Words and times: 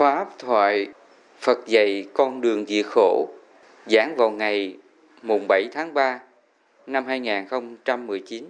Pháp 0.00 0.28
thoại 0.38 0.88
Phật 1.40 1.58
dạy 1.66 2.06
con 2.14 2.40
đường 2.40 2.66
diệt 2.66 2.86
khổ 2.86 3.28
giảng 3.86 4.14
vào 4.16 4.30
ngày 4.30 4.76
mùng 5.22 5.48
7 5.48 5.68
tháng 5.72 5.94
3 5.94 6.20
năm 6.86 7.04
2019. 7.06 8.44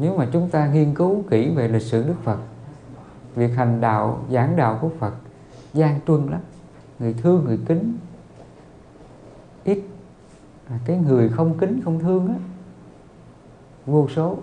Nếu 0.00 0.16
mà 0.16 0.28
chúng 0.32 0.50
ta 0.50 0.70
nghiên 0.72 0.94
cứu 0.94 1.24
kỹ 1.30 1.50
về 1.56 1.68
lịch 1.68 1.82
sử 1.82 2.02
Đức 2.02 2.16
Phật, 2.24 2.38
việc 3.34 3.50
hành 3.56 3.80
đạo, 3.80 4.26
giảng 4.30 4.56
đạo 4.56 4.78
của 4.82 4.90
Phật 4.98 5.12
gian 5.72 6.00
truân 6.06 6.26
lắm, 6.30 6.40
người 6.98 7.14
thương, 7.22 7.44
người 7.44 7.58
kính, 7.68 7.98
ít. 9.64 9.82
Cái 10.86 10.96
người 10.96 11.28
không 11.28 11.58
kính, 11.60 11.80
không 11.84 12.00
thương 12.00 12.28
á, 12.28 12.34
vô 13.86 14.08
số 14.16 14.38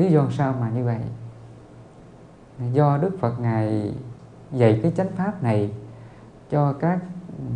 lý 0.00 0.12
do 0.12 0.26
sao 0.30 0.54
mà 0.60 0.70
như 0.70 0.84
vậy? 0.84 0.98
Do 2.72 2.98
đức 2.98 3.10
phật 3.20 3.40
ngài 3.40 3.94
dạy 4.52 4.80
cái 4.82 4.92
chánh 4.96 5.08
pháp 5.16 5.42
này 5.42 5.72
cho 6.50 6.72
các 6.72 7.00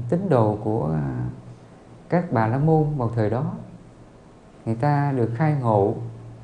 tín 0.09 0.29
đồ 0.29 0.59
của 0.65 0.97
các 2.09 2.33
bà 2.33 2.47
la 2.47 2.59
môn 2.59 2.84
vào 2.97 3.11
thời 3.15 3.30
đó. 3.30 3.53
Người 4.65 4.75
ta 4.75 5.12
được 5.12 5.30
khai 5.34 5.57
ngộ, 5.61 5.95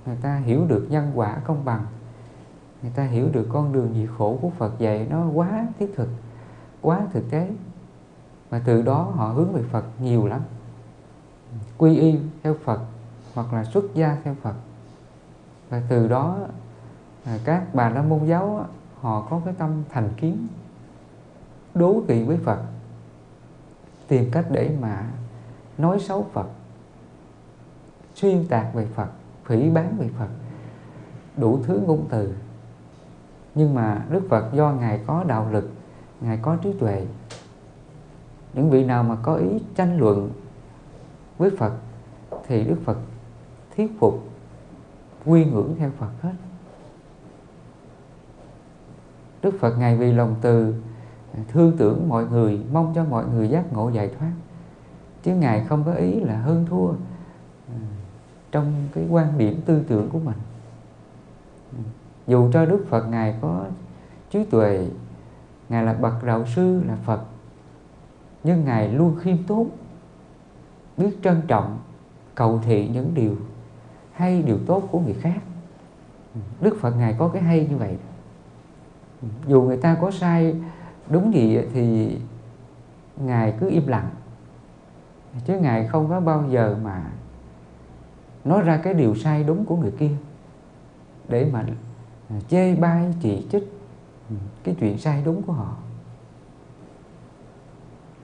người 0.06 0.16
ta 0.22 0.36
hiểu 0.36 0.64
được 0.68 0.86
nhân 0.90 1.12
quả 1.14 1.36
công 1.44 1.64
bằng, 1.64 1.86
người 2.82 2.92
ta 2.94 3.04
hiểu 3.04 3.28
được 3.32 3.46
con 3.52 3.72
đường 3.72 3.94
diệt 3.94 4.08
khổ 4.18 4.38
của 4.42 4.50
Phật 4.50 4.78
dạy 4.78 5.06
nó 5.10 5.26
quá 5.34 5.66
thiết 5.78 5.92
thực, 5.96 6.08
quá 6.80 7.00
thực 7.12 7.30
tế. 7.30 7.50
Và 8.50 8.60
từ 8.64 8.82
đó 8.82 9.12
họ 9.14 9.28
hướng 9.28 9.52
về 9.52 9.62
Phật 9.62 9.84
nhiều 10.00 10.26
lắm. 10.26 10.40
Quy 11.78 11.96
y 11.96 12.18
theo 12.42 12.54
Phật 12.64 12.80
hoặc 13.34 13.52
là 13.52 13.64
xuất 13.64 13.84
gia 13.94 14.16
theo 14.24 14.34
Phật 14.42 14.54
và 15.70 15.82
từ 15.88 16.08
đó 16.08 16.38
à, 17.24 17.38
các 17.44 17.74
bà 17.74 17.90
la 17.90 18.02
môn 18.02 18.26
giáo 18.26 18.66
họ 19.00 19.26
có 19.30 19.40
cái 19.44 19.54
tâm 19.58 19.82
thành 19.90 20.08
kiến, 20.16 20.46
đố 21.74 22.02
kỵ 22.08 22.24
với 22.24 22.36
Phật, 22.36 22.58
tìm 24.08 24.30
cách 24.32 24.46
để 24.50 24.76
mà 24.80 25.10
nói 25.78 26.00
xấu 26.00 26.26
Phật, 26.32 26.46
xuyên 28.14 28.46
tạc 28.48 28.74
về 28.74 28.86
Phật, 28.94 29.08
phỉ 29.44 29.70
bán 29.70 29.96
về 29.98 30.08
Phật, 30.18 30.28
đủ 31.36 31.60
thứ 31.64 31.80
ngôn 31.86 32.06
từ. 32.10 32.34
Nhưng 33.54 33.74
mà 33.74 34.04
Đức 34.10 34.22
Phật 34.28 34.52
do 34.52 34.72
Ngài 34.72 35.00
có 35.06 35.24
đạo 35.24 35.48
lực, 35.50 35.70
Ngài 36.20 36.38
có 36.42 36.56
trí 36.56 36.72
tuệ, 36.72 37.06
những 38.54 38.70
vị 38.70 38.84
nào 38.84 39.02
mà 39.02 39.16
có 39.22 39.34
ý 39.34 39.48
tranh 39.74 39.98
luận 39.98 40.30
với 41.38 41.50
Phật 41.58 41.72
thì 42.46 42.64
Đức 42.64 42.76
Phật 42.84 42.98
thuyết 43.76 43.90
phục 44.00 44.29
quy 45.24 45.44
ngưỡng 45.44 45.74
theo 45.78 45.90
Phật 45.98 46.10
hết. 46.22 46.32
Đức 49.42 49.54
Phật 49.60 49.78
Ngài 49.78 49.96
vì 49.96 50.12
lòng 50.12 50.34
từ, 50.40 50.74
thương 51.48 51.76
tưởng 51.76 52.08
mọi 52.08 52.26
người, 52.26 52.60
mong 52.72 52.92
cho 52.94 53.04
mọi 53.04 53.24
người 53.24 53.48
giác 53.48 53.72
ngộ 53.72 53.90
giải 53.90 54.10
thoát. 54.18 54.32
Chứ 55.22 55.34
Ngài 55.34 55.64
không 55.64 55.84
có 55.84 55.92
ý 55.92 56.20
là 56.20 56.38
hơn 56.38 56.66
thua 56.70 56.86
ừ, 56.86 57.74
trong 58.52 58.72
cái 58.94 59.06
quan 59.10 59.38
điểm 59.38 59.60
tư 59.66 59.82
tưởng 59.88 60.10
của 60.10 60.18
mình. 60.18 60.36
Dù 62.26 62.50
cho 62.52 62.66
Đức 62.66 62.84
Phật 62.88 63.06
Ngài 63.08 63.34
có 63.40 63.64
trí 64.30 64.44
tuệ, 64.44 64.88
Ngài 65.68 65.84
là 65.84 65.92
bậc 65.92 66.24
đạo 66.24 66.46
sư, 66.46 66.82
là 66.86 66.96
Phật, 67.04 67.20
nhưng 68.44 68.64
Ngài 68.64 68.88
luôn 68.88 69.16
khiêm 69.20 69.36
tốn, 69.46 69.68
biết 70.96 71.18
trân 71.22 71.42
trọng, 71.48 71.78
cầu 72.34 72.60
thị 72.64 72.88
những 72.88 73.14
điều 73.14 73.36
hay 74.20 74.42
điều 74.42 74.58
tốt 74.66 74.88
của 74.90 75.00
người 75.00 75.14
khác. 75.14 75.40
Đức 76.60 76.76
Phật 76.80 76.90
Ngài 76.90 77.14
có 77.18 77.28
cái 77.28 77.42
hay 77.42 77.66
như 77.70 77.76
vậy. 77.76 77.96
Dù 79.46 79.62
người 79.62 79.76
ta 79.76 79.96
có 80.00 80.10
sai 80.10 80.56
đúng 81.08 81.34
gì 81.34 81.60
thì 81.72 82.16
Ngài 83.16 83.54
cứ 83.60 83.70
im 83.70 83.86
lặng. 83.86 84.10
Chứ 85.46 85.58
Ngài 85.58 85.86
không 85.86 86.08
có 86.08 86.20
bao 86.20 86.44
giờ 86.50 86.76
mà 86.82 87.10
nói 88.44 88.62
ra 88.62 88.76
cái 88.76 88.94
điều 88.94 89.14
sai 89.14 89.44
đúng 89.44 89.64
của 89.64 89.76
người 89.76 89.92
kia 89.98 90.10
để 91.28 91.50
mà 91.52 91.64
chê 92.48 92.74
bai, 92.74 93.14
chỉ 93.20 93.46
trích 93.52 93.72
cái 94.64 94.76
chuyện 94.80 94.98
sai 94.98 95.22
đúng 95.24 95.42
của 95.42 95.52
họ. 95.52 95.76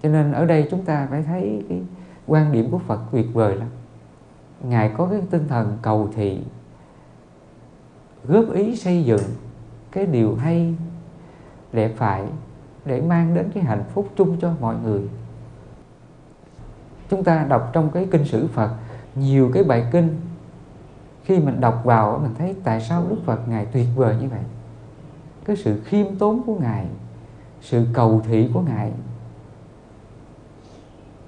Cho 0.03 0.09
nên 0.09 0.33
ở 0.33 0.47
đây 0.47 0.69
chúng 0.71 0.85
ta 0.85 1.07
phải 1.11 1.23
thấy 1.23 1.65
cái 1.69 1.83
quan 2.27 2.53
điểm 2.53 2.71
của 2.71 2.79
Phật 2.79 3.01
tuyệt 3.13 3.27
vời 3.33 3.57
lắm 3.57 3.69
ngài 4.61 4.93
có 4.97 5.09
cái 5.11 5.21
tinh 5.31 5.49
thần 5.49 5.79
cầu 5.83 6.09
thị, 6.15 6.41
góp 8.25 8.53
ý 8.53 8.77
xây 8.77 9.05
dựng 9.05 9.23
cái 9.91 10.07
điều 10.07 10.35
hay 10.35 10.75
đẹp 11.73 11.93
phải 11.97 12.25
để 12.85 13.01
mang 13.01 13.35
đến 13.35 13.51
cái 13.55 13.65
hạnh 13.65 13.85
phúc 13.95 14.09
chung 14.17 14.37
cho 14.41 14.53
mọi 14.61 14.77
người. 14.85 15.09
Chúng 17.11 17.25
ta 17.25 17.45
đọc 17.49 17.71
trong 17.73 17.91
cái 17.91 18.09
kinh 18.11 18.25
sử 18.25 18.47
Phật, 18.47 18.71
nhiều 19.15 19.51
cái 19.55 19.65
bài 19.65 19.87
kinh, 19.93 20.21
khi 21.25 21.39
mình 21.39 21.61
đọc 21.61 21.81
vào, 21.85 22.19
mình 22.23 22.35
thấy 22.39 22.57
tại 22.65 22.81
sao 22.81 23.05
Đức 23.09 23.17
Phật 23.25 23.49
ngài 23.49 23.67
tuyệt 23.67 23.87
vời 23.97 24.17
như 24.21 24.29
vậy? 24.29 24.41
Cái 25.45 25.57
sự 25.57 25.81
khiêm 25.85 26.17
tốn 26.17 26.43
của 26.47 26.55
ngài, 26.55 26.87
sự 27.61 27.87
cầu 27.93 28.23
thị 28.27 28.51
của 28.55 28.61
ngài. 28.61 28.93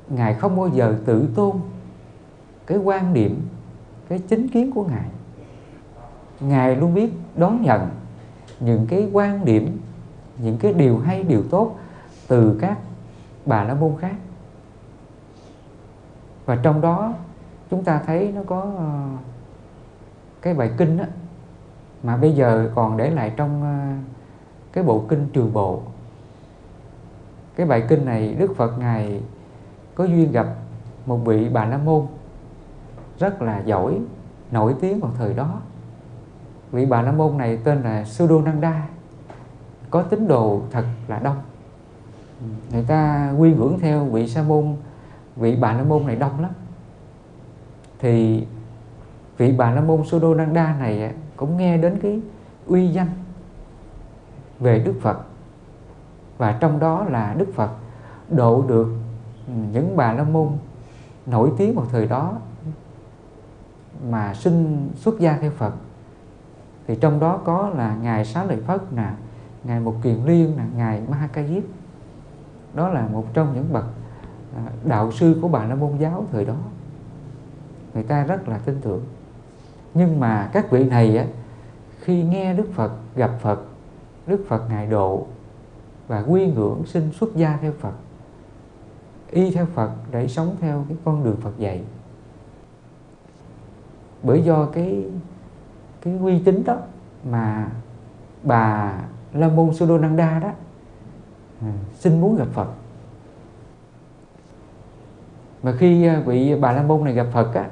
Ngài 0.08 0.34
không 0.34 0.56
bao 0.56 0.68
giờ 0.68 0.98
tự 1.04 1.28
tôn 1.34 1.56
cái 2.68 2.78
quan 2.78 3.14
điểm 3.14 3.48
cái 4.08 4.18
chính 4.18 4.48
kiến 4.48 4.72
của 4.72 4.84
ngài. 4.84 5.08
Ngài 6.40 6.76
luôn 6.76 6.94
biết 6.94 7.12
đón 7.36 7.62
nhận 7.62 7.88
những 8.60 8.86
cái 8.86 9.08
quan 9.12 9.44
điểm 9.44 9.80
những 10.38 10.58
cái 10.58 10.72
điều 10.72 10.98
hay 10.98 11.22
điều 11.22 11.42
tốt 11.50 11.76
từ 12.28 12.58
các 12.60 12.78
bà 13.46 13.64
la 13.64 13.74
môn 13.74 13.92
khác. 13.98 14.14
Và 16.46 16.56
trong 16.62 16.80
đó 16.80 17.14
chúng 17.70 17.84
ta 17.84 18.02
thấy 18.06 18.32
nó 18.34 18.42
có 18.46 18.60
ờ, 18.76 19.08
cái 20.42 20.54
bài 20.54 20.70
kinh 20.76 20.96
đó, 20.96 21.04
mà 22.02 22.16
bây 22.16 22.32
giờ 22.32 22.70
còn 22.74 22.96
để 22.96 23.10
lại 23.10 23.32
trong 23.36 23.62
ờ, 23.62 23.94
cái 24.72 24.84
bộ 24.84 25.04
kinh 25.08 25.28
trường 25.32 25.52
bộ. 25.52 25.82
Cái 27.56 27.66
bài 27.66 27.84
kinh 27.88 28.04
này 28.04 28.34
đức 28.34 28.56
phật 28.56 28.78
ngài 28.78 29.20
có 29.94 30.04
duyên 30.04 30.32
gặp 30.32 30.46
một 31.06 31.16
vị 31.16 31.48
bà 31.48 31.64
la 31.64 31.78
môn 31.78 32.06
rất 33.18 33.42
là 33.42 33.58
giỏi, 33.58 34.00
nổi 34.50 34.74
tiếng 34.80 35.00
vào 35.00 35.12
thời 35.18 35.34
đó. 35.34 35.60
Vị 36.72 36.86
bà 36.86 37.02
la 37.02 37.12
môn 37.12 37.38
này 37.38 37.58
tên 37.64 37.82
là 37.82 38.04
Sudonanda 38.04 38.88
có 39.90 40.02
tín 40.02 40.28
đồ 40.28 40.60
thật 40.70 40.84
là 41.08 41.18
đông. 41.18 41.36
Người 42.72 42.84
ta 42.84 43.32
quy 43.38 43.54
ngưỡng 43.54 43.78
theo 43.80 44.04
vị 44.04 44.28
sa 44.28 44.42
môn, 44.42 44.76
vị 45.36 45.56
bà 45.60 45.72
la 45.72 45.82
môn 45.82 46.06
này 46.06 46.16
đông 46.16 46.40
lắm. 46.40 46.50
Thì 47.98 48.46
vị 49.36 49.52
bà 49.52 49.70
la 49.70 49.80
môn 49.80 50.04
Sudonanda 50.04 50.76
này 50.78 51.14
cũng 51.36 51.56
nghe 51.56 51.76
đến 51.76 51.98
cái 52.02 52.20
uy 52.66 52.88
danh 52.88 53.08
về 54.60 54.78
Đức 54.78 54.94
Phật. 55.02 55.18
Và 56.38 56.52
trong 56.60 56.78
đó 56.78 57.04
là 57.04 57.34
Đức 57.38 57.48
Phật 57.54 57.70
độ 58.30 58.64
được 58.68 58.88
ừ, 59.46 59.52
những 59.72 59.96
bà 59.96 60.12
la 60.12 60.24
môn 60.24 60.48
nổi 61.26 61.52
tiếng 61.56 61.74
vào 61.74 61.86
thời 61.92 62.06
đó 62.06 62.32
mà 64.10 64.34
sinh 64.34 64.88
xuất 64.96 65.20
gia 65.20 65.38
theo 65.38 65.50
Phật. 65.50 65.72
Thì 66.86 66.96
trong 67.00 67.20
đó 67.20 67.40
có 67.44 67.70
là 67.76 67.96
ngài 68.02 68.24
Xá 68.24 68.44
Lợi 68.44 68.60
Phất 68.66 68.92
nè 68.92 69.10
ngài 69.64 69.80
Mục 69.80 69.94
Kiền 70.02 70.24
Liên 70.24 70.56
nè 70.56 70.64
ngài 70.76 71.02
Ma 71.08 71.28
Ca 71.32 71.46
Diếp 71.46 71.62
đó 72.74 72.88
là 72.88 73.08
một 73.12 73.24
trong 73.34 73.54
những 73.54 73.72
bậc 73.72 73.84
à, 74.56 74.62
đạo 74.84 75.12
sư 75.12 75.38
của 75.42 75.48
bà 75.48 75.64
la 75.64 75.74
môn 75.74 75.98
giáo 75.98 76.26
thời 76.32 76.44
đó. 76.44 76.56
Người 77.94 78.02
ta 78.02 78.24
rất 78.24 78.48
là 78.48 78.58
tin 78.58 78.80
tưởng. 78.80 79.04
Nhưng 79.94 80.20
mà 80.20 80.50
các 80.52 80.70
vị 80.70 80.84
này 80.84 81.16
á, 81.16 81.26
khi 82.00 82.22
nghe 82.22 82.54
Đức 82.54 82.68
Phật 82.74 82.92
gặp 83.16 83.30
Phật 83.40 83.60
Đức 84.26 84.44
Phật 84.48 84.70
ngài 84.70 84.86
độ 84.86 85.26
và 86.08 86.24
quy 86.28 86.46
ngưỡng 86.46 86.82
sinh 86.86 87.12
xuất 87.12 87.36
gia 87.36 87.56
theo 87.56 87.72
Phật 87.80 87.92
y 89.30 89.50
theo 89.50 89.66
Phật 89.66 89.90
để 90.10 90.28
sống 90.28 90.56
theo 90.60 90.84
cái 90.88 90.96
con 91.04 91.24
đường 91.24 91.36
Phật 91.40 91.58
dạy 91.58 91.82
bởi 94.22 94.42
do 94.42 94.66
cái 94.72 95.04
cái 96.02 96.18
uy 96.20 96.38
tín 96.38 96.64
đó 96.64 96.76
mà 97.30 97.68
bà 98.42 98.92
La 99.32 99.48
Môn 99.48 99.72
Sudonanda 99.72 100.38
đó 100.38 100.50
à, 101.60 101.72
xin 101.94 102.20
muốn 102.20 102.36
gặp 102.36 102.48
Phật. 102.52 102.68
Mà 105.62 105.72
khi 105.72 106.06
à, 106.06 106.22
vị 106.26 106.54
bà 106.60 106.72
La 106.72 106.82
Môn 106.82 107.04
này 107.04 107.14
gặp 107.14 107.26
Phật 107.32 107.54
á, 107.54 107.64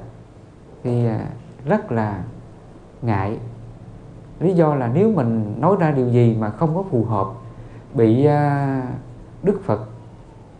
thì 0.83 1.05
à, 1.05 1.27
rất 1.65 1.91
là 1.91 2.23
ngại. 3.01 3.39
Lý 4.39 4.53
do 4.53 4.75
là 4.75 4.91
nếu 4.93 5.11
mình 5.11 5.55
nói 5.59 5.75
ra 5.79 5.91
điều 5.91 6.09
gì 6.09 6.37
mà 6.39 6.49
không 6.49 6.75
có 6.75 6.83
phù 6.91 7.05
hợp 7.05 7.27
bị 7.93 8.27
Đức 9.43 9.61
Phật 9.63 9.79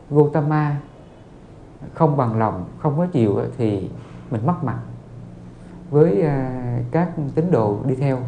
Gautama 0.10 0.78
không 1.94 2.18
bằng 2.18 2.40
lòng, 2.40 2.66
không 2.80 2.98
có 2.98 3.06
chịu 3.06 3.42
thì 3.58 3.90
mình 4.32 4.46
mất 4.46 4.64
mặt 4.64 4.80
với 5.90 6.22
à, 6.22 6.80
các 6.92 7.12
tín 7.36 7.52
đồ 7.52 7.78
đi 7.86 7.96
theo. 7.96 8.20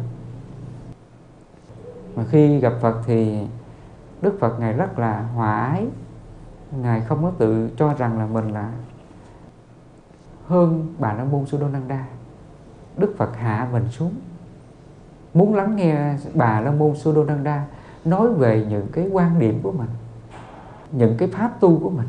Mà 2.16 2.24
khi 2.30 2.58
gặp 2.58 2.72
Phật 2.80 3.00
thì 3.06 3.46
Đức 4.22 4.36
Phật 4.40 4.60
ngài 4.60 4.72
rất 4.72 4.98
là 4.98 5.22
hòa 5.22 5.60
ái. 5.66 5.86
Ngài 6.72 7.00
không 7.00 7.22
có 7.22 7.32
tự 7.38 7.70
cho 7.76 7.94
rằng 7.94 8.18
là 8.18 8.26
mình 8.26 8.48
là 8.48 8.72
hơn 10.46 10.94
bà 10.98 11.12
la 11.12 11.24
môn 11.24 11.46
Sudonanda 11.46 12.06
Đức 12.96 13.14
Phật 13.18 13.36
hạ 13.36 13.68
mình 13.72 13.88
xuống. 13.88 14.14
Muốn 15.34 15.54
lắng 15.54 15.76
nghe 15.76 16.14
bà 16.34 16.60
la 16.60 16.70
môn 16.70 16.96
Sudonanda 16.96 17.66
nói 18.04 18.32
về 18.32 18.66
những 18.70 18.86
cái 18.92 19.08
quan 19.12 19.38
điểm 19.38 19.60
của 19.62 19.72
mình, 19.72 19.88
những 20.92 21.14
cái 21.18 21.28
pháp 21.28 21.60
tu 21.60 21.80
của 21.82 21.90
mình, 21.90 22.08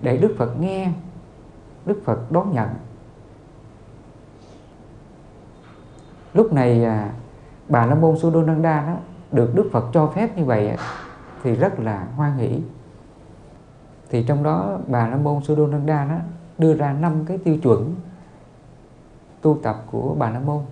để 0.00 0.16
Đức 0.16 0.34
Phật 0.38 0.60
nghe, 0.60 0.92
Đức 1.86 2.02
Phật 2.04 2.32
đón 2.32 2.52
nhận. 2.52 2.68
Lúc 6.34 6.52
này 6.52 6.84
à, 6.84 7.10
bà 7.68 7.86
la 7.86 7.94
môn 7.94 8.18
Sudonanda 8.18 8.86
đó 8.86 8.96
được 9.32 9.54
Đức 9.54 9.68
Phật 9.72 9.84
cho 9.92 10.06
phép 10.06 10.36
như 10.36 10.44
vậy 10.44 10.76
thì 11.42 11.54
rất 11.54 11.80
là 11.80 12.06
hoan 12.16 12.36
hỷ. 12.36 12.62
Thì 14.10 14.22
trong 14.22 14.42
đó 14.42 14.78
bà 14.86 15.08
la 15.08 15.16
môn 15.16 15.42
Sudonanda 15.42 16.04
đó 16.04 16.16
đưa 16.58 16.74
ra 16.74 16.92
năm 16.92 17.24
cái 17.26 17.38
tiêu 17.38 17.56
chuẩn 17.62 17.94
tu 19.40 19.58
tập 19.62 19.84
của 19.90 20.14
bà 20.18 20.30
la 20.30 20.40
môn. 20.40 20.62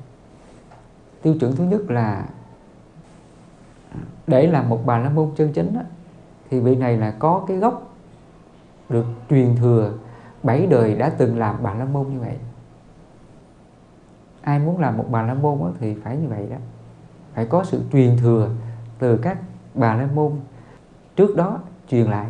Tiêu 1.23 1.35
chuẩn 1.41 1.57
thứ 1.57 1.65
nhất 1.65 1.91
là 1.91 2.25
để 4.27 4.47
làm 4.47 4.69
một 4.69 4.87
bà 4.87 4.99
la 4.99 5.11
môn 5.11 5.31
chân 5.37 5.53
chính 5.53 5.75
đó, 5.75 5.81
thì 6.51 6.61
vị 6.61 6.77
này 6.77 6.97
là 6.97 7.15
có 7.19 7.45
cái 7.49 7.57
gốc 7.57 7.95
được 8.89 9.07
truyền 9.31 9.57
thừa 9.57 9.93
bảy 10.43 10.67
đời 10.67 10.95
đã 10.95 11.09
từng 11.19 11.39
làm 11.39 11.57
bà 11.63 11.75
la 11.75 11.85
môn 11.85 12.07
như 12.09 12.21
vậy 12.21 12.37
ai 14.49 14.59
muốn 14.59 14.81
làm 14.81 14.97
một 14.97 15.07
bà 15.11 15.23
la 15.23 15.35
môn 15.35 15.59
đó, 15.59 15.71
thì 15.81 15.95
phải 15.95 16.17
như 16.17 16.29
vậy 16.29 16.47
đó. 16.51 16.57
Phải 17.35 17.47
có 17.47 17.65
sự 17.65 17.83
truyền 17.93 18.17
thừa 18.17 18.51
từ 18.99 19.17
các 19.17 19.39
bà 19.75 19.95
la 19.95 20.09
môn. 20.15 20.33
Trước 21.17 21.37
đó 21.37 21.61
truyền 21.89 22.11
lại 22.11 22.27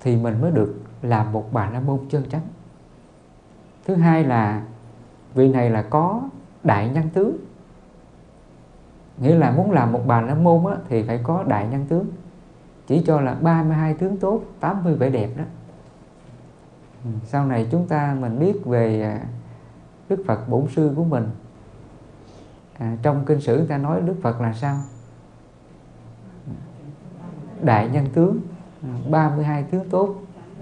thì 0.00 0.16
mình 0.16 0.40
mới 0.40 0.50
được 0.50 0.82
làm 1.02 1.32
một 1.32 1.52
bà 1.52 1.70
la 1.70 1.80
môn 1.80 1.98
chân 2.10 2.24
chánh. 2.30 2.42
Thứ 3.84 3.94
hai 3.94 4.24
là 4.24 4.62
vị 5.34 5.48
này 5.48 5.70
là 5.70 5.82
có 5.82 6.20
đại 6.64 6.88
nhân 6.88 7.08
tướng. 7.14 7.36
Nghĩa 9.18 9.34
là 9.34 9.50
muốn 9.50 9.70
làm 9.70 9.92
một 9.92 10.02
bà 10.06 10.20
la 10.20 10.34
môn 10.34 10.66
á, 10.66 10.76
thì 10.88 11.02
phải 11.02 11.20
có 11.22 11.44
đại 11.48 11.68
nhân 11.68 11.86
tướng. 11.88 12.06
Chỉ 12.86 13.02
cho 13.06 13.20
là 13.20 13.34
32 13.34 13.94
tướng 13.94 14.16
tốt 14.16 14.42
80 14.60 14.94
vẻ 14.94 15.10
đẹp 15.10 15.30
đó. 15.36 15.44
Sau 17.24 17.46
này 17.46 17.68
chúng 17.70 17.88
ta 17.88 18.16
mình 18.20 18.38
biết 18.38 18.64
về 18.64 19.02
à, 19.02 19.20
Đức 20.08 20.22
Phật 20.26 20.48
bổn 20.48 20.66
sư 20.68 20.92
của 20.96 21.04
mình. 21.04 21.30
À, 22.78 22.96
trong 23.02 23.24
kinh 23.24 23.40
sử 23.40 23.56
người 23.56 23.66
ta 23.66 23.78
nói 23.78 24.00
Đức 24.00 24.14
Phật 24.22 24.40
là 24.40 24.52
sao? 24.52 24.76
Đại 27.62 27.88
nhân 27.88 28.06
tướng. 28.14 28.40
À, 28.82 28.88
32 29.10 29.62
tướng 29.62 29.90
tốt 29.90 30.14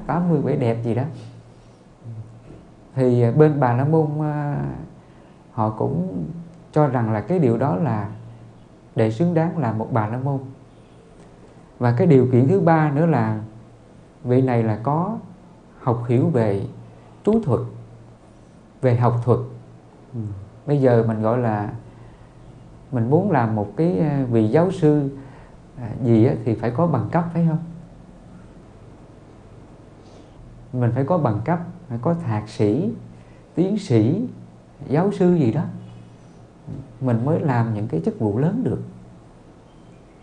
87 0.07 0.57
đẹp 0.57 0.83
gì 0.85 0.95
đó. 0.95 1.03
Thì 2.95 3.23
à, 3.23 3.33
bên 3.33 3.61
bà 3.61 3.73
la 3.73 3.85
môn 3.85 4.09
à, 4.21 4.65
họ 5.53 5.71
cũng 5.71 6.25
cho 6.73 6.87
rằng 6.87 7.13
là 7.13 7.21
cái 7.21 7.39
điều 7.39 7.59
đó 7.59 7.77
là 7.77 8.09
để 8.97 9.11
xứng 9.11 9.35
đáng 9.35 9.59
là 9.59 9.73
một 9.73 9.89
bà 9.93 10.07
la 10.07 10.19
môn. 10.19 10.39
Và 11.79 11.95
cái 11.99 12.07
điều 12.07 12.29
kiện 12.33 12.49
thứ 12.49 12.61
ba 12.61 12.91
nữa 12.91 13.07
là 13.07 13.41
vị 14.25 14.43
này 14.43 14.63
là 14.63 14.79
có 14.83 15.19
học 15.81 16.05
hiểu 16.09 16.29
về 16.29 16.67
chú 17.25 17.43
thuật 17.45 17.61
về 18.85 18.97
học 18.97 19.21
thuật. 19.25 19.39
Ừ. 20.15 20.21
bây 20.67 20.81
giờ 20.81 21.05
mình 21.09 21.23
gọi 21.23 21.39
là 21.39 21.73
mình 22.93 23.11
muốn 23.11 23.31
làm 23.31 23.57
một 23.57 23.73
cái 23.77 23.99
à, 23.99 24.25
vị 24.31 24.49
giáo 24.49 24.71
sư 24.71 25.11
à, 25.79 25.91
gì 26.03 26.29
thì 26.45 26.55
phải 26.55 26.71
có 26.71 26.87
bằng 26.87 27.09
cấp 27.13 27.25
phải 27.33 27.47
không? 27.49 27.59
Mình 30.73 30.93
phải 30.95 31.05
có 31.05 31.19
bằng 31.19 31.41
cấp 31.45 31.61
phải 31.89 31.99
có 32.03 32.15
thạc 32.15 32.49
sĩ 32.49 32.93
tiến 33.55 33.79
sĩ 33.79 34.29
giáo 34.89 35.13
sư 35.13 35.35
gì 35.35 35.53
đó. 35.53 35.63
Mình 37.01 37.25
mới 37.25 37.41
làm 37.41 37.75
những 37.75 37.89
cái 37.89 38.01
chức 38.05 38.19
vụ 38.19 38.39
lớn 38.39 38.65
được. 38.65 38.83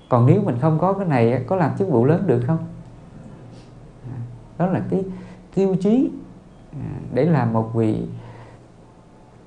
Còn 0.10 0.26
nếu 0.26 0.42
mình 0.42 0.58
không 0.62 0.80
có 0.80 0.94
cái 0.94 1.08
này 1.08 1.46
có 1.48 1.56
làm 1.56 1.78
chức 1.78 1.90
vụ 1.90 2.06
lớn 2.06 2.24
được 2.28 2.44
không? 2.48 2.66
Đó 4.58 4.66
là 4.66 4.82
cái 4.90 5.04
tiêu 5.56 5.76
chí 5.82 6.12
à, 6.72 7.00
để 7.14 7.26
làm 7.26 7.54
một 7.54 7.72
vị 7.74 8.08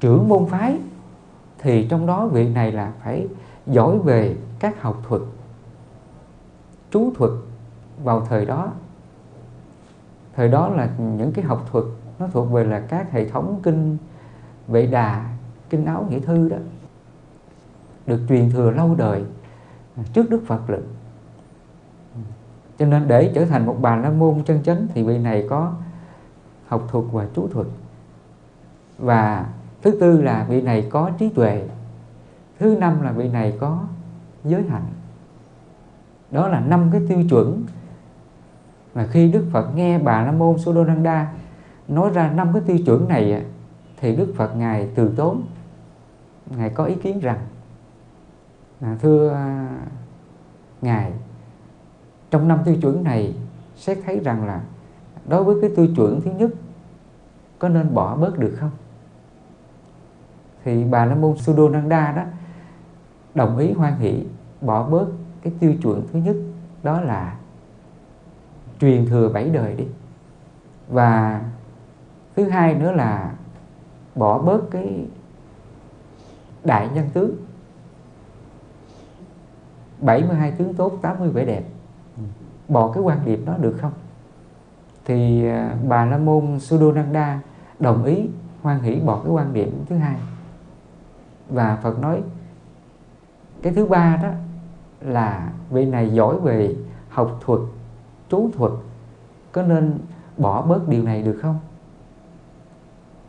trưởng 0.05 0.29
môn 0.29 0.47
phái, 0.47 0.79
thì 1.59 1.87
trong 1.89 2.06
đó 2.06 2.27
vị 2.27 2.49
này 2.49 2.73
là 2.73 2.93
phải 3.03 3.29
giỏi 3.67 3.99
về 3.99 4.37
các 4.59 4.83
học 4.83 5.03
thuật, 5.09 5.23
chú 6.91 7.12
thuật 7.17 7.31
vào 8.03 8.27
thời 8.29 8.47
đó. 8.47 8.73
Thời 10.37 10.49
đó 10.49 10.69
là 10.69 10.91
những 10.99 11.33
cái 11.33 11.45
học 11.45 11.69
thuật 11.71 11.85
nó 12.19 12.27
thuộc 12.33 12.51
về 12.53 12.65
là 12.65 12.81
các 12.81 13.12
hệ 13.12 13.29
thống 13.29 13.61
kinh 13.62 13.97
vệ 14.69 14.87
đà, 14.87 15.31
kinh 15.71 15.85
áo 15.85 16.06
nghĩa 16.11 16.21
thư 16.21 16.49
đó, 16.49 16.56
được 18.06 18.21
truyền 18.29 18.51
thừa 18.51 18.71
lâu 18.71 18.95
đời 18.95 19.25
trước 20.12 20.31
đức 20.31 20.43
phật 20.47 20.71
lực. 20.71 20.85
Cho 22.79 22.87
nên 22.87 23.09
để 23.09 23.33
trở 23.35 23.45
thành 23.45 23.67
một 23.67 23.77
bà 23.81 23.97
la 23.97 24.11
môn 24.11 24.43
chân 24.45 24.62
chánh 24.62 24.87
thì 24.95 25.03
vị 25.03 25.19
này 25.19 25.47
có 25.51 25.73
học 26.67 26.83
thuật 26.89 27.05
và 27.12 27.27
chú 27.35 27.49
thuật. 27.53 27.67
Và 28.99 29.47
thứ 29.85 29.91
tư 30.01 30.23
là 30.23 30.47
vị 30.49 30.63
này 30.63 30.89
có 30.91 31.11
trí 31.19 31.29
tuệ. 31.29 31.69
Thứ 32.59 32.77
năm 32.81 33.03
là 33.03 33.13
vị 33.13 33.29
này 33.29 33.57
có 33.61 33.85
giới 34.45 34.63
hạnh. 34.63 34.87
Đó 36.31 36.49
là 36.49 36.61
năm 36.61 36.89
cái 36.93 37.01
tiêu 37.09 37.19
chuẩn 37.31 37.65
mà 38.95 39.07
khi 39.07 39.33
Đức 39.33 39.45
Phật 39.53 39.77
nghe 39.77 39.99
Bà 39.99 40.23
La 40.23 40.33
Môn 40.33 40.59
Sudonanda 40.59 41.33
nói 41.89 42.11
ra 42.11 42.31
năm 42.31 42.53
cái 42.53 42.63
tiêu 42.67 42.79
chuẩn 42.87 43.09
này 43.09 43.45
thì 44.01 44.17
Đức 44.17 44.33
Phật 44.37 44.57
ngài 44.57 44.89
từ 44.95 45.13
tốn. 45.17 45.43
Ngài 46.57 46.71
có 46.71 46.85
ý 46.85 46.95
kiến 46.95 47.21
rằng 47.21 47.39
à, 48.81 48.97
thưa 49.03 49.39
ngài 50.83 51.13
trong 52.31 52.49
năm 52.49 52.59
tiêu 52.65 52.77
chuẩn 52.83 53.05
này 53.05 53.35
xét 53.77 53.99
thấy 54.07 54.21
rằng 54.25 54.47
là 54.47 54.61
đối 55.29 55.45
với 55.45 55.57
cái 55.61 55.71
tiêu 55.77 55.87
chuẩn 55.97 56.21
thứ 56.21 56.31
nhất 56.31 56.51
có 57.59 57.69
nên 57.69 57.95
bỏ 57.95 58.17
bớt 58.17 58.39
được 58.39 58.57
không? 58.61 58.71
Thì 60.65 60.85
bà 60.85 61.05
la 61.05 61.15
môn 61.15 61.37
Sudonanda 61.37 62.13
đó 62.13 62.23
đồng 63.35 63.59
ý 63.59 63.73
hoan 63.73 63.99
hỷ, 63.99 64.25
bỏ 64.61 64.89
bớt 64.89 65.06
cái 65.43 65.53
tiêu 65.61 65.75
chuẩn 65.83 66.03
thứ 66.13 66.19
nhất, 66.19 66.37
đó 66.83 67.01
là 67.01 67.37
truyền 68.81 69.06
thừa 69.06 69.29
bảy 69.29 69.51
đời 69.51 69.75
đi. 69.75 69.85
Và 70.89 71.43
thứ 72.37 72.49
hai 72.49 72.75
nữa 72.75 72.93
là 72.93 73.35
bỏ 74.15 74.39
bớt 74.39 74.71
cái 74.71 75.06
đại 76.65 76.89
nhân 76.94 77.09
tướng. 77.13 77.37
72 80.01 80.53
tướng 80.53 80.75
tốt 80.75 80.99
80 81.03 81.31
vẻ 81.31 81.44
đẹp. 81.44 81.65
Bỏ 82.69 82.93
cái 82.93 83.03
quan 83.03 83.19
điểm 83.25 83.44
đó 83.44 83.55
được 83.59 83.77
không? 83.81 83.93
Thì 85.05 85.47
à, 85.47 85.77
bà 85.89 86.05
la 86.05 86.19
môn 86.19 86.61
Sudonanda 86.61 87.41
đồng 87.79 88.05
ý 88.05 88.29
hoan 88.63 88.81
hỷ 88.81 89.01
bỏ 89.01 89.21
cái 89.25 89.33
quan 89.33 89.53
điểm 89.53 89.85
thứ 89.89 89.97
hai 89.97 90.17
và 91.48 91.79
Phật 91.82 91.98
nói 91.98 92.22
cái 93.63 93.74
thứ 93.74 93.86
ba 93.86 94.19
đó 94.22 94.29
là 95.01 95.53
vị 95.70 95.86
này 95.86 96.15
giỏi 96.15 96.41
về 96.41 96.77
học 97.08 97.39
thuật 97.41 97.60
chú 98.29 98.51
thuật. 98.56 98.72
Có 99.53 99.63
nên 99.63 99.98
bỏ 100.36 100.63
bớt 100.63 100.89
điều 100.89 101.03
này 101.03 101.22
được 101.22 101.39
không? 101.43 101.58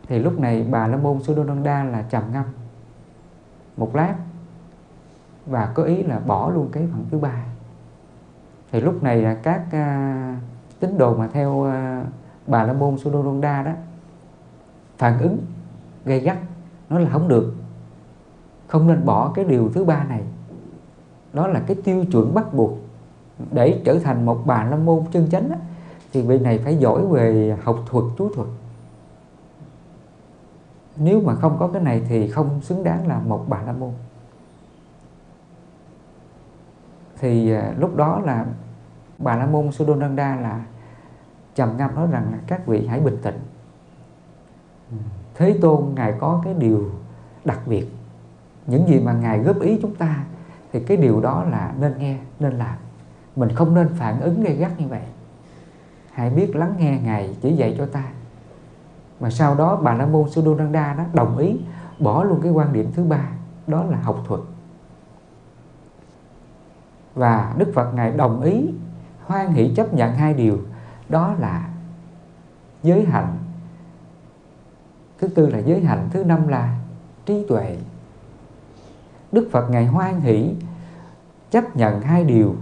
Thì 0.08 0.20
lúc 0.20 0.40
này 0.40 0.68
bà 0.72 0.88
la 0.88 0.98
môn 0.98 1.24
Sudonanda 1.24 1.84
là 1.84 2.02
trầm 2.02 2.24
ngâm 2.34 2.44
một 3.78 3.96
lát 3.96 4.16
và 5.46 5.72
có 5.74 5.84
ý 5.84 6.04
là 6.04 6.20
bỏ 6.20 6.50
luôn 6.50 6.70
cái 6.72 6.88
phần 6.92 7.06
thứ 7.12 7.20
ba. 7.20 7.46
Thì 8.72 8.82
lúc 8.82 9.04
này 9.04 9.22
là 9.22 9.34
các 9.34 9.62
uh, 9.68 10.38
tín 10.80 10.98
đồ 10.98 11.18
mà 11.18 11.28
theo 11.28 11.52
uh, 11.52 12.08
bà 12.48 12.64
la 12.64 12.74
môn 12.74 12.98
Sudonanda 12.98 13.64
đó 13.64 13.72
phản 14.98 15.20
ứng 15.20 15.38
gây 16.06 16.20
gắt 16.20 16.38
nói 16.90 17.02
là 17.02 17.10
không 17.10 17.28
được 17.28 17.54
không 18.76 18.88
nên 18.88 19.06
bỏ 19.06 19.32
cái 19.36 19.46
điều 19.46 19.70
thứ 19.74 19.84
ba 19.84 20.04
này. 20.04 20.24
Đó 21.34 21.48
là 21.48 21.62
cái 21.68 21.78
tiêu 21.84 22.06
chuẩn 22.12 22.34
bắt 22.34 22.54
buộc 22.54 22.72
để 23.52 23.82
trở 23.86 24.00
thành 24.00 24.26
một 24.26 24.42
bà 24.46 24.64
la 24.64 24.78
môn 24.78 25.04
chân 25.12 25.30
chánh 25.30 25.50
á, 25.50 25.58
thì 26.14 26.22
vị 26.22 26.40
này 26.40 26.60
phải 26.64 26.78
giỏi 26.78 27.08
về 27.08 27.58
học 27.64 27.80
thuật 27.86 28.06
chú 28.18 28.30
thuật. 28.36 28.48
Nếu 30.98 31.22
mà 31.22 31.36
không 31.36 31.58
có 31.60 31.68
cái 31.68 31.82
này 31.82 32.02
thì 32.10 32.30
không 32.30 32.62
xứng 32.62 32.84
đáng 32.84 33.08
là 33.08 33.20
một 33.20 33.46
bà 33.48 33.62
la 33.62 33.72
môn. 33.72 33.92
Thì 37.20 37.52
à, 37.52 37.74
lúc 37.78 37.96
đó 37.96 38.20
là 38.20 38.46
bà 39.18 39.36
la 39.36 39.46
môn 39.46 39.72
Sudonanda 39.72 40.36
là 40.36 40.66
trầm 41.56 41.78
ngâm 41.78 41.96
nói 41.96 42.08
rằng 42.12 42.28
là 42.32 42.38
các 42.48 42.68
vị 42.68 42.88
hãy 42.88 43.00
bình 43.00 43.18
tĩnh. 43.22 43.40
Thế 45.36 45.58
tôn 45.62 45.86
ngài 45.96 46.14
có 46.20 46.42
cái 46.44 46.54
điều 46.54 46.92
đặc 47.46 47.60
biệt 47.66 47.95
những 48.68 48.88
gì 48.88 49.00
mà 49.00 49.14
ngài 49.14 49.40
góp 49.40 49.60
ý 49.60 49.80
chúng 49.82 49.96
ta 49.96 50.24
thì 50.74 50.80
cái 50.80 50.98
điều 50.98 51.22
đó 51.22 51.44
là 51.44 51.74
nên 51.80 51.98
nghe 51.98 52.18
nên 52.40 52.58
làm. 52.58 52.76
Mình 53.36 53.50
không 53.56 53.76
nên 53.76 53.90
phản 53.96 54.22
ứng 54.22 54.44
gay 54.44 54.56
gắt 54.56 54.80
như 54.80 54.88
vậy. 54.88 55.02
Hãy 56.12 56.30
biết 56.30 56.56
lắng 56.56 56.74
nghe 56.78 57.00
ngài 57.04 57.36
chỉ 57.42 57.56
dạy 57.56 57.76
cho 57.78 57.86
ta. 57.86 58.04
Mà 59.20 59.30
sau 59.30 59.56
đó 59.56 59.76
bà 59.76 59.94
la 59.94 60.06
môn 60.06 60.30
Sudananda 60.30 60.94
đó 60.94 61.04
đồng 61.14 61.38
ý 61.38 61.58
bỏ 62.00 62.24
luôn 62.24 62.40
cái 62.44 62.52
quan 62.52 62.74
điểm 62.74 62.92
thứ 62.96 63.04
ba 63.04 63.30
đó 63.68 63.84
là 63.84 63.98
học 63.98 64.24
thuật. 64.28 64.42
Và 67.16 67.54
Đức 67.58 67.72
Phật 67.76 67.94
ngài 67.94 68.12
đồng 68.12 68.42
ý 68.42 68.70
hoan 69.26 69.48
hỷ 69.48 69.74
chấp 69.76 69.94
nhận 69.94 70.16
hai 70.16 70.34
điều 70.34 70.60
đó 71.10 71.36
là 71.40 71.70
giới 72.84 73.06
hạnh. 73.06 73.38
Thứ 75.20 75.28
tư 75.28 75.50
là 75.50 75.60
giới 75.60 75.82
hạnh 75.82 76.10
thứ 76.14 76.24
năm 76.24 76.48
là 76.48 76.78
trí 77.26 77.46
tuệ 77.50 77.78
Đức 79.36 79.50
Phật 79.52 79.70
ngài 79.70 79.86
hoan 79.86 80.22
hỷ, 80.22 80.56
chấp 81.52 81.76
nhận 81.76 82.02
hai 82.02 82.24
điều 82.24 82.56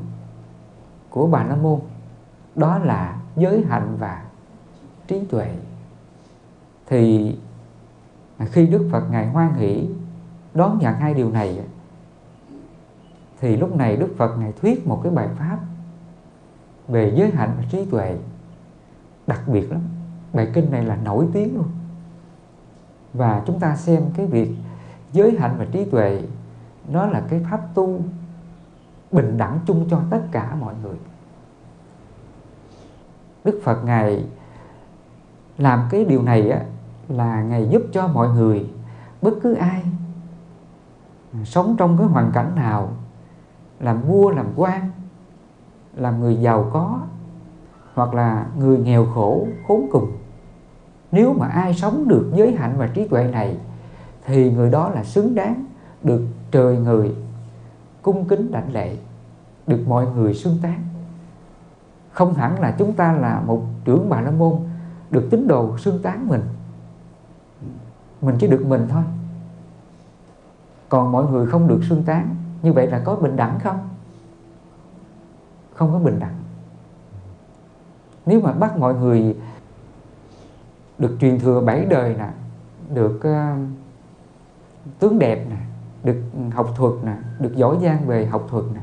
của 1.09 1.27
bà 1.27 1.43
la 1.43 1.55
môn 1.55 1.79
đó 2.55 2.77
là 2.77 3.21
giới 3.35 3.65
hạnh 3.69 3.97
và 3.99 4.23
trí 5.07 5.25
tuệ. 5.25 5.55
Thì 6.87 7.35
khi 8.45 8.67
Đức 8.67 8.89
Phật 8.91 9.11
ngài 9.11 9.27
hoan 9.27 9.53
hỷ, 9.53 9.89
đón 10.53 10.79
nhận 10.81 10.95
hai 10.95 11.13
điều 11.13 11.31
này, 11.31 11.59
thì 13.39 13.57
lúc 13.57 13.75
này 13.75 13.97
Đức 13.97 14.09
Phật 14.17 14.37
ngài 14.37 14.51
thuyết 14.51 14.87
một 14.87 14.99
cái 15.03 15.11
bài 15.11 15.29
pháp 15.39 15.57
về 16.87 17.13
giới 17.15 17.31
hạnh 17.31 17.53
và 17.57 17.63
trí 17.71 17.85
tuệ 17.85 18.17
đặc 19.27 19.41
biệt 19.47 19.71
lắm. 19.71 19.81
Bài 20.33 20.51
kinh 20.53 20.71
này 20.71 20.83
là 20.83 20.95
nổi 20.95 21.27
tiếng 21.33 21.55
luôn. 21.55 21.67
Và 23.13 23.43
chúng 23.45 23.59
ta 23.59 23.75
xem 23.75 24.03
cái 24.17 24.25
việc 24.25 24.51
giới 25.11 25.37
hạnh 25.39 25.55
và 25.57 25.65
trí 25.71 25.85
tuệ 25.85 26.21
nó 26.87 27.05
là 27.05 27.21
cái 27.29 27.45
pháp 27.51 27.61
tu 27.73 27.99
bình 29.11 29.37
đẳng 29.37 29.59
chung 29.65 29.87
cho 29.89 29.99
tất 30.09 30.21
cả 30.31 30.55
mọi 30.59 30.73
người. 30.83 30.97
Đức 33.43 33.61
Phật 33.63 33.85
ngài 33.85 34.25
làm 35.57 35.87
cái 35.89 36.05
điều 36.05 36.21
này 36.21 36.49
á, 36.49 36.61
là 37.07 37.43
ngài 37.43 37.69
giúp 37.69 37.81
cho 37.91 38.07
mọi 38.07 38.29
người 38.29 38.69
bất 39.21 39.33
cứ 39.43 39.53
ai 39.53 39.83
sống 41.45 41.75
trong 41.77 41.97
cái 41.97 42.07
hoàn 42.07 42.31
cảnh 42.33 42.55
nào 42.55 42.91
làm 43.79 44.01
vua 44.01 44.29
làm 44.29 44.47
quan 44.55 44.89
làm 45.95 46.19
người 46.19 46.35
giàu 46.35 46.69
có 46.73 46.99
hoặc 47.93 48.13
là 48.13 48.45
người 48.57 48.77
nghèo 48.77 49.05
khổ 49.05 49.47
khốn 49.67 49.87
cùng. 49.91 50.11
Nếu 51.11 51.33
mà 51.33 51.47
ai 51.47 51.73
sống 51.73 52.07
được 52.07 52.31
giới 52.35 52.55
hạnh 52.55 52.73
và 52.77 52.87
trí 52.87 53.07
tuệ 53.07 53.23
này 53.23 53.57
thì 54.25 54.51
người 54.51 54.71
đó 54.71 54.89
là 54.89 55.03
xứng 55.03 55.35
đáng 55.35 55.65
được 56.03 56.21
trời 56.53 56.77
người 56.77 57.15
cung 58.01 58.27
kính 58.27 58.51
đảnh 58.51 58.73
lễ 58.73 58.97
được 59.67 59.83
mọi 59.87 60.07
người 60.07 60.33
xưng 60.33 60.57
tán. 60.61 60.83
Không 62.11 62.33
hẳn 62.33 62.59
là 62.59 62.75
chúng 62.77 62.93
ta 62.93 63.11
là 63.13 63.41
một 63.45 63.63
trưởng 63.85 64.09
bà 64.09 64.21
la 64.21 64.31
môn 64.31 64.59
được 65.09 65.27
tín 65.31 65.47
đồ 65.47 65.77
xưng 65.77 66.01
tán 66.01 66.27
mình. 66.27 66.41
Mình 68.21 68.35
chỉ 68.39 68.47
được 68.47 68.65
mình 68.65 68.87
thôi. 68.89 69.03
Còn 70.89 71.11
mọi 71.11 71.25
người 71.25 71.47
không 71.47 71.67
được 71.67 71.81
xưng 71.89 72.03
tán 72.03 72.35
như 72.61 72.73
vậy 72.73 72.87
là 72.87 73.01
có 73.05 73.15
bình 73.15 73.35
đẳng 73.35 73.59
không? 73.59 73.89
Không 75.73 75.93
có 75.93 75.99
bình 75.99 76.19
đẳng. 76.19 76.35
Nếu 78.25 78.41
mà 78.41 78.51
bắt 78.51 78.77
mọi 78.77 78.95
người 78.95 79.37
được 80.97 81.17
truyền 81.21 81.39
thừa 81.39 81.61
bảy 81.61 81.85
đời 81.85 82.15
nè 82.17 82.29
được 82.93 83.15
uh, 83.15 83.67
tướng 84.99 85.19
đẹp 85.19 85.45
nè 85.49 85.72
được 86.03 86.21
học 86.53 86.73
thuật 86.75 86.93
nè, 87.03 87.15
được 87.39 87.55
giỏi 87.55 87.77
giang 87.83 88.07
về 88.07 88.25
học 88.25 88.47
thuật 88.49 88.63
nè. 88.73 88.81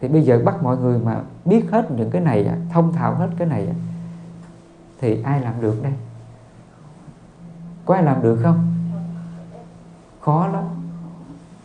Thì 0.00 0.08
bây 0.08 0.22
giờ 0.22 0.42
bắt 0.44 0.62
mọi 0.62 0.76
người 0.76 0.98
mà 0.98 1.20
biết 1.44 1.70
hết 1.70 1.90
những 1.90 2.10
cái 2.10 2.22
này 2.22 2.48
thông 2.72 2.92
thạo 2.92 3.14
hết 3.14 3.28
cái 3.38 3.48
này 3.48 3.68
thì 5.00 5.22
ai 5.22 5.40
làm 5.40 5.60
được 5.60 5.82
đây? 5.82 5.92
Có 7.84 7.94
ai 7.94 8.02
làm 8.02 8.22
được 8.22 8.38
không? 8.42 8.74
Khó 10.20 10.46
lắm. 10.46 10.64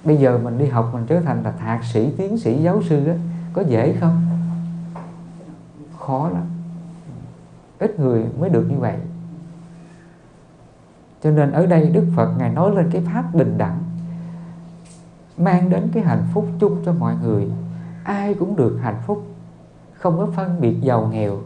Bây 0.04 0.18
giờ 0.18 0.40
mình 0.44 0.58
đi 0.58 0.66
học 0.66 0.90
mình 0.94 1.06
trở 1.08 1.20
thành 1.20 1.44
là 1.44 1.52
thạc 1.52 1.84
sĩ, 1.84 2.12
tiến 2.18 2.38
sĩ, 2.38 2.64
giáo 2.64 2.82
sư 2.90 3.08
á, 3.08 3.16
có 3.54 3.62
dễ 3.62 3.96
không? 4.00 4.22
Khó 6.00 6.30
lắm. 6.30 6.44
Ít 7.80 8.00
người 8.00 8.26
mới 8.40 8.50
được 8.50 8.68
như 8.70 8.78
vậy. 8.78 8.98
Cho 11.24 11.32
nên 11.32 11.52
ở 11.52 11.66
đây 11.66 11.90
Đức 11.90 12.06
Phật 12.16 12.36
Ngài 12.38 12.50
nói 12.50 12.76
lên 12.76 12.90
cái 12.92 13.02
pháp 13.14 13.36
bình 13.36 13.58
đẳng 13.58 13.78
mang 15.38 15.70
đến 15.70 15.90
cái 15.94 16.04
hạnh 16.04 16.28
phúc 16.34 16.48
chung 16.60 16.82
cho 16.86 16.94
mọi 16.94 17.16
người. 17.24 17.52
Ai 18.04 18.34
cũng 18.34 18.56
được 18.56 18.80
hạnh 18.82 19.02
phúc 19.06 19.24
không 19.94 20.18
có 20.18 20.28
phân 20.36 20.62
biệt 20.62 20.82
giàu 20.82 21.10
nghèo 21.12 21.38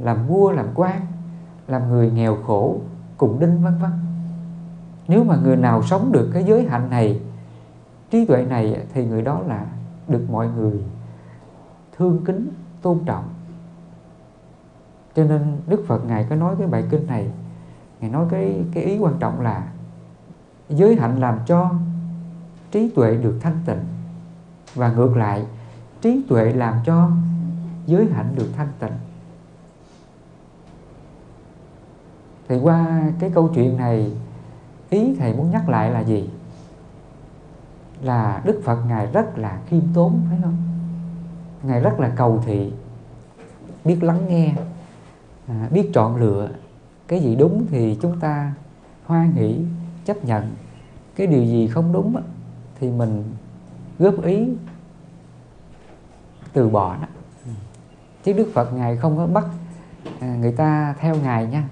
làm 0.00 0.26
vua 0.26 0.50
làm 0.52 0.66
quan 0.74 1.00
làm 1.66 1.88
người 1.88 2.10
nghèo 2.10 2.36
khổ 2.46 2.80
cùng 3.16 3.40
đinh 3.40 3.62
vân 3.62 3.78
vân. 3.78 3.90
Nếu 5.08 5.24
mà 5.24 5.36
người 5.36 5.56
nào 5.56 5.82
sống 5.82 6.12
được 6.12 6.30
cái 6.34 6.44
giới 6.44 6.66
hạnh 6.68 6.90
này 6.90 7.20
trí 8.10 8.26
tuệ 8.26 8.44
này 8.44 8.86
thì 8.94 9.06
người 9.06 9.22
đó 9.22 9.40
là 9.46 9.66
được 10.08 10.26
mọi 10.30 10.48
người 10.48 10.82
thương 11.96 12.24
kính 12.24 12.48
tôn 12.82 12.98
trọng. 13.06 13.24
Cho 15.16 15.24
nên 15.24 15.56
Đức 15.66 15.84
Phật 15.86 16.06
Ngài 16.06 16.26
có 16.30 16.36
nói 16.36 16.54
cái 16.58 16.66
bài 16.66 16.84
kinh 16.90 17.06
này. 17.06 17.30
Ngài 18.00 18.10
nói 18.10 18.26
cái, 18.30 18.64
cái 18.74 18.84
ý 18.84 18.98
quan 18.98 19.14
trọng 19.18 19.40
là 19.40 19.68
Giới 20.68 20.96
hạnh 20.96 21.20
làm 21.20 21.38
cho 21.46 21.70
trí 22.70 22.90
tuệ 22.94 23.16
được 23.16 23.38
thanh 23.40 23.58
tịnh 23.66 23.84
Và 24.74 24.92
ngược 24.92 25.16
lại 25.16 25.44
trí 26.00 26.22
tuệ 26.28 26.52
làm 26.52 26.74
cho 26.84 27.10
giới 27.86 28.06
hạnh 28.12 28.32
được 28.36 28.48
thanh 28.56 28.72
tịnh 28.78 28.92
Thì 32.48 32.58
qua 32.58 33.02
cái 33.18 33.30
câu 33.34 33.50
chuyện 33.54 33.76
này 33.76 34.12
Ý 34.90 35.14
Thầy 35.18 35.34
muốn 35.34 35.50
nhắc 35.50 35.68
lại 35.68 35.90
là 35.90 36.00
gì? 36.00 36.30
Là 38.02 38.42
Đức 38.44 38.60
Phật 38.64 38.84
Ngài 38.88 39.06
rất 39.06 39.38
là 39.38 39.60
khiêm 39.66 39.82
tốn 39.94 40.20
phải 40.28 40.38
không? 40.42 40.56
Ngài 41.62 41.80
rất 41.80 42.00
là 42.00 42.12
cầu 42.16 42.42
thị 42.46 42.72
Biết 43.84 44.02
lắng 44.02 44.28
nghe 44.28 44.54
à, 45.46 45.68
Biết 45.70 45.90
chọn 45.94 46.16
lựa 46.16 46.48
Cái 47.08 47.20
gì 47.20 47.36
đúng 47.36 47.66
thì 47.70 47.98
chúng 48.02 48.20
ta 48.20 48.52
hoan 49.06 49.32
hỷ 49.32 49.64
chấp 50.04 50.24
nhận 50.24 50.50
Cái 51.16 51.26
điều 51.26 51.44
gì 51.44 51.68
không 51.68 51.92
đúng 51.92 52.16
thì 52.80 52.90
mình 52.90 53.24
góp 53.98 54.22
ý 54.22 54.48
từ 56.52 56.68
bỏ 56.68 56.96
đó. 56.96 57.06
Chứ 58.24 58.32
Đức 58.32 58.50
Phật 58.54 58.72
Ngài 58.72 58.96
không 58.96 59.16
có 59.16 59.26
bắt 59.26 59.44
à, 60.20 60.36
người 60.40 60.52
ta 60.52 60.94
theo 60.98 61.14
Ngài 61.14 61.46
nha. 61.46 61.64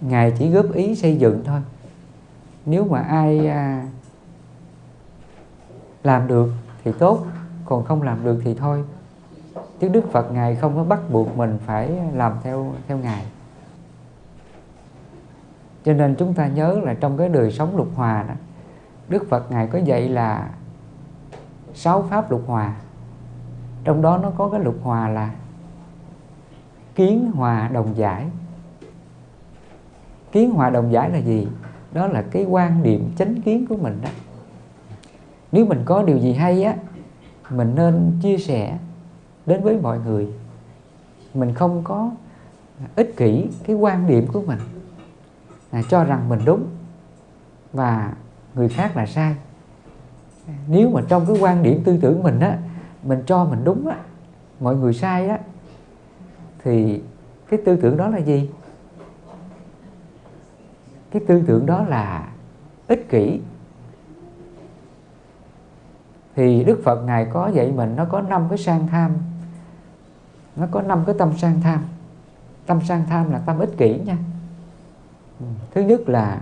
Ngài 0.00 0.32
chỉ 0.38 0.50
góp 0.50 0.72
ý 0.72 0.94
xây 0.96 1.16
dựng 1.16 1.42
thôi. 1.44 1.60
Nếu 2.66 2.84
mà 2.84 3.00
ai 3.00 3.46
à, 3.46 3.86
làm 6.02 6.28
được 6.28 6.50
thì 6.84 6.92
tốt 6.98 7.26
còn 7.64 7.84
không 7.84 8.02
làm 8.02 8.24
được 8.24 8.40
thì 8.44 8.54
thôi. 8.54 8.84
Chứ 9.80 9.88
Đức 9.88 10.12
Phật 10.12 10.32
Ngài 10.32 10.56
không 10.56 10.76
có 10.76 10.84
bắt 10.84 11.00
buộc 11.10 11.36
mình 11.36 11.58
phải 11.66 11.90
làm 12.14 12.32
theo 12.42 12.72
theo 12.88 12.98
Ngài. 12.98 13.26
Cho 15.84 15.92
nên 15.92 16.14
chúng 16.18 16.34
ta 16.34 16.46
nhớ 16.46 16.80
là 16.82 16.94
trong 16.94 17.18
cái 17.18 17.28
đời 17.28 17.52
sống 17.52 17.76
lục 17.76 17.88
hòa 17.94 18.22
đó 18.28 18.34
Đức 19.10 19.28
Phật 19.28 19.50
Ngài 19.50 19.66
có 19.66 19.78
dạy 19.78 20.08
là 20.08 20.50
sáu 21.74 22.02
pháp 22.02 22.30
lục 22.30 22.42
hòa. 22.46 22.74
Trong 23.84 24.02
đó 24.02 24.18
nó 24.18 24.30
có 24.30 24.48
cái 24.48 24.60
lục 24.60 24.76
hòa 24.82 25.08
là 25.08 25.30
kiến, 26.94 27.30
hòa, 27.34 27.68
đồng, 27.72 27.96
giải. 27.96 28.26
Kiến, 30.32 30.50
hòa, 30.50 30.70
đồng, 30.70 30.92
giải 30.92 31.10
là 31.10 31.18
gì? 31.18 31.48
Đó 31.92 32.06
là 32.06 32.24
cái 32.30 32.44
quan 32.44 32.82
điểm 32.82 33.12
chánh 33.18 33.42
kiến 33.42 33.66
của 33.66 33.76
mình 33.76 33.98
đó. 34.02 34.08
Nếu 35.52 35.66
mình 35.66 35.82
có 35.84 36.02
điều 36.02 36.18
gì 36.18 36.32
hay 36.32 36.64
á, 36.64 36.74
mình 37.50 37.74
nên 37.74 38.18
chia 38.22 38.38
sẻ 38.38 38.78
đến 39.46 39.62
với 39.62 39.78
mọi 39.78 39.98
người. 39.98 40.28
Mình 41.34 41.54
không 41.54 41.80
có 41.84 42.10
ích 42.96 43.16
kỷ 43.16 43.48
cái 43.64 43.76
quan 43.76 44.06
điểm 44.06 44.26
của 44.32 44.42
mình. 44.46 44.58
Là 45.72 45.82
cho 45.88 46.04
rằng 46.04 46.28
mình 46.28 46.40
đúng 46.44 46.66
và 47.72 48.12
người 48.54 48.68
khác 48.68 48.96
là 48.96 49.06
sai. 49.06 49.34
Nếu 50.68 50.90
mà 50.90 51.00
trong 51.08 51.26
cái 51.26 51.36
quan 51.40 51.62
điểm 51.62 51.82
tư 51.84 51.98
tưởng 52.02 52.22
mình 52.22 52.40
á, 52.40 52.58
mình 53.02 53.22
cho 53.26 53.44
mình 53.44 53.64
đúng 53.64 53.88
á, 53.88 53.96
mọi 54.60 54.76
người 54.76 54.94
sai 54.94 55.28
á, 55.28 55.38
thì 56.64 57.02
cái 57.48 57.60
tư 57.64 57.76
tưởng 57.76 57.96
đó 57.96 58.08
là 58.08 58.18
gì? 58.18 58.50
Cái 61.10 61.22
tư 61.26 61.42
tưởng 61.46 61.66
đó 61.66 61.82
là 61.82 62.28
ích 62.86 63.08
kỷ. 63.08 63.40
Thì 66.36 66.64
Đức 66.64 66.80
Phật 66.84 67.02
Ngài 67.04 67.24
có 67.32 67.48
dạy 67.48 67.72
mình 67.72 67.96
nó 67.96 68.04
có 68.04 68.20
năm 68.20 68.46
cái 68.48 68.58
sang 68.58 68.86
tham. 68.86 69.12
Nó 70.56 70.66
có 70.70 70.82
năm 70.82 71.02
cái 71.06 71.14
tâm 71.18 71.38
sang 71.38 71.60
tham. 71.60 71.84
Tâm 72.66 72.80
sang 72.84 73.04
tham 73.08 73.32
là 73.32 73.38
tâm 73.38 73.58
ích 73.58 73.70
kỷ 73.78 74.00
nha. 74.06 74.16
Thứ 75.74 75.80
nhất 75.80 76.08
là 76.08 76.40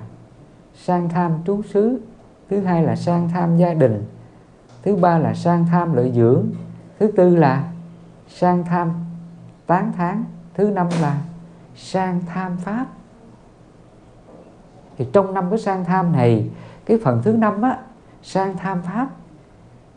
sang 0.84 1.08
tham 1.08 1.32
trú 1.46 1.62
xứ, 1.62 2.00
thứ 2.50 2.60
hai 2.60 2.82
là 2.82 2.96
sang 2.96 3.28
tham 3.28 3.56
gia 3.56 3.74
đình, 3.74 4.04
thứ 4.82 4.96
ba 4.96 5.18
là 5.18 5.34
sang 5.34 5.66
tham 5.66 5.92
lợi 5.92 6.12
dưỡng, 6.14 6.46
thứ 6.98 7.12
tư 7.16 7.36
là 7.36 7.72
sang 8.28 8.64
tham 8.64 8.92
tán 9.66 9.92
tháng 9.96 10.24
thứ 10.54 10.70
năm 10.70 10.86
là 11.00 11.18
sang 11.76 12.20
tham 12.26 12.56
pháp. 12.56 12.86
Thì 14.98 15.06
trong 15.12 15.34
năm 15.34 15.50
cái 15.50 15.58
sang 15.58 15.84
tham 15.84 16.12
này, 16.12 16.50
cái 16.86 16.98
phần 17.04 17.22
thứ 17.24 17.32
năm 17.32 17.62
á, 17.62 17.78
sang 18.22 18.56
tham 18.56 18.82
pháp 18.82 19.08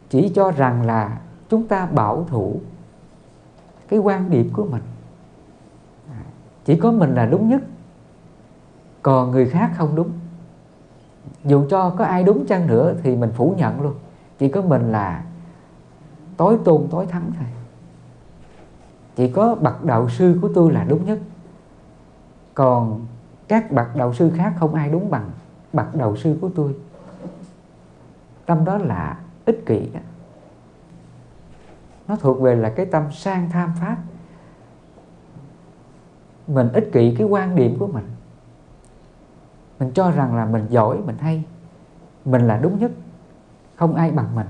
chỉ 0.10 0.32
cho 0.36 0.52
rằng 0.52 0.86
là 0.86 1.20
chúng 1.50 1.68
ta 1.68 1.86
bảo 1.86 2.26
thủ 2.30 2.62
cái 3.88 4.00
quan 4.00 4.30
điểm 4.30 4.50
của 4.54 4.66
mình. 4.66 4.84
À, 6.10 6.22
chỉ 6.66 6.80
có 6.80 6.92
mình 6.92 7.16
là 7.16 7.26
đúng 7.26 7.50
nhất, 7.50 7.62
còn 9.02 9.32
người 9.32 9.50
khác 9.50 9.72
không 9.76 9.96
đúng 9.96 10.12
dù 11.46 11.66
cho 11.70 11.90
có 11.90 12.06
ai 12.06 12.24
đúng 12.24 12.46
chăng 12.46 12.68
nữa 12.68 12.96
thì 13.04 13.16
mình 13.16 13.32
phủ 13.36 13.54
nhận 13.58 13.82
luôn. 13.82 13.94
Chỉ 14.40 14.50
có 14.50 14.62
mình 14.62 14.92
là 14.92 15.24
tối 16.38 16.58
tôn, 16.66 16.88
tối 16.92 17.06
thắng 17.06 17.32
thôi. 17.38 17.48
Chỉ 19.16 19.32
có 19.32 19.56
bậc 19.56 19.84
đạo 19.84 20.10
sư 20.10 20.40
của 20.42 20.50
tôi 20.56 20.72
là 20.72 20.84
đúng 20.84 21.06
nhất. 21.06 21.20
Còn 22.54 23.06
các 23.48 23.72
bậc 23.72 23.96
đạo 23.96 24.14
sư 24.14 24.32
khác 24.36 24.54
không 24.60 24.74
ai 24.74 24.90
đúng 24.90 25.10
bằng 25.10 25.30
bậc 25.74 25.96
đạo 25.96 26.16
sư 26.16 26.38
của 26.42 26.50
tôi. 26.56 26.76
Tâm 28.46 28.66
đó 28.66 28.78
là 28.78 29.18
ích 29.46 29.66
kỷ 29.66 29.90
đó. 29.94 30.00
Nó 32.08 32.16
thuộc 32.16 32.42
về 32.42 32.56
là 32.56 32.70
cái 32.70 32.86
tâm 32.86 33.12
sang 33.12 33.50
tham 33.50 33.74
pháp. 33.82 33.98
Mình 36.48 36.70
ích 36.74 36.90
kỷ 36.94 37.16
cái 37.18 37.28
quan 37.28 37.56
điểm 37.56 37.80
của 37.80 37.88
mình 37.88 38.06
mình 39.82 39.92
cho 39.94 40.12
rằng 40.12 40.36
là 40.36 40.46
mình 40.46 40.66
giỏi 40.70 40.98
mình 41.06 41.18
hay. 41.18 41.44
Mình 42.26 42.48
là 42.48 42.58
đúng 42.58 42.80
nhất. 42.80 42.92
Không 43.76 43.96
ai 43.96 44.12
bằng 44.12 44.36
mình. 44.36 44.48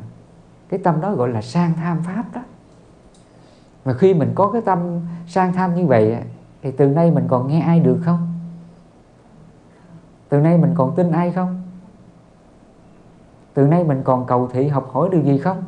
Cái 0.69 0.79
tâm 0.83 1.01
đó 1.01 1.15
gọi 1.15 1.29
là 1.29 1.41
sang 1.41 1.73
tham 1.73 2.03
pháp 2.03 2.23
đó. 2.33 2.41
Mà 3.85 3.93
khi 3.93 4.13
mình 4.13 4.31
có 4.35 4.51
cái 4.51 4.61
tâm 4.61 4.99
sang 5.27 5.53
tham 5.53 5.75
như 5.75 5.85
vậy 5.85 6.17
thì 6.61 6.71
từ 6.71 6.87
nay 6.87 7.11
mình 7.11 7.25
còn 7.27 7.47
nghe 7.47 7.59
ai 7.59 7.79
được 7.79 7.99
không? 8.03 8.27
Từ 10.29 10.39
nay 10.39 10.57
mình 10.57 10.73
còn 10.75 10.95
tin 10.95 11.11
ai 11.11 11.31
không? 11.31 11.61
Từ 13.53 13.67
nay 13.67 13.83
mình 13.83 14.01
còn 14.03 14.25
cầu 14.25 14.49
thị 14.53 14.67
học 14.67 14.89
hỏi 14.91 15.09
điều 15.11 15.21
gì 15.21 15.37
không? 15.37 15.63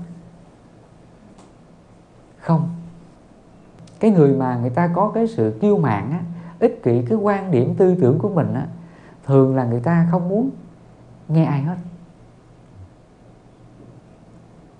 Không. 2.39 2.69
Cái 3.99 4.11
người 4.11 4.35
mà 4.35 4.57
người 4.57 4.69
ta 4.69 4.89
có 4.95 5.11
cái 5.15 5.27
sự 5.27 5.57
kiêu 5.61 5.77
mạn 5.77 6.11
á, 6.11 6.19
ích 6.59 6.83
kỷ 6.83 7.05
cái 7.09 7.17
quan 7.17 7.51
điểm 7.51 7.75
tư 7.75 7.95
tưởng 8.01 8.19
của 8.19 8.29
mình 8.29 8.53
á, 8.53 8.67
thường 9.25 9.55
là 9.55 9.65
người 9.65 9.79
ta 9.79 10.07
không 10.11 10.29
muốn 10.29 10.49
nghe 11.27 11.43
ai 11.43 11.61
hết. 11.61 11.77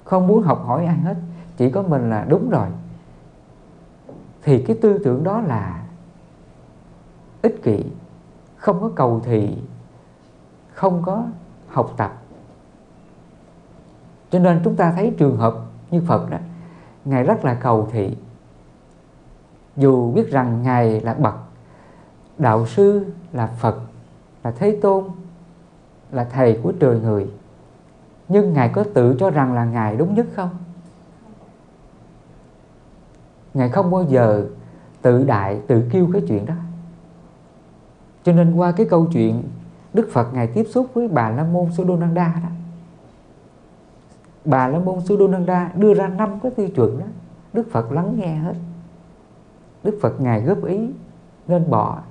Không 0.04 0.28
muốn 0.28 0.44
học 0.44 0.64
hỏi 0.66 0.86
ai 0.86 0.98
hết. 0.98 1.16
Chỉ 1.58 1.72
có 1.72 1.82
mình 1.82 2.10
là 2.10 2.26
đúng 2.30 2.50
rồi. 2.50 2.68
Thì 4.44 4.64
cái 4.68 4.78
tư 4.82 5.02
tưởng 5.04 5.24
đó 5.24 5.42
là 5.42 5.84
ích 7.42 7.64
kỷ. 7.64 7.86
Không 8.58 8.82
có 8.82 8.92
cầu 8.96 9.22
thị. 9.24 9.58
Không 10.74 11.04
có 11.06 11.24
học 11.68 11.94
tập. 11.98 12.14
Cho 14.30 14.40
nên 14.40 14.62
chúng 14.64 14.76
ta 14.76 14.92
thấy 14.92 15.14
trường 15.18 15.38
hợp 15.38 15.56
như 15.92 16.02
Phật 16.08 16.30
đó, 16.30 16.38
Ngài 17.06 17.24
rất 17.24 17.46
là 17.46 17.54
cầu 17.54 17.88
thị. 17.92 18.18
Dù 19.76 20.12
biết 20.12 20.32
rằng 20.32 20.64
Ngài 20.64 21.02
là 21.02 21.14
bậc, 21.14 21.36
Đạo 22.38 22.66
sư 22.66 23.06
là 23.32 23.48
Phật 23.48 23.80
là 24.44 24.52
Thế 24.52 24.80
Tôn 24.82 25.04
Là 26.12 26.24
Thầy 26.24 26.60
của 26.64 26.72
trời 26.80 27.00
người. 27.00 27.28
Nhưng 28.28 28.54
Ngài 28.54 28.70
có 28.70 28.84
tự 28.94 29.16
cho 29.20 29.30
rằng 29.30 29.54
là 29.54 29.66
Ngài 29.66 29.96
đúng 29.96 30.14
nhất 30.14 30.26
không? 30.36 30.50
Ngài 33.54 33.70
không 33.70 33.92
bao 33.92 34.04
giờ 34.04 34.46
tự 35.02 35.24
đại, 35.24 35.60
tự 35.68 35.84
kêu 35.92 36.10
cái 36.14 36.22
chuyện 36.28 36.46
đó. 36.46 36.56
Cho 38.24 38.32
nên 38.32 38.56
qua 38.56 38.72
cái 38.72 38.86
câu 38.90 39.08
chuyện 39.14 39.44
Đức 39.94 40.10
Phật 40.12 40.34
Ngài 40.34 40.48
tiếp 40.48 40.68
xúc 40.70 40.88
với 40.94 41.08
bà 41.08 41.30
La 41.30 41.44
Môn 41.44 41.72
Sudonanda 41.72 42.40
đó 42.44 42.50
bà 44.46 44.68
la 44.68 44.80
môn 44.80 45.02
Sudonanda 45.02 45.72
đưa 45.76 45.94
ra 45.94 46.08
năm 46.08 46.40
cái 46.40 46.52
tiêu 46.52 46.68
chuẩn 46.76 47.00
đó. 47.00 47.06
Đức 47.54 47.68
phật 47.72 47.92
lắng 47.92 48.16
nghe 48.20 48.36
hết. 48.36 48.54
Đức 49.84 50.00
phật 50.02 50.22
ngài 50.22 50.42
góp 50.42 50.66
ý 50.66 50.90
nên 51.48 51.70
bỏ 51.70 52.02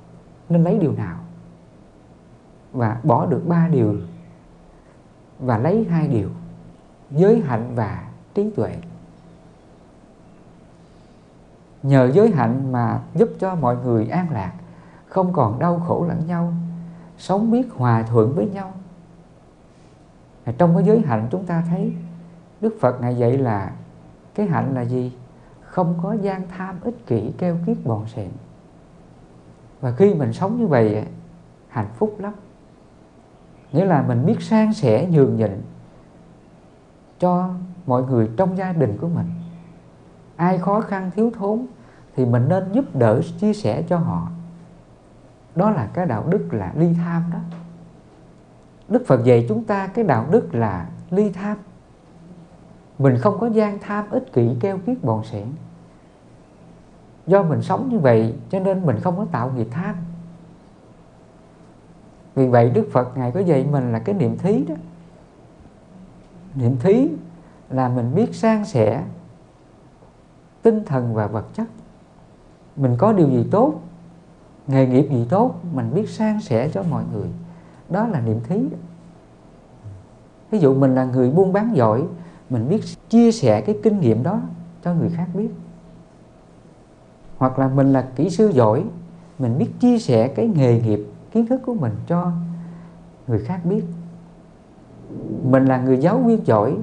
nên 0.49 0.65
lấy 0.65 0.79
điều 0.79 0.93
nào? 0.93 1.17
Và 2.73 3.01
bỏ 3.03 3.27
được 3.27 3.43
ba 3.49 3.69
điều 3.69 3.97
và 5.39 5.59
lấy 5.59 5.85
hai 5.91 6.09
điều, 6.09 6.29
giới 7.11 7.41
hạnh 7.41 7.73
và 7.75 8.09
trí 8.35 8.51
tuệ 8.51 8.77
nhờ 11.83 12.11
giới 12.15 12.31
hạnh 12.31 12.73
mà 12.73 13.01
giúp 13.15 13.29
cho 13.39 13.55
mọi 13.55 13.77
người 13.77 14.07
an 14.07 14.31
lạc, 14.31 14.53
không 15.07 15.33
còn 15.33 15.59
đau 15.59 15.83
khổ 15.89 16.07
lẫn 16.09 16.27
nhau, 16.27 16.53
sống 17.19 17.51
biết 17.51 17.73
hòa 17.73 18.03
thuận 18.03 18.35
với 18.35 18.49
nhau 18.51 18.73
trong 20.59 20.75
cái 20.75 20.85
giới 20.85 21.01
hạnh 21.01 21.29
chúng 21.31 21.47
ta 21.47 21.65
thấy, 21.69 21.93
Đức 22.61 22.77
Phật 22.81 23.01
Ngài 23.01 23.17
dạy 23.17 23.39
là 23.39 23.73
cái 24.35 24.47
hạnh 24.47 24.75
là 24.75 24.83
gì? 24.83 25.13
Không 25.61 25.99
có 26.03 26.13
gian 26.13 26.43
tham 26.57 26.81
ích 26.81 27.07
kỷ 27.07 27.33
keo 27.39 27.57
kiết 27.67 27.77
bòn 27.85 28.07
sẹn. 28.07 28.31
Và 29.81 29.93
khi 29.93 30.15
mình 30.15 30.33
sống 30.33 30.59
như 30.59 30.67
vậy, 30.67 31.07
hạnh 31.69 31.89
phúc 31.97 32.17
lắm. 32.19 32.33
Nghĩa 33.73 33.85
là 33.85 34.03
mình 34.03 34.27
biết 34.27 34.43
san 34.43 34.73
sẻ, 34.73 35.09
nhường 35.11 35.37
nhịn 35.37 35.63
cho 37.19 37.51
mọi 37.87 38.03
người 38.03 38.31
trong 38.37 38.59
gia 38.59 38.73
đình 38.73 38.99
của 39.01 39.09
mình. 39.09 39.27
Ai 40.37 40.59
khó 40.59 40.81
khăn, 40.81 41.11
thiếu 41.15 41.31
thốn 41.39 41.67
thì 42.17 42.27
mình 42.27 42.49
nên 42.49 42.73
giúp 42.73 42.97
đỡ, 42.97 43.21
chia 43.41 43.53
sẻ 43.53 43.83
cho 43.89 43.97
họ. 43.97 44.29
Đó 45.55 45.71
là 45.71 45.89
cái 45.95 46.07
đạo 46.07 46.25
đức 46.29 46.55
là 46.55 46.73
ly 46.77 46.95
tham 46.95 47.23
đó. 47.33 47.39
Đức 48.89 49.05
Phật 49.07 49.25
dạy 49.25 49.47
chúng 49.49 49.65
ta 49.65 49.87
cái 49.87 50.05
đạo 50.05 50.27
đức 50.31 50.55
là 50.55 50.89
ly 51.11 51.33
tham 51.33 51.57
mình 52.99 53.19
không 53.19 53.39
có 53.39 53.47
gian 53.47 53.79
tham 53.79 54.11
ích 54.11 54.33
kỷ, 54.33 54.57
keo 54.61 54.79
kiết, 54.79 55.05
bòn 55.05 55.25
sẻn 55.25 55.47
do 57.27 57.43
mình 57.43 57.63
sống 57.63 57.89
như 57.91 57.99
vậy 57.99 58.35
cho 58.51 58.61
nên 58.61 58.87
mình 58.87 59.01
không 59.01 59.17
có 59.17 59.27
tạo 59.33 59.53
nghiệp 59.57 59.69
tham 59.71 59.95
vì 62.35 62.49
vậy 62.49 62.71
đức 62.71 62.89
phật 62.93 63.17
ngài 63.17 63.33
có 63.33 63.41
dạy 63.41 63.67
mình 63.71 63.93
là 63.93 63.99
cái 63.99 64.15
niệm 64.15 64.39
thí 64.39 64.65
đó. 64.65 64.75
Niệm 66.55 66.77
thí 66.81 67.09
là 67.71 67.89
mình 67.89 68.15
biết 68.15 68.35
san 68.35 68.65
sẻ 68.65 69.05
tinh 70.63 70.85
thần 70.85 71.15
và 71.15 71.27
vật 71.27 71.47
chất. 71.55 71.67
Mình 72.77 72.97
có 72.99 73.13
điều 73.13 73.29
gì 73.29 73.47
tốt, 73.51 73.75
nghề 74.67 74.87
nghiệp 74.87 75.09
gì 75.11 75.27
tốt, 75.31 75.55
mình 75.73 75.95
biết 75.95 76.09
san 76.09 76.41
sẻ 76.41 76.71
cho 76.75 76.83
mọi 76.83 77.05
người. 77.13 77.29
Đó 77.89 78.07
là 78.07 78.21
niệm 78.21 78.41
thí. 78.45 78.61
Ví 80.51 80.59
dụ 80.59 80.75
mình 80.75 80.95
là 80.95 81.05
người 81.05 81.31
buôn 81.31 81.53
bán 81.53 81.77
giỏi, 81.77 82.05
mình 82.51 82.69
biết 82.69 82.81
chia 83.09 83.33
sẻ 83.33 83.61
cái 83.61 83.79
kinh 83.83 84.01
nghiệm 84.01 84.23
đó 84.23 84.41
cho 84.85 84.95
người 84.95 85.11
khác 85.11 85.27
biết. 85.35 85.49
Hoặc 87.39 87.59
là 87.59 87.69
mình 87.69 87.93
là 87.93 88.09
kỹ 88.17 88.31
sư 88.31 88.51
giỏi, 88.55 88.85
mình 89.39 89.59
biết 89.59 89.71
chia 89.81 89.99
sẻ 89.99 90.29
cái 90.29 90.51
nghề 90.55 90.81
nghiệp 90.81 91.01
kiến 91.33 91.47
thức 91.47 91.61
của 91.67 91.75
mình 91.75 91.93
cho 92.07 92.33
người 93.27 93.39
khác 93.45 93.61
biết. 93.65 93.85
Mình 95.45 95.65
là 95.65 95.79
người 95.79 95.99
giáo 95.99 96.19
viên 96.19 96.47
giỏi, 96.47 96.77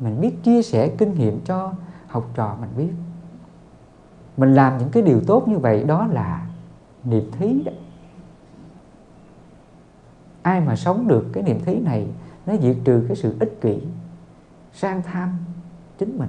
mình 0.00 0.20
biết 0.20 0.42
chia 0.42 0.62
sẻ 0.62 0.88
kinh 0.88 1.14
nghiệm 1.14 1.40
cho 1.44 1.72
học 2.06 2.30
trò 2.34 2.56
mình 2.60 2.70
biết. 2.76 2.92
Mình 4.36 4.54
làm 4.54 4.78
những 4.78 4.88
cái 4.88 5.02
điều 5.02 5.20
tốt 5.26 5.48
như 5.48 5.58
vậy, 5.58 5.84
đó 5.84 6.06
là 6.06 6.46
niệm 7.04 7.30
thí 7.32 7.62
đó. 7.64 7.72
Ai 10.42 10.60
mà 10.60 10.76
sống 10.76 11.08
được 11.08 11.26
cái 11.32 11.42
niệm 11.42 11.60
thí 11.64 11.80
này, 11.80 12.06
nó 12.46 12.56
diệt 12.56 12.76
trừ 12.84 13.04
cái 13.08 13.16
sự 13.16 13.36
ích 13.40 13.58
kỷ, 13.60 13.82
sang 14.72 15.02
tham 15.02 15.38
chính 15.98 16.18
mình. 16.18 16.28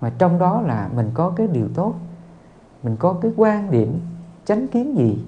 Mà 0.00 0.12
trong 0.18 0.38
đó 0.38 0.60
là 0.60 0.90
mình 0.94 1.10
có 1.14 1.32
cái 1.36 1.46
điều 1.46 1.68
tốt, 1.74 1.94
mình 2.82 2.96
có 2.96 3.12
cái 3.22 3.32
quan 3.36 3.70
điểm 3.70 4.00
tránh 4.44 4.66
kiến 4.66 4.96
gì 4.96 5.24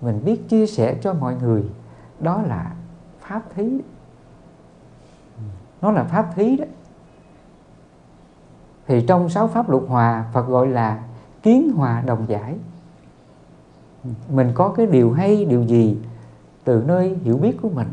mình 0.00 0.24
biết 0.24 0.48
chia 0.48 0.66
sẻ 0.66 0.98
cho 1.02 1.12
mọi 1.14 1.36
người, 1.36 1.64
đó 2.20 2.42
là 2.42 2.72
pháp 3.20 3.42
thí. 3.54 3.80
Nó 5.82 5.90
là 5.90 6.04
pháp 6.04 6.32
thí 6.34 6.56
đó. 6.56 6.64
Thì 8.86 9.04
trong 9.08 9.28
sáu 9.28 9.48
pháp 9.48 9.70
luật 9.70 9.82
hòa, 9.88 10.24
Phật 10.32 10.46
gọi 10.46 10.66
là 10.66 11.02
kiến 11.42 11.72
hòa 11.76 12.00
đồng 12.06 12.28
giải. 12.28 12.56
Mình 14.30 14.50
có 14.54 14.68
cái 14.68 14.86
điều 14.86 15.12
hay, 15.12 15.44
điều 15.44 15.62
gì, 15.62 15.98
từ 16.64 16.82
nơi 16.86 17.18
hiểu 17.22 17.36
biết 17.36 17.56
của 17.62 17.68
mình 17.68 17.88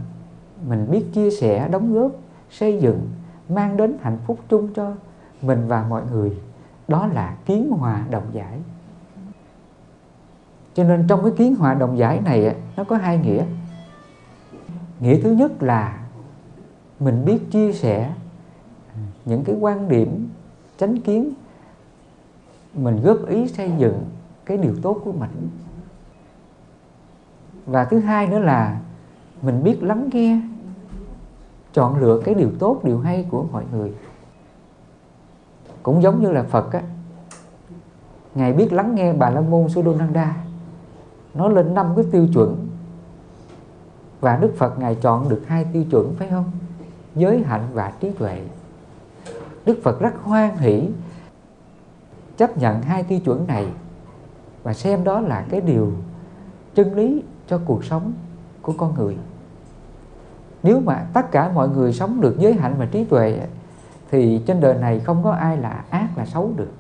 mình 0.68 0.88
biết 0.92 1.06
chia 1.14 1.32
sẻ, 1.32 1.68
đóng 1.68 1.94
góp, 1.94 2.12
xây 2.50 2.80
dựng, 2.80 3.10
mang 3.50 3.78
đến 3.78 3.98
hạnh 4.02 4.18
phúc 4.28 4.40
chung 4.50 4.74
cho 4.74 4.94
mình 5.42 5.68
và 5.68 5.86
mọi 5.90 6.02
người. 6.12 6.42
Đó 6.88 7.08
là 7.08 7.36
kiến 7.46 7.72
hòa 7.72 8.06
đồng 8.10 8.26
giải 8.32 8.60
cho 10.74 10.84
nên 10.84 11.06
trong 11.08 11.24
cái 11.24 11.32
kiến 11.38 11.56
hòa 11.56 11.74
đồng 11.74 11.98
giải 11.98 12.22
này 12.22 12.56
nó 12.78 12.84
có 12.84 12.98
hai 12.98 13.18
nghĩa. 13.18 13.46
Nghĩa 15.00 15.22
thứ 15.22 15.32
nhất 15.32 15.64
là 15.64 16.00
mình 17.00 17.26
biết 17.26 17.52
chia 17.52 17.74
sẻ 17.74 18.14
những 19.26 19.44
cái 19.44 19.56
quan 19.60 19.90
điểm, 19.90 20.30
chánh 20.78 21.02
kiến, 21.02 21.34
mình 22.74 23.02
góp 23.04 23.18
ý 23.28 23.48
xây 23.48 23.72
dựng 23.78 24.06
cái 24.46 24.58
điều 24.58 24.76
tốt 24.82 25.02
của 25.06 25.12
mình. 25.12 25.50
Và 27.66 27.86
thứ 27.86 28.00
hai 28.00 28.28
nữa 28.28 28.40
là 28.40 28.80
mình 29.42 29.64
biết 29.64 29.84
lắng 29.84 30.10
nghe, 30.12 30.42
chọn 31.74 32.00
lựa 32.00 32.22
cái 32.26 32.36
điều 32.36 32.52
tốt, 32.60 32.80
điều 32.84 33.00
hay 33.00 33.26
của 33.30 33.46
mọi 33.52 33.64
người. 33.72 33.94
Cũng 35.84 36.02
giống 36.02 36.24
như 36.24 36.32
là 36.32 36.44
phật 36.44 36.74
á, 36.74 36.82
ngài 38.36 38.54
biết 38.54 38.74
lắng 38.74 38.96
nghe 38.96 39.14
bà 39.14 39.30
la 39.30 39.42
môn 39.42 39.70
sudonanda 39.70 40.36
nó 41.34 41.48
lên 41.48 41.74
năm 41.74 41.94
cái 41.96 42.06
tiêu 42.12 42.28
chuẩn. 42.34 42.68
Và 44.22 44.38
đức 44.38 44.54
phật 44.58 44.80
ngài 44.80 44.96
chọn 44.96 45.30
được 45.30 45.42
hai 45.48 45.66
tiêu 45.74 45.84
chuẩn, 45.92 46.16
phải 46.16 46.30
không? 46.30 46.52
Giới 47.16 47.44
hạnh 47.44 47.68
và 47.74 47.94
trí 48.00 48.10
tuệ. 48.10 48.42
Đức 49.66 49.80
phật 49.84 50.00
rất 50.00 50.14
hoan 50.24 50.58
hỷ 50.58 50.90
chấp 52.38 52.58
nhận 52.58 52.82
hai 52.82 53.04
tiêu 53.04 53.20
chuẩn 53.20 53.48
này 53.48 53.68
và 54.64 54.74
xem 54.74 55.04
đó 55.04 55.20
là 55.20 55.46
cái 55.50 55.62
điều 55.62 55.92
chân 56.76 56.96
lý 56.96 57.24
cho 57.48 57.60
cuộc 57.66 57.86
sống 57.86 58.14
của 58.62 58.74
con 58.78 58.96
người. 58.96 59.18
Nếu 60.64 60.80
mà 60.80 61.06
tất 61.14 61.32
cả 61.32 61.52
mọi 61.54 61.70
người 61.70 61.94
sống 61.94 62.22
được 62.22 62.36
giới 62.40 62.54
hạnh 62.54 62.76
và 62.78 62.86
trí 62.86 63.04
tuệ 63.04 63.40
thì 64.12 64.42
trên 64.46 64.62
đời 64.62 64.74
này 64.74 65.00
không 65.00 65.24
có 65.24 65.32
ai 65.32 65.58
là 65.58 65.84
ác, 65.90 66.08
là 66.18 66.26
xấu 66.26 66.52
được. 66.56 66.72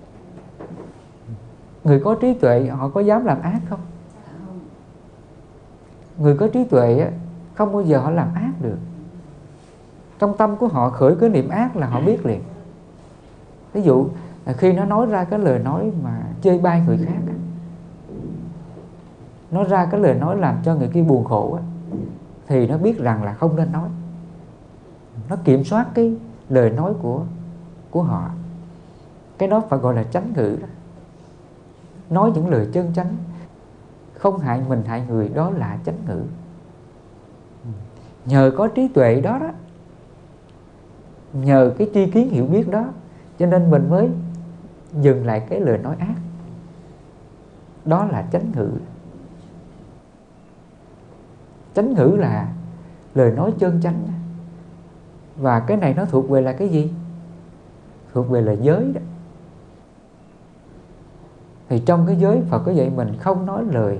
Người 1.84 2.00
có 2.00 2.16
trí 2.22 2.34
tuệ, 2.34 2.68
họ 2.68 2.89
có 2.89 3.02
dám 3.02 3.26
làm 3.26 3.42
ác 3.42 3.60
không? 3.70 3.80
Người 6.17 6.38
có 6.38 6.47
trí 6.47 6.63
tuệ 6.63 7.12
không 7.56 7.73
bao 7.73 7.82
giờ 7.82 7.99
họ 7.99 8.12
làm 8.12 8.34
ác 8.36 8.52
được. 8.62 8.78
Trong 10.19 10.38
tâm 10.38 10.56
của 10.56 10.67
họ 10.67 10.89
khởi 10.89 11.15
cái 11.15 11.30
niệm 11.30 11.49
ác 11.49 11.76
là 11.76 11.88
họ 11.88 12.02
biết 12.02 12.26
liền. 12.26 12.41
Ví 13.73 13.82
dụ 13.82 14.08
à, 14.45 14.54
khi 14.54 14.73
nó 14.73 14.86
nói 14.86 15.06
ra 15.06 15.23
cái 15.23 15.39
lời 15.39 15.60
nói 15.60 15.91
mà 16.04 16.21
chơi 16.41 16.60
bai 16.60 16.84
người 16.88 16.97
khác 17.06 17.19
nó 19.54 19.63
ra 19.63 19.86
cái 19.86 19.99
lời 20.02 20.15
nói 20.15 20.38
làm 20.38 20.58
cho 20.63 20.76
người 20.76 20.88
kia 20.88 21.02
buồn 21.02 21.23
khổ 21.23 21.60
thì 22.47 22.67
nó 22.67 22.78
biết 22.78 22.99
rằng 22.99 23.23
là 23.23 23.34
không 23.34 23.56
nên 23.56 23.71
nói. 23.71 23.89
Nó 25.30 25.36
kiểm 25.36 25.63
soát 25.63 25.88
cái 25.93 26.15
lời 26.49 26.69
nói 26.69 26.93
của 27.02 27.21
của 27.91 28.04
họ. 28.04 28.30
Cái 29.38 29.49
đó 29.49 29.63
phải 29.69 29.80
gọi 29.80 29.93
là 29.93 30.04
tránh 30.04 30.34
ngữ 30.36 30.58
đó. 30.62 30.67
Nói 32.10 32.32
những 32.36 32.49
lời 32.49 32.67
chân 32.73 32.93
chánh 32.95 33.15
không 34.24 34.40
hại 34.40 34.62
mình, 34.68 34.84
hại 34.86 35.04
người, 35.08 35.30
đó 35.30 35.50
là 35.50 35.78
chánh 35.86 35.98
ngữ. 36.08 36.22
Nhờ 38.26 38.52
có 38.58 38.68
trí 38.68 38.88
tuệ 38.88 39.22
đó 39.22 39.40
đó, 39.40 39.50
nhờ 41.34 41.74
cái 41.78 41.90
tri 41.94 42.12
kiến 42.12 42.30
hiểu 42.30 42.46
biết 42.46 42.70
đó, 42.70 42.86
cho 43.40 43.46
nên 43.46 43.72
mình 43.72 43.90
mới 43.90 44.10
dừng 45.02 45.26
lại 45.26 45.46
cái 45.50 45.60
lời 45.60 45.78
nói 45.78 45.96
ác. 46.00 46.16
Đó 47.86 48.06
là 48.06 48.28
chánh 48.32 48.52
ngữ. 48.56 48.70
Chánh 51.76 51.94
ngữ 51.94 52.16
là 52.20 52.54
lời 53.16 53.32
nói 53.32 53.54
chân 53.60 53.82
chánh. 53.82 54.04
Và 55.38 55.60
cái 55.60 55.78
này 55.78 55.94
nó 55.94 56.06
thuộc 56.06 56.30
về 56.30 56.42
là 56.42 56.54
cái 56.54 56.70
gì? 56.70 56.94
Thuộc 58.14 58.30
về 58.30 58.42
là 58.42 58.52
giới 58.52 58.92
đó. 58.94 59.02
Thì 61.70 61.80
trong 61.86 62.08
cái 62.08 62.16
giới 62.16 62.42
Phật 62.50 62.60
có 62.66 62.72
dạy 62.72 62.92
mình 62.96 63.18
không 63.20 63.46
nói 63.46 63.64
lời 63.72 64.00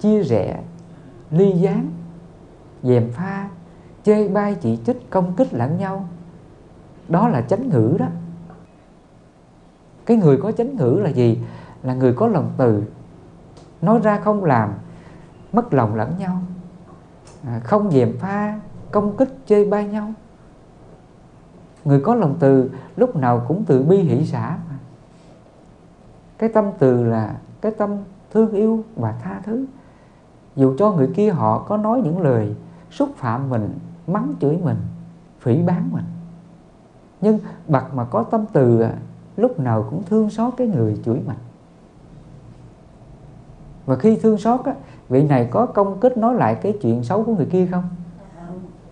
chia 0.00 0.22
rẽ 0.22 0.62
ly 1.30 1.52
gián 1.52 1.90
dèm 2.82 3.12
pha 3.12 3.48
chê 4.02 4.28
bai 4.28 4.54
chỉ 4.54 4.78
trích 4.86 5.10
công 5.10 5.36
kích 5.36 5.54
lẫn 5.54 5.78
nhau. 5.78 6.08
Đó 7.08 7.28
là 7.28 7.42
chánh 7.42 7.68
ngữ 7.68 7.96
đó. 7.98 8.06
Cái 10.06 10.16
người 10.16 10.38
có 10.42 10.52
chánh 10.52 10.76
ngữ 10.76 11.00
là 11.02 11.10
gì? 11.10 11.38
Là 11.82 11.94
người 11.94 12.12
có 12.12 12.26
lòng 12.26 12.52
từ. 12.56 12.82
Nói 13.82 14.00
ra 14.02 14.20
không 14.20 14.44
làm 14.44 14.72
mất 15.52 15.74
lòng 15.74 15.94
lẫn 15.94 16.18
nhau. 16.18 16.38
À, 17.46 17.60
không 17.64 17.90
dèm 17.90 18.18
pha 18.18 18.60
công 18.90 19.16
kích 19.16 19.36
chê 19.46 19.64
bai 19.64 19.86
nhau. 19.86 20.12
Người 21.84 22.00
có 22.00 22.14
lòng 22.14 22.36
từ 22.40 22.70
lúc 22.96 23.16
nào 23.16 23.44
cũng 23.48 23.64
từ 23.66 23.82
bi 23.82 23.96
hỷ 23.96 24.26
xã 24.26 24.58
mà. 24.68 24.78
Cái 26.38 26.48
tâm 26.48 26.64
từ 26.78 27.04
là 27.04 27.36
cái 27.60 27.72
tâm 27.72 27.96
thương 28.30 28.52
yêu 28.52 28.84
và 28.96 29.12
tha 29.12 29.40
thứ 29.44 29.64
dù 30.56 30.74
cho 30.78 30.92
người 30.92 31.10
kia 31.14 31.30
họ 31.30 31.58
có 31.58 31.76
nói 31.76 32.00
những 32.04 32.20
lời 32.20 32.54
xúc 32.90 33.08
phạm 33.16 33.50
mình 33.50 33.78
mắng 34.06 34.34
chửi 34.40 34.58
mình 34.64 34.76
phỉ 35.40 35.62
bán 35.62 35.88
mình. 35.92 36.04
Nhưng 37.20 37.38
bậc 37.68 37.94
mà 37.94 38.04
có 38.04 38.22
tâm 38.22 38.44
từ 38.52 38.86
lúc 39.36 39.60
nào 39.60 39.86
cũng 39.90 40.02
thương 40.02 40.30
xót 40.30 40.54
cái 40.56 40.66
người 40.66 41.00
chửi 41.04 41.20
mình. 41.26 41.36
Và 43.86 43.96
khi 43.96 44.16
thương 44.16 44.38
xót 44.38 44.64
á, 44.64 44.74
vị 45.08 45.22
này 45.22 45.48
có 45.50 45.66
công 45.66 46.00
kích 46.00 46.16
nói 46.16 46.34
lại 46.34 46.54
cái 46.54 46.78
chuyện 46.82 47.04
xấu 47.04 47.24
của 47.24 47.34
người 47.34 47.46
kia 47.46 47.68
không? 47.70 47.88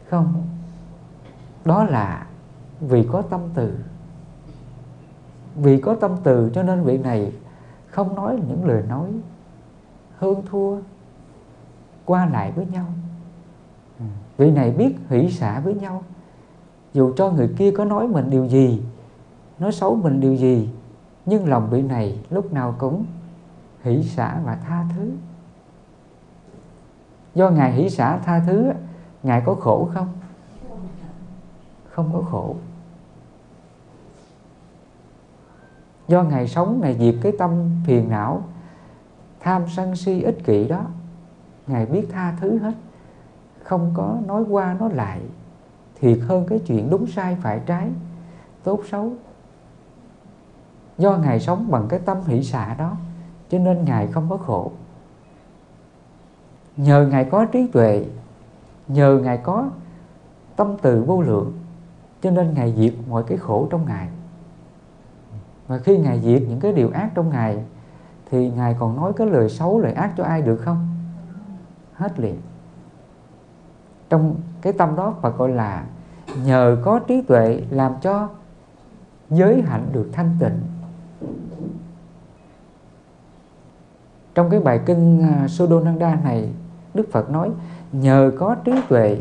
Không. 0.08 0.42
Đó 1.64 1.84
là 1.84 2.26
vì 2.80 3.08
có 3.12 3.22
tâm 3.22 3.40
từ. 3.54 3.78
Vì 5.56 5.80
có 5.80 5.94
tâm 5.94 6.10
từ 6.22 6.50
cho 6.54 6.62
nên 6.62 6.82
vị 6.82 6.98
này 6.98 7.32
không 7.86 8.14
nói 8.14 8.38
những 8.48 8.64
lời 8.64 8.82
nói 8.88 9.08
hơn 10.18 10.42
thua 10.50 10.76
qua 12.04 12.26
lại 12.26 12.52
với 12.52 12.66
nhau. 12.66 12.86
Vị 14.36 14.50
này 14.50 14.70
biết 14.70 14.96
hỷ 15.08 15.30
xả 15.30 15.60
với 15.60 15.74
nhau. 15.74 16.02
Dù 16.92 17.12
cho 17.16 17.30
người 17.30 17.54
kia 17.58 17.70
có 17.70 17.84
nói 17.84 18.08
mình 18.08 18.30
điều 18.30 18.46
gì, 18.46 18.82
nói 19.58 19.72
xấu 19.72 19.96
mình 19.96 20.20
điều 20.20 20.34
gì, 20.34 20.70
nhưng 21.26 21.48
lòng 21.48 21.70
vị 21.70 21.82
này 21.82 22.18
lúc 22.30 22.52
nào 22.52 22.74
cũng 22.78 23.04
hỷ 23.82 24.02
xả 24.02 24.40
và 24.44 24.58
tha 24.68 24.84
thứ. 24.96 25.10
Do 27.34 27.50
ngài 27.50 27.72
hỷ 27.72 27.90
xả 27.90 28.18
tha 28.18 28.42
thứ, 28.46 28.70
ngài 29.22 29.42
có 29.46 29.54
khổ 29.54 29.88
không? 29.94 30.08
Không 31.90 32.10
có 32.12 32.20
khổ. 32.30 32.56
Do 36.08 36.22
ngài 36.22 36.48
sống, 36.48 36.80
ngài 36.82 36.98
diệt 36.98 37.14
cái 37.22 37.32
tâm 37.38 37.70
phiền 37.86 38.10
não, 38.10 38.42
tham 39.40 39.62
sân 39.68 39.96
si 39.96 40.22
ích 40.22 40.38
kỷ 40.44 40.68
đó 40.68 40.86
ngài 41.66 41.86
biết 41.86 42.06
tha 42.10 42.36
thứ 42.40 42.58
hết. 42.58 42.74
Không 43.62 43.92
có 43.94 44.16
nói 44.26 44.44
qua, 44.48 44.76
nói 44.80 44.90
lại. 44.94 45.20
Thiệt 46.00 46.18
hơn 46.28 46.46
cái 46.48 46.58
chuyện 46.66 46.90
đúng 46.90 47.06
sai, 47.06 47.36
phải 47.42 47.60
trái. 47.66 47.88
Tốt 48.62 48.80
xấu. 48.90 49.12
Do 50.98 51.16
ngài 51.16 51.40
sống 51.40 51.66
bằng 51.70 51.86
cái 51.88 52.00
tâm 52.04 52.18
hỷ 52.26 52.42
xả 52.42 52.74
đó, 52.74 52.96
cho 53.50 53.58
nên 53.58 53.84
ngài 53.84 54.06
không 54.06 54.26
có 54.30 54.36
khổ. 54.36 54.72
Nhờ 56.76 57.06
ngài 57.10 57.24
có 57.24 57.44
trí 57.44 57.66
tuệ, 57.66 58.06
nhờ 58.88 59.20
ngài 59.22 59.36
có 59.36 59.70
tâm 60.56 60.76
từ 60.82 61.02
vô 61.02 61.22
lượng, 61.22 61.52
cho 62.22 62.30
nên 62.30 62.54
ngài 62.54 62.74
diệt 62.76 62.94
mọi 63.08 63.22
cái 63.26 63.38
khổ 63.38 63.66
trong 63.70 63.86
ngài. 63.86 64.08
Và 65.66 65.78
khi 65.78 65.98
ngài 65.98 66.20
diệt 66.20 66.42
những 66.48 66.60
cái 66.60 66.72
điều 66.72 66.90
ác 66.90 67.10
trong 67.14 67.30
ngài, 67.30 67.64
thì 68.30 68.50
ngài 68.50 68.76
còn 68.78 68.96
nói 68.96 69.12
cái 69.16 69.26
lời 69.26 69.48
xấu, 69.48 69.80
lời 69.80 69.92
ác 69.92 70.12
cho 70.16 70.24
ai 70.24 70.42
được 70.42 70.56
không? 70.56 70.93
Hết 71.94 72.20
liền. 72.20 72.40
Trong 74.08 74.34
cái 74.62 74.72
tâm 74.72 74.96
đó 74.96 75.14
Phật 75.22 75.38
gọi 75.38 75.48
là 75.48 75.84
nhờ 76.44 76.76
có 76.84 76.98
trí 76.98 77.22
tuệ 77.22 77.62
làm 77.70 77.92
cho 78.00 78.28
giới 79.30 79.62
hạnh 79.62 79.86
được 79.92 80.08
thanh 80.12 80.36
tịnh. 80.40 80.60
Trong 84.34 84.50
cái 84.50 84.60
bài 84.60 84.80
kinh 84.86 85.22
à, 85.22 85.48
Sodonanda 85.48 86.14
này 86.24 86.48
Đức 86.94 87.08
Phật 87.12 87.30
nói 87.30 87.50
nhờ 87.92 88.32
có 88.38 88.54
trí 88.54 88.72
tuệ 88.88 89.18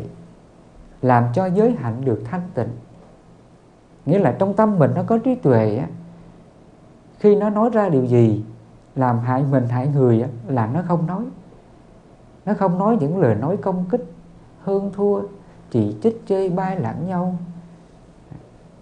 làm 1.02 1.24
cho 1.34 1.46
giới 1.46 1.72
hạnh 1.72 2.04
được 2.04 2.22
thanh 2.24 2.42
tịnh. 2.54 2.68
Nghĩa 4.06 4.18
là 4.18 4.36
trong 4.38 4.54
tâm 4.54 4.78
mình 4.78 4.90
nó 4.94 5.02
có 5.02 5.18
trí 5.18 5.34
tuệ 5.34 5.76
á, 5.76 5.86
khi 7.18 7.36
nó 7.36 7.50
nói 7.50 7.70
ra 7.72 7.88
điều 7.88 8.04
gì 8.04 8.44
làm 8.96 9.18
hại 9.18 9.44
mình 9.50 9.68
hại 9.68 9.88
người 9.88 10.22
á, 10.22 10.28
là 10.46 10.66
nó 10.66 10.82
không 10.88 11.06
nói 11.06 11.24
nó 12.46 12.54
không 12.54 12.78
nói 12.78 12.96
những 13.00 13.18
lời 13.18 13.34
nói 13.34 13.56
công 13.56 13.84
kích, 13.90 14.04
hơn 14.62 14.90
thua, 14.94 15.20
chỉ 15.70 15.96
trích 16.02 16.22
chơi 16.26 16.50
bai 16.50 16.80
lẫn 16.80 17.06
nhau. 17.06 17.38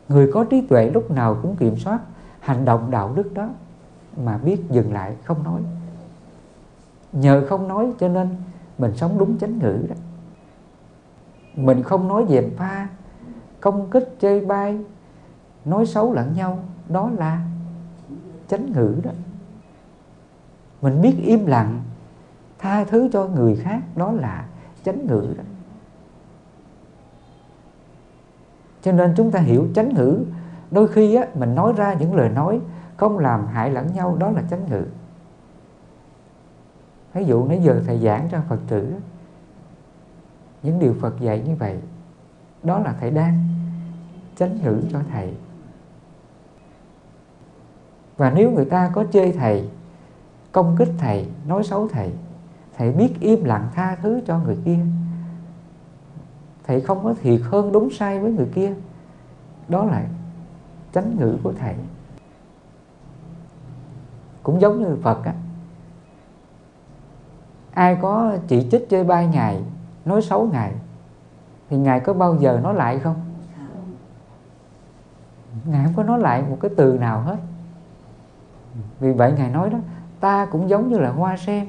Người 0.08 0.30
có 0.32 0.44
trí 0.44 0.60
tuệ 0.60 0.90
lúc 0.90 1.10
nào 1.10 1.36
cũng 1.42 1.56
kiểm 1.56 1.76
soát 1.76 2.00
hành 2.40 2.64
động 2.64 2.90
đạo 2.90 3.12
đức 3.14 3.34
đó, 3.34 3.48
mà 4.16 4.38
biết 4.38 4.60
dừng 4.70 4.92
lại 4.92 5.16
không 5.24 5.44
nói. 5.44 5.60
Nhờ 7.12 7.46
không 7.48 7.68
nói 7.68 7.92
cho 8.00 8.08
nên 8.08 8.28
mình 8.78 8.96
sống 8.96 9.18
đúng 9.18 9.38
chánh 9.38 9.58
ngữ 9.58 9.78
đó. 9.88 9.94
Mình 11.54 11.82
không 11.82 12.08
nói 12.08 12.26
dèm 12.28 12.50
pha, 12.56 12.88
công 13.60 13.90
kích 13.90 14.16
chơi 14.20 14.40
bai, 14.40 14.78
nói 15.64 15.86
xấu 15.86 16.12
lẫn 16.12 16.34
nhau, 16.36 16.58
đó 16.88 17.10
là 17.16 17.40
chánh 18.48 18.72
ngữ 18.72 18.94
đó. 19.02 19.10
Mình 20.82 21.02
biết 21.02 21.14
im 21.18 21.46
lặng 21.46 21.82
tha 22.62 22.84
thứ 22.84 23.08
cho 23.12 23.26
người 23.26 23.56
khác 23.56 23.80
đó 23.96 24.12
là 24.12 24.46
chánh 24.84 25.06
ngữ 25.06 25.34
đó. 25.38 25.44
Cho 28.82 28.92
nên 28.92 29.14
chúng 29.16 29.30
ta 29.30 29.40
hiểu 29.40 29.68
chánh 29.74 29.94
ngữ 29.94 30.24
đôi 30.70 30.88
khi 30.88 31.14
á, 31.14 31.26
mình 31.34 31.54
nói 31.54 31.72
ra 31.76 31.92
những 31.92 32.14
lời 32.14 32.28
nói 32.28 32.60
không 32.96 33.18
làm 33.18 33.46
hại 33.46 33.70
lẫn 33.70 33.92
nhau 33.94 34.16
đó 34.20 34.30
là 34.30 34.42
chánh 34.50 34.66
ngữ. 34.70 34.84
Ví 37.14 37.24
dụ 37.24 37.44
nãy 37.44 37.60
giờ 37.62 37.82
thầy 37.86 37.98
giảng 37.98 38.28
cho 38.32 38.38
phật 38.48 38.58
tử 38.68 38.94
những 40.62 40.78
điều 40.78 40.94
phật 41.00 41.20
dạy 41.20 41.42
như 41.46 41.54
vậy 41.54 41.78
đó 42.62 42.78
là 42.78 42.94
thầy 43.00 43.10
đang 43.10 43.48
chánh 44.36 44.58
ngữ 44.62 44.82
cho 44.92 45.00
thầy. 45.12 45.34
Và 48.16 48.30
nếu 48.30 48.50
người 48.50 48.64
ta 48.64 48.90
có 48.94 49.04
chê 49.12 49.32
thầy 49.32 49.70
công 50.52 50.76
kích 50.78 50.90
thầy 50.98 51.28
nói 51.46 51.64
xấu 51.64 51.88
thầy 51.88 52.12
thầy 52.76 52.92
biết 52.92 53.20
im 53.20 53.44
lặng 53.44 53.68
tha 53.74 53.96
thứ 54.02 54.20
cho 54.26 54.38
người 54.38 54.56
kia. 54.64 54.78
Thầy 56.66 56.80
không 56.80 57.04
có 57.04 57.14
thiệt 57.22 57.40
hơn 57.44 57.72
đúng 57.72 57.90
sai 57.90 58.18
với 58.18 58.32
người 58.32 58.48
kia. 58.54 58.74
Đó 59.68 59.84
là 59.84 60.04
chánh 60.94 61.16
ngữ 61.16 61.36
của 61.42 61.52
thầy. 61.52 61.74
Cũng 64.42 64.60
giống 64.60 64.80
như 64.80 64.96
phật 65.02 65.24
á. 65.24 65.34
Ai 67.74 67.98
có 68.02 68.36
chỉ 68.48 68.68
trích 68.70 68.86
chơi 68.90 69.04
bai 69.04 69.26
ngài, 69.26 69.62
nói 70.04 70.22
xấu 70.22 70.48
ngài, 70.52 70.72
thì 71.70 71.76
ngài 71.76 72.00
có 72.00 72.12
bao 72.12 72.36
giờ 72.36 72.60
nói 72.62 72.74
lại 72.74 72.98
không? 72.98 73.16
Ngài 75.64 75.84
không 75.84 75.94
có 75.94 76.02
nói 76.02 76.18
lại 76.18 76.42
một 76.50 76.58
cái 76.60 76.70
từ 76.76 76.98
nào 76.98 77.20
hết. 77.20 77.36
Vì 79.00 79.12
vậy 79.12 79.32
ngài 79.36 79.50
nói 79.50 79.70
đó, 79.70 79.78
ta 80.20 80.46
cũng 80.46 80.68
giống 80.68 80.88
như 80.88 80.98
là 80.98 81.10
hoa 81.10 81.36
sen 81.36 81.66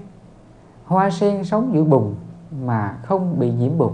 hoa 0.85 1.09
sen 1.09 1.43
sống 1.43 1.71
giữa 1.73 1.83
bùn 1.83 2.15
mà 2.65 2.97
không 3.03 3.39
bị 3.39 3.51
nhiễm 3.51 3.77
bùn. 3.77 3.93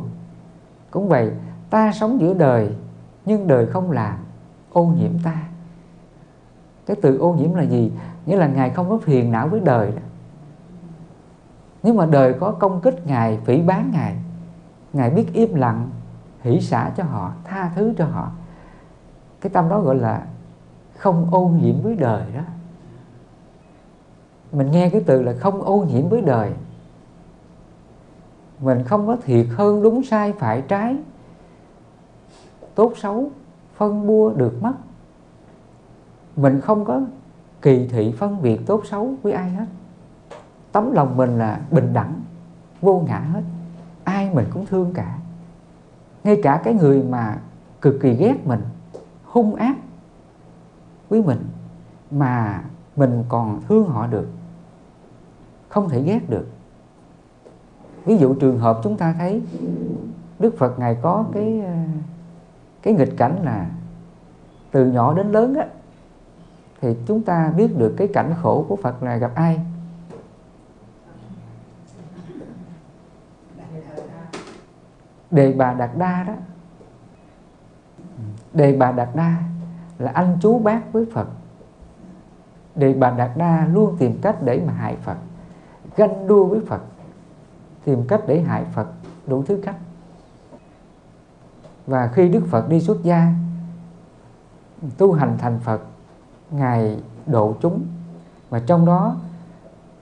Cũng 0.91 1.07
vậy, 1.07 1.31
ta 1.69 1.91
sống 1.91 2.21
giữa 2.21 2.33
đời, 2.33 2.75
nhưng 3.25 3.47
đời 3.47 3.65
không 3.65 3.91
làm, 3.91 4.17
ô 4.71 4.85
nhiễm 4.85 5.11
ta. 5.23 5.43
Cái 6.85 6.97
từ 7.01 7.17
ô 7.17 7.33
nhiễm 7.33 7.53
là 7.53 7.63
gì? 7.63 7.91
Nghĩa 8.25 8.35
là 8.35 8.47
ngài 8.47 8.69
không 8.69 8.89
có 8.89 8.97
phiền 8.97 9.31
não 9.31 9.47
với 9.47 9.59
đời 9.59 9.91
đó. 9.91 10.01
Nếu 11.83 11.93
mà 11.93 12.05
đời 12.05 12.33
có 12.33 12.51
công 12.51 12.81
kích 12.81 13.07
ngài, 13.07 13.39
phỉ 13.45 13.61
bán 13.61 13.91
ngài 13.93 14.15
ngài 14.93 15.09
biết 15.09 15.33
im 15.33 15.55
lặng, 15.55 15.89
hỷ 16.41 16.61
xả 16.61 16.91
cho 16.97 17.03
họ, 17.03 17.31
tha 17.43 17.71
thứ 17.75 17.93
cho 17.97 18.05
họ, 18.05 18.31
cái 19.41 19.49
tâm 19.49 19.69
đó 19.69 19.81
gọi 19.81 19.95
là 19.95 20.25
không 20.97 21.27
ô 21.31 21.47
nhiễm 21.47 21.81
với 21.81 21.95
đời 21.95 22.23
đó. 22.35 22.41
Mình 24.51 24.71
nghe 24.71 24.89
cái 24.89 25.03
từ 25.05 25.21
là 25.21 25.33
không 25.39 25.61
ô 25.61 25.85
nhiễm 25.89 26.09
với 26.09 26.21
đời 26.21 26.53
mình 28.61 28.83
không 28.83 29.07
có 29.07 29.15
thiệt 29.15 29.45
hơn 29.55 29.83
đúng 29.83 30.03
sai 30.03 30.33
phải 30.33 30.61
trái. 30.67 30.97
Tốt 32.75 32.93
xấu, 32.97 33.31
phân 33.75 34.07
bua 34.07 34.33
được 34.33 34.63
mất. 34.63 34.73
Mình 36.35 36.61
không 36.61 36.85
có 36.85 37.01
kỳ 37.61 37.87
thị 37.87 38.13
phân 38.17 38.41
biệt 38.41 38.61
tốt 38.65 38.81
xấu 38.85 39.13
với 39.23 39.33
ai 39.33 39.49
hết. 39.49 39.65
Tấm 40.71 40.91
lòng 40.91 41.17
mình 41.17 41.37
là 41.37 41.61
bình 41.71 41.93
đẳng, 41.93 42.21
vô 42.81 43.03
ngã 43.07 43.19
hết. 43.19 43.43
Ai 44.03 44.33
mình 44.33 44.45
cũng 44.53 44.65
thương 44.65 44.93
cả. 44.93 45.19
Ngay 46.23 46.39
cả 46.43 46.61
cái 46.63 46.73
người 46.73 47.03
mà 47.03 47.37
cực 47.81 47.95
kỳ 48.01 48.13
ghét 48.13 48.35
mình, 48.45 48.61
hung 49.25 49.55
ác 49.55 49.77
với 51.09 51.21
mình, 51.21 51.45
mà 52.11 52.63
mình 52.95 53.23
còn 53.29 53.61
thương 53.67 53.87
họ 53.87 54.07
được, 54.07 54.27
không 55.69 55.89
thể 55.89 56.03
ghét 56.03 56.29
được 56.29 56.47
ví 58.09 58.17
dụ 58.17 58.33
trường 58.33 58.59
hợp 58.59 58.79
chúng 58.83 58.97
ta 58.97 59.15
thấy 59.17 59.41
đức 60.39 60.57
phật 60.57 60.79
ngài 60.79 60.97
có 61.01 61.25
cái 61.33 61.61
ờ, 61.65 61.73
cái 62.81 62.93
nghịch 62.93 63.17
cảnh 63.17 63.39
là 63.43 63.69
từ 64.71 64.85
nhỏ 64.85 65.13
đến 65.13 65.31
lớn 65.31 65.55
á, 65.55 65.67
thì 66.81 66.95
chúng 67.07 67.21
ta 67.21 67.53
biết 67.57 67.77
được 67.77 67.95
cái 67.97 68.07
cảnh 68.13 68.33
khổ 68.41 68.65
của 68.67 68.75
phật 68.75 69.03
là 69.03 69.17
gặp 69.17 69.31
ai? 69.35 69.59
Đề 75.31 75.53
bà 75.53 75.73
đạt 75.73 75.89
đa 75.97 76.23
đó. 76.23 76.33
Đề 78.53 78.77
bà 78.77 78.91
đạt 78.91 79.09
đa 79.15 79.35
là 79.97 80.11
anh 80.11 80.37
chú 80.41 80.59
bác 80.59 80.93
với 80.93 81.05
phật. 81.13 81.27
Đề 82.75 82.93
bà 82.93 83.09
đạt 83.11 83.31
đa 83.37 83.67
luôn 83.73 83.95
tìm 83.99 84.19
cách 84.21 84.35
để 84.43 84.61
mà 84.67 84.73
hại 84.73 84.95
phật, 84.95 85.17
ganh 85.95 86.27
đua 86.27 86.45
với 86.45 86.59
phật 86.67 86.81
tìm 87.89 88.07
cách 88.07 88.21
để 88.27 88.41
hại 88.41 88.65
phật, 88.73 88.87
đủ 89.27 89.43
thứ 89.43 89.59
cách. 89.63 89.75
Và 91.87 92.07
khi 92.07 92.29
đức 92.29 92.43
phật 92.49 92.69
đi 92.69 92.81
xuất 92.81 93.03
gia, 93.03 93.33
tu 94.97 95.13
hành 95.13 95.37
thành 95.37 95.59
phật, 95.59 95.81
ngài 96.51 96.99
độ 97.25 97.55
chúng. 97.61 97.81
Và 98.49 98.59
trong 98.59 98.85
đó, 98.85 99.15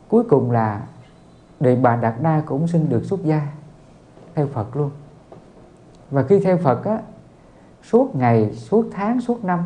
cuối 0.08 0.23
cùng 0.30 0.52
là 0.52 0.82
đệ 1.60 1.76
bà 1.76 1.95
đạt 1.95 2.13
đa 2.21 2.41
cũng 2.45 2.67
xin 2.67 2.89
được 2.89 3.06
xuất 3.06 3.23
gia 3.23 3.47
theo 4.36 4.47
phật 4.47 4.76
luôn. 4.76 4.91
Và 6.12 6.23
khi 6.23 6.39
theo 6.39 6.58
Phật 6.58 6.86
á, 6.86 7.02
suốt 7.84 8.15
ngày, 8.15 8.54
suốt 8.54 8.86
tháng, 8.91 9.21
suốt 9.21 9.45
năm, 9.45 9.65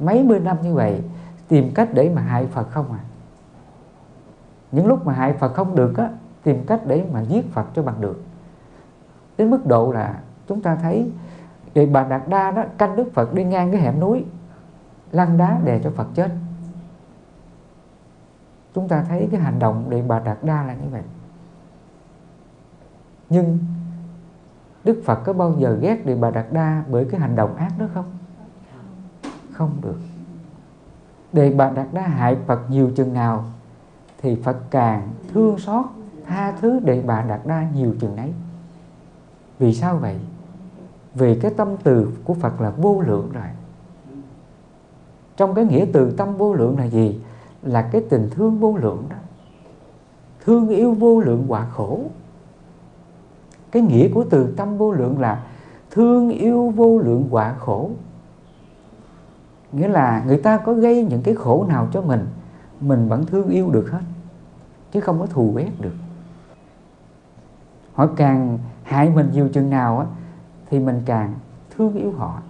mấy 0.00 0.22
mươi 0.22 0.40
năm 0.40 0.56
như 0.62 0.74
vậy, 0.74 1.02
tìm 1.48 1.74
cách 1.74 1.88
để 1.94 2.12
mà 2.14 2.22
hại 2.22 2.46
Phật 2.46 2.70
không 2.70 2.92
à? 2.92 3.00
Những 4.72 4.86
lúc 4.86 5.06
mà 5.06 5.12
hại 5.12 5.32
Phật 5.32 5.54
không 5.54 5.76
được 5.76 5.96
á 5.96 6.10
tìm 6.48 6.66
cách 6.66 6.80
để 6.86 7.04
mà 7.12 7.22
giết 7.22 7.52
Phật 7.52 7.66
cho 7.74 7.82
bằng 7.82 8.00
được 8.00 8.22
đến 9.38 9.50
mức 9.50 9.66
độ 9.66 9.92
là 9.92 10.20
chúng 10.46 10.62
ta 10.62 10.76
thấy 10.76 11.12
Đề 11.74 11.86
Bà 11.86 12.04
Đạt 12.04 12.28
Đa 12.28 12.50
đó 12.50 12.64
canh 12.78 12.96
Đức 12.96 13.14
Phật 13.14 13.34
đi 13.34 13.44
ngang 13.44 13.72
cái 13.72 13.80
hẻm 13.80 14.00
núi, 14.00 14.24
lăn 15.12 15.38
đá 15.38 15.60
đè 15.64 15.80
cho 15.84 15.90
Phật 15.90 16.06
chết 16.14 16.30
chúng 18.74 18.88
ta 18.88 19.04
thấy 19.08 19.28
cái 19.30 19.40
hành 19.40 19.58
động 19.58 19.86
để 19.88 20.02
Bà 20.02 20.18
Đạt 20.18 20.38
Đa 20.44 20.62
là 20.62 20.74
như 20.74 20.88
vậy 20.90 21.02
nhưng 23.28 23.58
Đức 24.84 25.02
Phật 25.04 25.20
có 25.24 25.32
bao 25.32 25.54
giờ 25.58 25.78
ghét 25.80 26.06
Địa 26.06 26.16
Bà 26.16 26.30
Đạt 26.30 26.46
Đa 26.52 26.82
bởi 26.90 27.04
cái 27.10 27.20
hành 27.20 27.36
động 27.36 27.56
ác 27.56 27.72
đó 27.78 27.86
không? 27.94 28.10
Không 29.52 29.72
được. 29.80 29.98
Đề 31.32 31.54
Bà 31.54 31.70
Đạt 31.70 31.86
Đa 31.92 32.02
hại 32.02 32.36
Phật 32.46 32.70
nhiều 32.70 32.90
chừng 32.96 33.14
nào 33.14 33.44
thì 34.22 34.36
Phật 34.42 34.56
càng 34.70 35.08
thương 35.32 35.58
xót 35.58 35.86
tha 36.28 36.52
thứ 36.60 36.80
để 36.84 37.02
Bà 37.06 37.22
Đạt 37.22 37.40
Đa 37.46 37.66
nhiều 37.74 37.94
chừng 38.00 38.16
ấy. 38.16 38.32
Vì 39.58 39.74
sao 39.74 39.96
vậy? 39.96 40.16
Vì 41.14 41.40
cái 41.40 41.50
tâm 41.56 41.68
từ 41.82 42.12
của 42.24 42.34
Phật 42.34 42.60
là 42.60 42.70
vô 42.70 43.00
lượng 43.00 43.30
rồi. 43.32 43.46
Trong 45.36 45.54
cái 45.54 45.64
nghĩa 45.64 45.86
từ 45.92 46.10
tâm 46.10 46.36
vô 46.36 46.54
lượng 46.54 46.78
là 46.78 46.84
gì? 46.84 47.20
Là 47.62 47.82
cái 47.82 48.02
tình 48.10 48.30
thương 48.30 48.58
vô 48.58 48.76
lượng 48.76 49.04
đó. 49.10 49.16
Thương 50.44 50.68
yêu 50.68 50.94
vô 50.94 51.20
lượng 51.20 51.44
quả 51.48 51.66
khổ 51.70 52.00
cái 53.70 53.82
nghĩa 53.82 54.08
của 54.14 54.24
từ 54.30 54.54
tâm 54.56 54.78
vô 54.78 54.92
lượng 54.92 55.20
là 55.20 55.44
thương 55.90 56.30
yêu 56.30 56.72
vô 56.76 56.98
lượng 56.98 57.28
quả 57.30 57.54
khổ 57.58 57.90
nghĩa 59.72 59.88
là 59.88 60.24
người 60.26 60.38
ta 60.38 60.56
có 60.56 60.72
gây 60.72 61.04
những 61.04 61.22
cái 61.22 61.34
khổ 61.34 61.66
nào 61.68 61.88
cho 61.92 62.02
mình 62.02 62.26
mình 62.80 63.08
vẫn 63.08 63.26
thương 63.26 63.48
yêu 63.48 63.70
được 63.70 63.90
hết, 63.90 64.00
chứ 64.92 65.00
không 65.00 65.20
có 65.20 65.26
thù 65.26 65.52
ghét 65.56 65.70
được 65.80 65.94
họ 67.98 68.06
càng 68.16 68.58
hại 68.82 69.10
mình 69.10 69.30
nhiều 69.32 69.48
chừng 69.48 69.70
nào 69.70 69.98
á, 69.98 70.06
thì 70.70 70.80
mình 70.80 71.02
càng 71.06 71.34
thương 71.70 71.94
yêu 71.94 72.12
họ. 72.12 72.42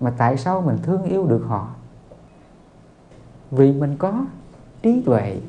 Mà 0.00 0.12
tại 0.16 0.36
sao 0.36 0.60
mình 0.60 0.78
thương 0.82 1.02
yêu 1.02 1.26
được 1.26 1.44
họ? 1.46 1.68
Vì 3.50 3.72
mình 3.72 3.96
có 3.96 4.24
trí 4.82 5.02
tuệ. 5.02 5.40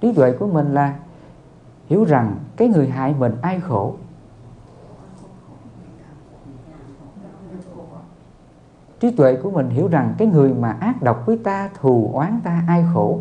Trí 0.00 0.12
tuệ 0.12 0.32
của 0.32 0.46
mình 0.46 0.74
là 0.74 0.96
hiểu 1.86 2.04
rằng 2.04 2.36
cái 2.56 2.68
người 2.68 2.88
hại 2.88 3.14
mình 3.18 3.36
ai 3.42 3.60
khổ. 3.60 3.94
Trí 9.00 9.16
tuệ 9.16 9.36
của 9.42 9.50
mình 9.50 9.70
hiểu 9.70 9.88
rằng 9.88 10.14
cái 10.18 10.28
người 10.28 10.54
mà 10.54 10.76
ác 10.80 11.02
độc 11.02 11.26
với 11.26 11.38
ta, 11.38 11.70
thù 11.80 12.10
oán 12.14 12.40
ta 12.44 12.64
ai 12.68 12.84
khổ. 12.94 13.20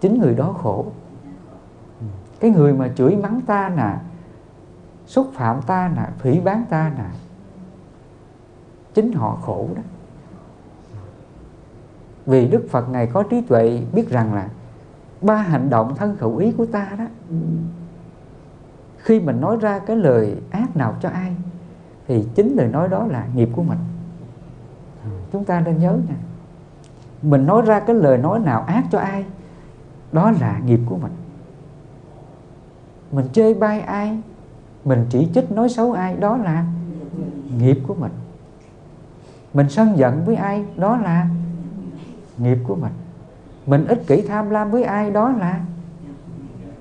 Chính 0.00 0.20
người 0.20 0.34
đó 0.34 0.54
khổ 0.62 0.86
cái 2.40 2.50
người 2.50 2.72
mà 2.72 2.88
chửi 2.96 3.16
mắng 3.16 3.40
ta 3.40 3.68
nè, 3.76 3.96
xúc 5.06 5.30
phạm 5.34 5.62
ta 5.62 5.90
nè, 5.96 6.02
phỉ 6.18 6.40
bán 6.40 6.64
ta 6.70 6.92
nè, 6.98 7.04
chính 8.94 9.12
họ 9.12 9.38
khổ 9.42 9.68
đó. 9.76 9.82
Vì 12.26 12.48
đức 12.48 12.66
phật 12.70 12.88
ngài 12.88 13.06
có 13.06 13.22
trí 13.22 13.40
tuệ 13.40 13.82
biết 13.92 14.10
rằng 14.10 14.34
là 14.34 14.48
ba 15.20 15.36
hành 15.36 15.70
động 15.70 15.94
thân 15.96 16.16
khẩu 16.16 16.36
ý 16.36 16.52
của 16.52 16.66
ta 16.66 16.88
đó, 16.98 17.04
khi 18.98 19.20
mình 19.20 19.40
nói 19.40 19.56
ra 19.60 19.78
cái 19.78 19.96
lời 19.96 20.36
ác 20.50 20.76
nào 20.76 20.94
cho 21.00 21.08
ai, 21.08 21.36
thì 22.08 22.24
chính 22.34 22.56
lời 22.56 22.68
nói 22.68 22.88
đó 22.88 23.06
là 23.06 23.26
nghiệp 23.34 23.48
của 23.56 23.62
mình. 23.62 23.78
Chúng 25.32 25.44
ta 25.44 25.60
nên 25.60 25.78
nhớ 25.78 25.92
nha 25.92 26.14
mình 27.22 27.46
nói 27.46 27.62
ra 27.62 27.80
cái 27.80 27.96
lời 27.96 28.18
nói 28.18 28.38
nào 28.38 28.62
ác 28.62 28.84
cho 28.90 28.98
ai, 28.98 29.24
đó 30.12 30.30
là 30.40 30.60
nghiệp 30.64 30.80
của 30.86 30.96
mình 30.96 31.12
mình 33.12 33.26
chơi 33.32 33.54
bai 33.54 33.80
ai, 33.80 34.18
mình 34.84 35.06
chỉ 35.10 35.28
trích 35.34 35.52
nói 35.52 35.68
xấu 35.68 35.92
ai, 35.92 36.16
đó 36.16 36.36
là 36.36 36.64
nghiệp 37.58 37.78
của 37.86 37.94
mình. 37.94 38.12
Mình 39.54 39.68
sân 39.68 39.98
giận 39.98 40.24
với 40.24 40.36
ai, 40.36 40.64
đó 40.76 40.96
là 40.96 41.28
nghiệp 42.38 42.58
của 42.68 42.76
mình. 42.76 42.92
Mình 43.66 43.86
ích 43.86 44.06
kỷ 44.06 44.22
tham 44.22 44.50
lam 44.50 44.70
với 44.70 44.82
ai, 44.82 45.10
đó 45.10 45.30
là 45.30 45.60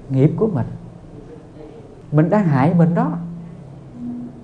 nghiệp 0.10 0.32
của 0.38 0.48
mình. 0.48 0.68
Mình 2.12 2.30
đang 2.30 2.46
hại 2.46 2.74
mình 2.74 2.96
đó. 2.96 3.12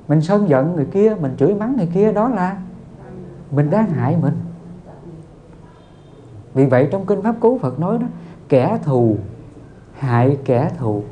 Mình 0.07 0.21
sân 0.21 0.49
giận 0.49 0.75
người 0.75 0.85
kia, 0.85 1.15
mình 1.21 1.35
chửi 1.37 1.55
mắng 1.55 1.75
người 1.77 1.89
kia, 1.93 2.11
đó 2.11 2.29
là 2.29 2.57
mình 3.51 3.69
đang 3.69 3.89
hại 3.89 4.17
mình. 4.21 4.33
Vì 6.53 6.65
vậy 6.65 6.87
trong 6.91 7.05
kinh 7.05 7.21
pháp 7.21 7.35
cú 7.39 7.57
phật 7.57 7.79
nói 7.79 7.97
đó, 7.97 8.07
kẻ 8.49 8.79
thù 8.83 9.17
hại 9.97 10.37
kẻ 10.45 10.71
thù 10.77 11.03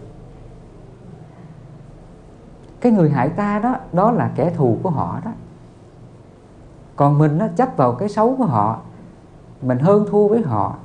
cái 2.84 2.91
người 2.91 3.10
hại 3.10 3.30
ta 3.30 3.60
đó 3.60 3.76
đó 3.93 4.12
là 4.12 4.32
kẻ 4.36 4.54
thù 4.56 4.78
của 4.84 4.89
họ 4.89 5.19
đó. 5.26 5.32
Còn 6.96 7.17
mình 7.17 7.38
nó 7.38 7.48
chấp 7.56 7.78
vào 7.78 7.91
cái 7.96 8.10
xấu 8.10 8.36
của 8.36 8.46
họ, 8.46 8.80
mình 9.62 9.80
hơn 9.80 10.06
thua 10.12 10.28
với 10.28 10.41
họ, 10.41 10.76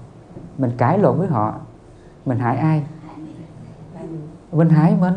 mình 0.59 0.71
cãi 0.77 0.99
lộn 0.99 1.19
với 1.19 1.29
họ, 1.29 1.55
mình 2.27 2.39
hại 2.39 2.57
ai? 2.57 2.87
Mình 4.53 4.69
hại 4.69 4.97
mình. 5.01 5.15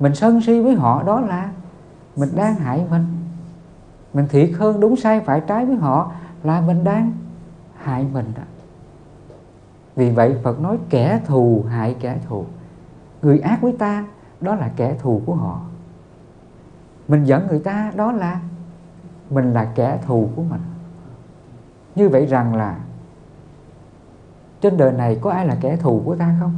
Mình 0.00 0.14
sân 0.14 0.40
si 0.40 0.60
với 0.60 0.74
họ 0.74 1.02
đó 1.02 1.20
là 1.20 1.50
mình 2.16 2.30
đang 2.34 2.54
hại 2.54 2.86
mình. 2.90 3.06
Mình 4.12 4.28
thiệt 4.28 4.50
hơn 4.58 4.80
đúng 4.80 4.96
sai 4.96 5.20
phải 5.20 5.42
trái 5.46 5.66
với 5.66 5.76
họ 5.76 6.12
là 6.42 6.60
mình 6.60 6.84
đang 6.84 7.12
hại 7.76 8.06
mình 8.12 8.32
đó. 8.36 8.42
Vì 9.96 10.10
vậy 10.10 10.36
Phật 10.42 10.60
nói 10.60 10.78
kẻ 10.88 11.20
thù 11.26 11.64
hại 11.68 11.96
kẻ 12.00 12.18
thù 12.28 12.44
người 13.22 13.38
ác 13.38 13.62
với 13.62 13.72
ta, 13.72 14.04
đó 14.40 14.54
là 14.54 14.70
kẻ 14.76 14.96
thù 14.98 15.22
của 15.26 15.34
họ. 15.34 15.60
Mình 17.08 17.24
giận 17.24 17.46
người 17.48 17.58
ta, 17.58 17.92
đó 17.96 18.12
là 18.12 18.40
mình 19.30 19.52
là 19.52 19.72
kẻ 19.74 19.98
thù 20.06 20.28
của 20.36 20.42
mình. 20.42 20.60
Như 21.94 22.08
vậy 22.08 22.26
rằng 22.26 22.54
là 22.54 22.78
trên 24.60 24.76
đời 24.76 24.92
này 24.92 25.18
có 25.20 25.30
ai 25.30 25.46
là 25.46 25.56
kẻ 25.60 25.76
thù 25.76 26.02
của 26.04 26.16
ta 26.16 26.34
không? 26.40 26.54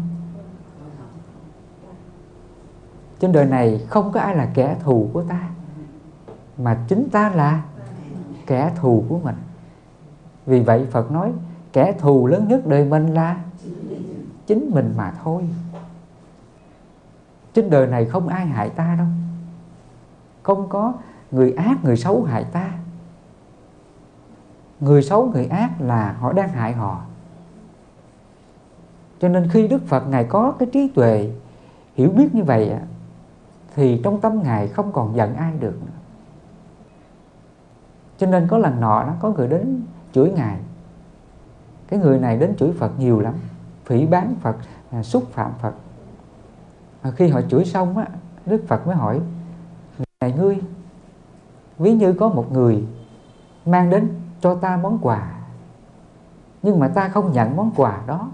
Trên 3.20 3.32
đời 3.32 3.46
này 3.46 3.86
không 3.88 4.12
có 4.12 4.20
ai 4.20 4.36
là 4.36 4.50
kẻ 4.54 4.76
thù 4.84 5.08
của 5.12 5.22
ta, 5.22 5.48
mà 6.58 6.84
chính 6.88 7.08
ta 7.12 7.30
là 7.30 7.62
kẻ 8.46 8.72
thù 8.76 9.04
của 9.08 9.18
mình. 9.18 9.36
Vì 10.46 10.60
vậy 10.60 10.86
phật 10.90 11.10
nói, 11.10 11.32
kẻ 11.72 11.94
thù 11.98 12.26
lớn 12.26 12.48
nhất 12.48 12.66
đời 12.66 12.84
mình 12.84 13.06
là 13.06 13.40
chính 14.46 14.70
mình 14.70 14.94
mà 14.96 15.12
thôi 15.24 15.48
trên 17.54 17.70
đời 17.70 17.86
này 17.86 18.04
không 18.04 18.28
ai 18.28 18.46
hại 18.46 18.70
ta 18.70 18.94
đâu. 18.98 19.06
Không 20.42 20.68
có 20.68 20.92
người 21.30 21.52
ác, 21.52 21.84
người 21.84 21.96
xấu 21.96 22.22
hại 22.22 22.44
ta. 22.44 22.72
Người 24.80 25.02
xấu, 25.02 25.26
người 25.26 25.46
ác 25.46 25.80
là 25.80 26.12
họ 26.12 26.32
đang 26.32 26.48
hại 26.48 26.72
họ. 26.72 27.00
Cho 29.20 29.28
nên 29.28 29.48
khi 29.48 29.68
đức 29.68 29.82
phật 29.86 30.08
ngài 30.08 30.24
có 30.24 30.54
cái 30.58 30.68
trí 30.72 30.88
tuệ 30.88 31.30
hiểu 31.94 32.10
biết 32.10 32.34
như 32.34 32.42
vậy 32.42 32.72
thì 33.74 34.00
trong 34.04 34.20
tâm 34.20 34.42
ngài 34.42 34.68
không 34.68 34.92
còn 34.92 35.16
giận 35.16 35.34
ai 35.34 35.52
được 35.60 35.74
nữa. 35.80 35.92
cho 38.18 38.26
nên 38.26 38.48
có 38.48 38.58
lần 38.58 38.80
nọ 38.80 39.04
nó 39.04 39.12
có 39.20 39.30
người 39.30 39.48
đến 39.48 39.82
chửi 40.12 40.30
ngài. 40.30 40.58
Cái 41.88 42.00
người 42.00 42.18
này 42.18 42.36
đến 42.36 42.56
chửi 42.56 42.72
phật 42.72 42.98
nhiều 42.98 43.20
lắm, 43.20 43.34
phỉ 43.84 44.06
bán 44.06 44.34
phật 44.40 44.56
à, 44.90 45.02
xúc 45.02 45.24
phạm 45.32 45.50
phật 45.62 45.74
à, 47.02 47.10
khi 47.10 47.28
họ 47.28 47.40
chửi 47.50 47.64
xong 47.64 47.98
á 47.98 48.06
đức 48.46 48.64
phật 48.68 48.86
mới 48.86 48.96
hỏi 48.96 49.20
này 50.20 50.32
ngươi 50.32 50.60
ví 51.78 51.94
như 51.94 52.12
có 52.12 52.28
một 52.28 52.52
người 52.52 52.86
mang 53.66 53.90
đến 53.90 54.08
cho 54.40 54.54
ta 54.54 54.76
món 54.76 54.98
quà 55.02 55.32
nhưng 56.62 56.78
mà 56.78 56.88
ta 56.88 57.08
không 57.08 57.32
nhận 57.32 57.56
món 57.56 57.70
quà 57.76 58.02
đó 58.06 58.30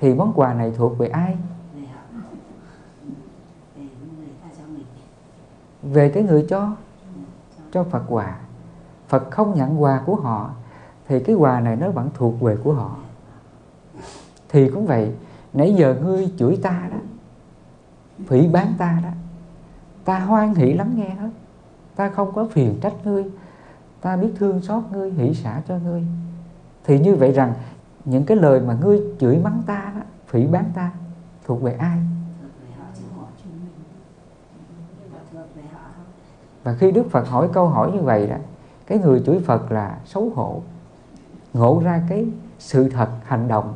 thì 0.00 0.14
món 0.14 0.32
quà 0.32 0.54
này 0.54 0.72
thuộc 0.76 0.98
về 0.98 1.08
ai? 1.08 1.36
Về 5.82 6.08
cái 6.08 6.22
người 6.22 6.46
cho 6.48 6.76
cho 7.72 7.84
Phật 7.84 8.02
quà. 8.08 8.38
Phật 9.08 9.30
không 9.30 9.54
nhận 9.54 9.82
quà 9.82 10.02
của 10.06 10.14
họ 10.14 10.50
thì 11.08 11.20
cái 11.20 11.36
quà 11.36 11.60
này 11.60 11.76
nó 11.76 11.90
vẫn 11.90 12.10
thuộc 12.14 12.40
về 12.40 12.56
của 12.64 12.72
họ. 12.72 12.96
Thì 14.48 14.70
cũng 14.70 14.86
vậy 14.86 15.12
nãy 15.52 15.74
giờ 15.74 15.96
ngươi 16.02 16.32
chửi 16.38 16.58
ta 16.62 16.88
đó 16.90 16.96
phỉ 18.26 18.48
bán 18.48 18.74
ta 18.78 19.00
đó. 19.02 19.10
Ta 20.04 20.18
hoan 20.18 20.54
hỷ 20.54 20.72
lắng 20.72 20.92
nghe 20.94 21.08
hết. 21.08 21.30
Ta 21.96 22.10
không 22.10 22.32
có 22.34 22.46
phiền 22.52 22.78
trách 22.80 22.94
ngươi. 23.04 23.24
Ta 24.00 24.16
biết 24.16 24.32
thương 24.38 24.62
xót 24.62 24.82
ngươi, 24.92 25.12
hỷ 25.12 25.34
xả 25.34 25.62
cho 25.68 25.78
ngươi. 25.78 26.02
Thì 26.84 27.00
như 27.00 27.14
vậy 27.14 27.32
rằng, 27.32 27.54
những 28.04 28.24
cái 28.24 28.36
lời 28.36 28.60
mà 28.60 28.76
ngươi 28.80 29.00
chửi 29.20 29.38
mắng 29.38 29.62
ta 29.66 29.92
đó, 29.94 30.00
phỉ 30.26 30.46
bán 30.46 30.64
ta, 30.74 30.90
thuộc 31.46 31.62
về 31.62 31.72
ai? 31.72 31.98
Và 36.64 36.74
khi 36.74 36.90
đức 36.90 37.10
phật 37.10 37.28
hỏi 37.28 37.48
câu 37.52 37.68
hỏi 37.68 37.92
như 37.92 38.00
vậy 38.00 38.26
đó, 38.26 38.36
cái 38.86 38.98
người 38.98 39.22
chửi 39.26 39.40
phật 39.46 39.72
là 39.72 39.98
xấu 40.04 40.30
hổ. 40.34 40.62
Ngộ 41.52 41.82
ra 41.84 42.02
cái 42.08 42.26
sự 42.58 42.88
thật, 42.88 43.08
hành 43.24 43.48
động 43.48 43.74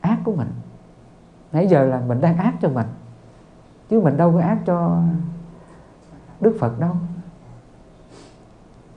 ác 0.00 0.18
của 0.24 0.32
mình. 0.32 0.50
Nãy 1.52 1.68
giờ 1.68 1.84
là 1.84 2.00
mình 2.00 2.20
đang 2.20 2.36
ác 2.36 2.54
cho 2.62 2.68
mình 2.68 2.86
chứ 3.90 4.00
mình 4.00 4.16
đâu 4.16 4.32
có 4.32 4.40
ác 4.40 4.58
cho 4.66 5.02
đức 6.40 6.56
phật 6.60 6.80
đâu. 6.80 6.94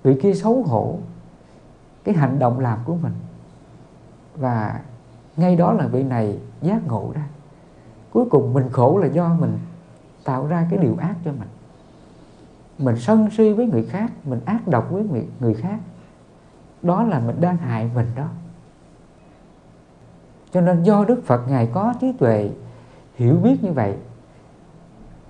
Vị 0.04 0.20
kia 0.22 0.34
xấu 0.34 0.64
hổ 0.64 0.98
cái 2.04 2.16
hành 2.16 2.40
động 2.40 2.60
làm 2.60 2.80
của 2.86 2.96
mình. 2.96 3.14
Và 4.36 4.80
ngay 5.38 5.56
đó 5.56 5.74
là 5.74 5.88
vị 5.88 6.04
này 6.04 6.40
giác 6.62 6.88
ngộ 6.88 7.12
ra. 7.16 7.28
Cuối 8.12 8.26
cùng 8.32 8.54
mình 8.54 8.70
khổ 8.72 8.98
là 8.98 9.08
do 9.08 9.34
mình 9.40 9.58
tạo 10.24 10.48
ra 10.48 10.68
cái 10.70 10.80
điều 10.80 10.96
ác 11.00 11.16
cho 11.26 11.32
mình. 11.32 11.50
Mình 12.78 12.98
sân 12.98 13.30
si 13.38 13.54
với 13.54 13.66
người 13.66 13.86
khác 13.86 14.12
mình 14.24 14.40
ác 14.46 14.68
độc 14.68 14.92
với 14.92 15.04
người, 15.04 15.28
người 15.40 15.54
khác. 15.54 15.80
Đó 16.82 17.04
là 17.04 17.20
mình 17.20 17.42
đang 17.42 17.58
hại 17.58 17.90
mình 17.96 18.08
đó. 18.16 18.28
Cho 20.52 20.62
nên 20.62 20.84
do 20.84 21.06
đức 21.06 21.22
phật 21.26 21.48
ngài 21.48 21.70
có 21.74 21.94
trí 22.02 22.12
tuệ 22.12 22.50
hiểu 23.16 23.36
biết 23.36 23.64
như 23.64 23.72
vậy 23.72 23.98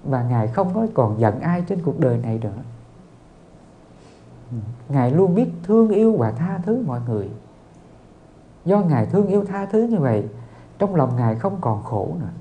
và 0.04 0.24
ngài 0.24 0.48
không 0.48 0.74
có 0.74 0.88
còn 0.94 1.20
giận 1.20 1.40
ai 1.40 1.64
trên 1.68 1.82
cuộc 1.84 2.00
đời 2.00 2.18
này 2.18 2.40
nữa. 2.44 2.62
Ngài 4.90 5.12
luôn 5.12 5.36
biết 5.36 5.50
thương 5.64 5.90
yêu 5.90 6.16
và 6.18 6.32
tha 6.32 6.60
thứ 6.66 6.84
mọi 6.88 7.02
người. 7.08 7.30
Do 8.66 8.80
ngài 8.80 9.06
thương 9.06 9.28
yêu 9.28 9.46
tha 9.46 9.66
thứ 9.66 9.84
như 9.84 9.98
vậy, 9.98 10.28
trong 10.78 10.96
lòng 10.96 11.16
ngài 11.16 11.36
không 11.36 11.58
còn 11.62 11.84
khổ 11.84 12.16
nữa. 12.20 12.32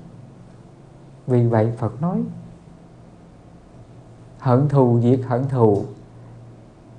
Vì 1.27 1.47
vậy 1.47 1.71
phật 1.77 2.01
nói, 2.01 2.23
hận 4.39 4.69
thù 4.69 4.99
diệt 5.01 5.19
hận 5.27 5.47
thù, 5.49 5.83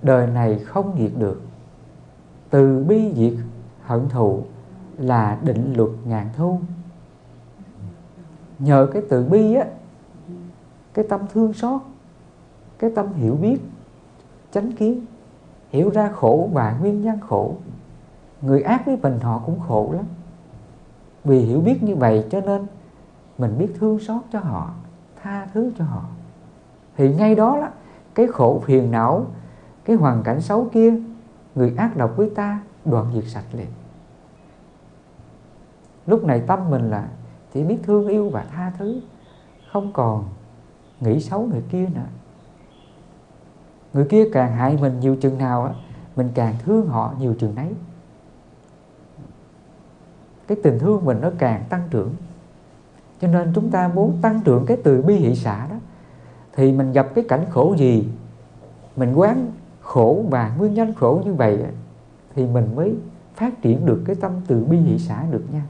đời 0.03 0.27
này 0.27 0.59
không 0.59 0.94
diệt 0.99 1.12
được. 1.18 1.42
Từ 2.51 2.85
bi 2.85 3.12
diệt 3.14 3.35
hận 3.85 4.09
thù 4.09 4.42
là 4.99 5.38
định 5.42 5.75
luật 5.77 5.90
ngàn 6.05 6.29
thu. 6.37 6.61
Nhờ 8.59 8.88
cái 8.92 9.03
từ 9.09 9.25
bi 9.25 9.55
á 9.55 9.64
cái 10.94 11.05
tâm 11.09 11.20
thương 11.33 11.53
xót, 11.53 11.81
cái 12.79 12.90
tâm 12.94 13.12
hiểu 13.12 13.35
biết, 13.35 13.59
chánh 14.53 14.72
kiến, 14.72 15.07
hiểu 15.70 15.91
ra 15.91 16.09
khổ 16.12 16.49
và 16.53 16.76
nguyên 16.80 17.03
nhân 17.03 17.20
khổ. 17.20 17.55
Người 18.43 18.62
ác 18.62 18.86
với 18.86 18.97
mình 19.03 19.20
họ 19.20 19.43
cũng 19.47 19.61
khổ 19.68 19.91
lắm. 19.97 20.05
Vì 21.24 21.38
hiểu 21.38 21.61
biết 21.61 21.82
như 21.82 21.97
vậy 21.97 22.26
cho 22.30 22.41
nên 22.41 22.66
mình 23.38 23.59
biết 23.59 23.68
thương 23.78 23.99
xót 23.99 24.22
cho 24.32 24.41
họ, 24.41 24.70
tha 25.22 25.47
thứ 25.55 25.72
cho 25.78 25.84
họ. 25.84 26.03
Thì 26.97 27.14
ngay 27.14 27.34
đó 27.34 27.57
là 27.57 27.70
cái 28.14 28.26
khổ 28.26 28.62
phiền 28.64 28.91
não, 28.91 29.26
cái 29.84 29.97
hoàn 29.97 30.22
cảnh 30.22 30.41
xấu 30.41 30.68
kia, 30.72 30.95
người 31.55 31.74
ác 31.76 31.97
độc 31.97 32.16
với 32.16 32.30
ta 32.34 32.61
đoạn 32.84 33.07
diệt 33.14 33.24
sạch 33.26 33.45
liền. 33.53 33.66
Lúc 36.07 36.24
này 36.24 36.43
tâm 36.47 36.70
mình 36.70 36.91
là 36.91 37.09
chỉ 37.53 37.64
biết 37.64 37.78
thương 37.82 38.09
yêu 38.09 38.30
và 38.30 38.45
tha 38.51 38.72
thứ, 38.78 39.01
không 39.72 39.93
còn 39.93 40.24
nghĩ 41.01 41.20
xấu 41.20 41.40
người 41.40 41.62
kia 41.70 41.86
nữa 41.94 42.07
người 43.92 44.05
kia 44.05 44.24
càng 44.32 44.57
hại 44.57 44.78
mình 44.80 45.01
nhiều 45.01 45.16
chừng 45.16 45.38
nào 45.38 45.64
á, 45.64 45.72
mình 46.16 46.30
càng 46.34 46.55
thương 46.64 46.88
họ 46.88 47.14
nhiều 47.18 47.34
chừng 47.38 47.55
nấy. 47.55 47.72
Cái 50.46 50.59
tình 50.62 50.78
thương 50.78 51.05
mình 51.05 51.18
nó 51.20 51.30
càng 51.38 51.64
tăng 51.68 51.88
trưởng. 51.90 52.14
Cho 53.20 53.28
nên 53.28 53.53
chúng 53.55 53.70
ta 53.70 53.88
muốn 53.88 54.18
tăng 54.22 54.40
trưởng 54.44 54.66
cái 54.66 54.76
từ 54.84 55.03
bi 55.03 55.14
hỷ 55.14 55.34
xã 55.34 55.66
đó, 55.70 55.76
thì 56.53 56.72
mình 56.72 56.92
gặp 56.92 57.09
cái 57.14 57.24
cảnh 57.28 57.44
khổ 57.51 57.74
gì, 57.78 58.09
mình 58.96 59.14
quán 59.14 59.53
khổ 59.80 60.24
và 60.30 60.55
nguyên 60.59 60.74
nhân 60.74 60.94
khổ 60.94 61.22
như 61.24 61.34
vậy 61.34 61.64
thì 62.34 62.46
mình 62.46 62.76
mới 62.76 62.94
phát 63.34 63.62
triển 63.62 63.86
được 63.86 64.03
cái 64.07 64.16
tâm 64.16 64.32
từ 64.46 64.64
bi 64.64 64.76
hỷ 64.76 64.98
xã 64.98 65.26
được 65.30 65.44
nha. 65.53 65.62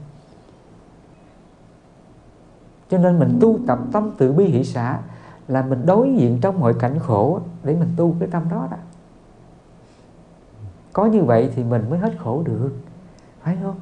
Cho 2.89 2.97
nên 2.97 3.19
mình 3.19 3.37
tu 3.41 3.59
tập 3.67 3.79
tâm 3.91 4.11
từ 4.17 4.33
bi 4.33 4.45
hỷ 4.45 4.63
xã 4.63 4.99
là 5.51 5.61
mình 5.61 5.85
đối 5.85 6.13
diện 6.13 6.39
trong 6.41 6.59
mọi 6.59 6.73
cảnh 6.79 6.99
khổ 6.99 7.41
để 7.63 7.75
mình 7.75 7.89
tu 7.97 8.15
cái 8.19 8.29
tâm 8.31 8.49
đó 8.49 8.67
đó. 8.71 8.77
Có 10.93 11.05
như 11.05 11.23
vậy 11.23 11.51
thì 11.55 11.63
mình 11.63 11.89
mới 11.89 11.99
hết 11.99 12.13
khổ 12.19 12.43
được, 12.45 12.71
phải 13.41 13.57
không? 13.63 13.79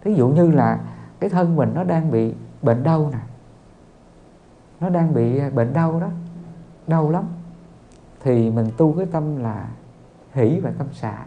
Thí 0.00 0.14
dụ 0.14 0.28
như 0.28 0.50
là 0.50 0.80
cái 1.20 1.30
thân 1.30 1.56
mình 1.56 1.72
nó 1.74 1.84
đang 1.84 2.10
bị 2.10 2.34
bệnh 2.62 2.82
đau 2.82 3.10
nè, 3.12 3.18
nó 4.80 4.88
đang 4.88 5.14
bị 5.14 5.50
bệnh 5.50 5.72
đau 5.72 6.00
đó, 6.00 6.08
đau 6.86 7.10
lắm, 7.10 7.24
thì 8.22 8.50
mình 8.50 8.70
tu 8.76 8.92
cái 8.92 9.06
tâm 9.06 9.36
là 9.36 9.68
hỷ 10.32 10.60
và 10.60 10.72
tâm 10.78 10.86
xả 10.92 11.26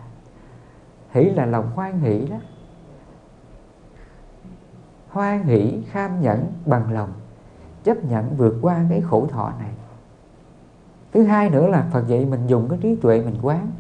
hỷ 1.12 1.24
là 1.24 1.46
lòng 1.46 1.72
hoan 1.76 2.00
hỷ 2.00 2.28
đó. 2.28 2.38
Hoan 5.10 5.44
hỷ, 5.44 5.84
kham 5.92 6.22
nhẫn, 6.22 6.52
bằng 6.66 6.92
lòng 6.92 7.10
chấp 7.84 8.06
nhận 8.06 8.38
vượt 8.38 8.56
qua 8.62 8.86
cái 8.90 9.02
khổ 9.02 9.28
thọ 9.32 9.52
này. 9.60 9.72
Thứ 11.14 11.24
hai 11.24 11.50
nữa 11.50 11.68
là 11.68 11.88
phật 11.94 12.08
dạy 12.08 12.26
mình 12.26 12.48
dùng 12.48 12.70
cái 12.70 12.80
trí 12.82 12.96
tuệ 12.96 13.22
mình 13.22 13.36
quán. 13.42 13.72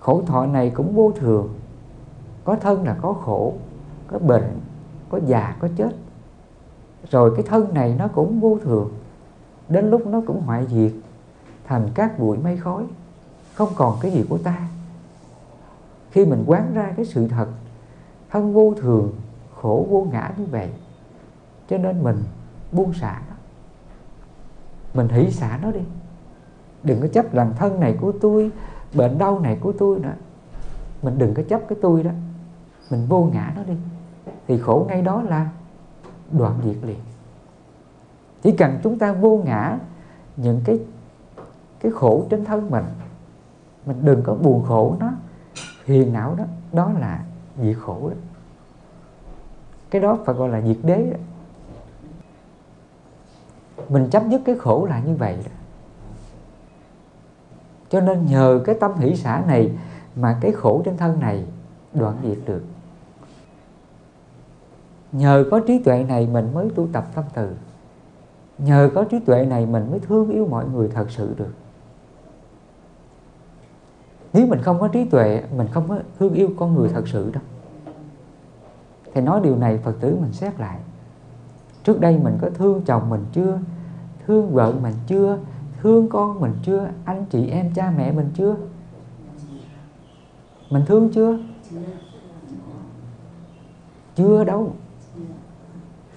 Khổ 0.00 0.22
thọ 0.26 0.46
này 0.46 0.70
cũng 0.70 0.94
vô 0.94 1.12
thường. 1.16 1.54
Có 2.44 2.56
thân 2.56 2.84
là 2.84 2.96
có 3.02 3.12
khổ, 3.12 3.54
có 4.06 4.18
bệnh, 4.18 4.58
có 5.08 5.20
già, 5.26 5.56
có 5.58 5.68
chết. 5.76 5.90
Rồi 7.10 7.32
cái 7.36 7.44
thân 7.48 7.74
này 7.74 7.94
nó 7.98 8.08
cũng 8.08 8.40
vô 8.40 8.58
thường. 8.62 8.92
Đến 9.68 9.90
lúc 9.90 10.06
nó 10.06 10.22
cũng 10.26 10.40
hoại 10.40 10.66
diệt, 10.66 10.92
thành 11.64 11.88
các 11.94 12.18
bụi 12.18 12.38
mây 12.38 12.56
khói, 12.56 12.84
không 13.54 13.68
còn 13.76 13.98
cái 14.00 14.10
gì 14.10 14.24
của 14.28 14.38
ta. 14.38 14.68
Khi 16.10 16.24
mình 16.26 16.44
quán 16.46 16.74
ra 16.74 16.92
cái 16.96 17.04
sự 17.04 17.28
thật, 17.28 17.48
thân 18.30 18.54
vô 18.54 18.74
thường, 18.80 19.12
khổ 19.60 19.86
vô 19.90 20.06
ngã 20.12 20.32
như 20.36 20.44
vậy, 20.50 20.68
cho 21.68 21.78
nên 21.78 22.02
mình 22.02 22.22
buông 22.72 22.92
xả 22.92 23.22
nó 23.28 23.34
mình 24.94 25.08
hỷ 25.08 25.30
xả 25.30 25.58
nó 25.62 25.70
đi. 25.70 25.80
Đừng 26.82 27.00
có 27.00 27.06
chấp 27.06 27.32
rằng 27.32 27.52
thân 27.56 27.80
này 27.80 27.96
của 28.00 28.12
tôi, 28.20 28.50
bệnh 28.94 29.18
đau 29.18 29.38
này 29.38 29.58
của 29.60 29.72
tôi 29.72 29.98
nữa. 29.98 30.14
Mình 31.02 31.18
đừng 31.18 31.34
có 31.34 31.42
chấp 31.48 31.60
cái 31.68 31.78
tôi 31.82 32.02
đó. 32.02 32.10
Mình 32.90 33.06
vô 33.08 33.30
ngã 33.32 33.52
nó 33.56 33.62
đi. 33.62 33.74
Thì 34.48 34.58
khổ 34.58 34.86
ngay 34.88 35.02
đó 35.02 35.22
là 35.22 35.48
đoạn 36.30 36.58
diệt 36.64 36.76
liền. 36.82 37.00
Chỉ 38.42 38.52
cần 38.52 38.78
chúng 38.82 38.98
ta 38.98 39.12
vô 39.12 39.42
ngã 39.44 39.78
những 40.36 40.60
cái 40.64 40.80
cái 41.80 41.92
khổ 41.92 42.26
trên 42.30 42.44
thân 42.44 42.70
mình 42.70 42.84
mình 43.86 43.98
đừng 44.02 44.22
có 44.22 44.34
buồn 44.34 44.64
khổ 44.68 44.96
nó, 45.00 45.12
phiền 45.84 46.12
não 46.12 46.34
đó 46.34 46.44
đó 46.72 46.92
là 47.00 47.24
diệt 47.62 47.76
khổ 47.80 48.08
đó. 48.10 48.16
Cái 49.90 50.02
đó 50.02 50.18
phải 50.24 50.34
gọi 50.34 50.48
là 50.48 50.60
diệt 50.60 50.78
đế 50.82 51.10
đó 51.10 51.18
mình 53.88 54.08
chấm 54.10 54.30
dứt 54.30 54.40
cái 54.44 54.54
khổ 54.58 54.86
là 54.90 55.00
như 55.00 55.14
vậy 55.14 55.36
đó. 55.36 55.50
cho 57.88 58.00
nên 58.00 58.26
nhờ 58.26 58.60
cái 58.64 58.74
tâm 58.80 58.98
hỷ 58.98 59.16
xã 59.16 59.42
này 59.46 59.72
mà 60.16 60.38
cái 60.40 60.52
khổ 60.52 60.82
trên 60.84 60.96
thân 60.96 61.20
này 61.20 61.44
đoạn 61.94 62.16
diệt 62.22 62.38
được. 62.46 62.62
Nhờ 65.12 65.44
có 65.50 65.60
trí 65.60 65.78
tuệ 65.78 66.04
này 66.08 66.28
mình 66.32 66.54
mới 66.54 66.70
tu 66.74 66.88
tập 66.92 67.06
tâm 67.14 67.24
từ. 67.34 67.50
Nhờ 68.58 68.90
có 68.94 69.04
trí 69.04 69.20
tuệ 69.20 69.44
này 69.44 69.66
mình 69.66 69.90
mới 69.90 70.00
thương 70.00 70.30
yêu 70.30 70.46
mọi 70.50 70.64
người 70.68 70.88
thật 70.88 71.10
sự 71.10 71.34
được. 71.38 71.52
Nếu 74.32 74.46
mình 74.46 74.62
không 74.62 74.80
có 74.80 74.88
trí 74.88 75.04
tuệ, 75.04 75.42
mình 75.56 75.66
không 75.72 75.88
có 75.88 75.98
thương 76.18 76.34
yêu 76.34 76.48
con 76.58 76.74
người 76.74 76.88
thật 76.88 77.08
sự 77.08 77.30
đâu. 77.32 77.42
Thì 79.14 79.20
nói 79.20 79.40
điều 79.44 79.56
này 79.56 79.78
phật 79.78 79.94
tử 80.00 80.16
mình 80.20 80.32
xét 80.32 80.60
lại. 80.60 80.78
Trước 81.84 82.00
đây 82.00 82.18
mình 82.18 82.38
có 82.40 82.50
thương 82.50 82.82
chồng 82.86 83.10
mình 83.10 83.24
chưa? 83.32 83.58
Thương 84.32 84.52
vợ 84.52 84.72
mình 84.82 84.94
chưa? 85.06 85.38
Thương 85.80 86.08
con 86.08 86.40
mình 86.40 86.52
chưa? 86.62 86.90
Anh 87.04 87.24
chị 87.30 87.46
em 87.46 87.72
cha 87.74 87.92
mẹ 87.96 88.12
mình 88.12 88.30
chưa? 88.34 88.56
Mình 90.70 90.84
thương 90.86 91.10
chưa? 91.14 91.38
Chưa 94.16 94.44
đâu. 94.44 94.72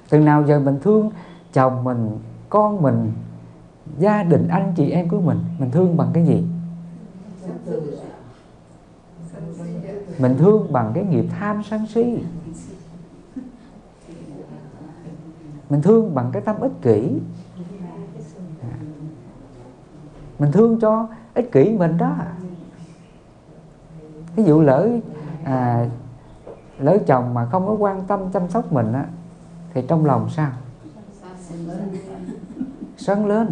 Từ 0.10 0.20
nào 0.20 0.44
giờ 0.48 0.60
mình 0.60 0.80
thương 0.82 1.12
chồng 1.54 1.84
mình, 1.84 2.18
con 2.50 2.82
mình, 2.82 3.12
gia 4.00 4.24
đình 4.24 4.48
anh 4.48 4.74
chị 4.78 4.90
em 4.90 5.10
của 5.10 5.22
mình 5.22 5.40
mình 5.60 5.72
thương 5.72 5.98
bằng 5.98 6.10
cái 6.14 6.26
gì? 6.26 6.44
Mình 10.20 10.36
thương 10.38 10.74
bằng 10.74 10.92
cái 10.96 11.04
nghiệp 11.04 11.26
tham 11.40 11.64
sân 11.64 11.88
si. 11.88 12.24
Mình 15.70 15.82
thương 15.82 16.16
bằng 16.16 16.30
cái 16.34 16.42
tâm 16.42 16.60
ích 16.60 16.82
kỷ 16.82 17.20
mình 20.40 20.52
thương 20.52 20.80
cho 20.80 21.08
ích 21.34 21.52
kỷ 21.52 21.70
mình 21.70 21.98
đó. 21.98 22.16
Ví 24.36 24.44
dụ 24.44 24.62
lỡ 24.62 24.90
à, 25.44 25.86
lỡ 26.80 26.98
chồng 27.08 27.34
mà 27.34 27.46
không 27.46 27.68
có 27.68 27.74
quan 27.74 28.04
tâm 28.08 28.20
chăm 28.32 28.50
sóc 28.50 28.74
mình 28.74 28.94
á 28.94 29.06
thì 29.74 29.82
trong 29.88 30.06
lòng 30.06 30.30
sao? 30.30 30.52
Sân 32.98 33.26
lên. 33.26 33.48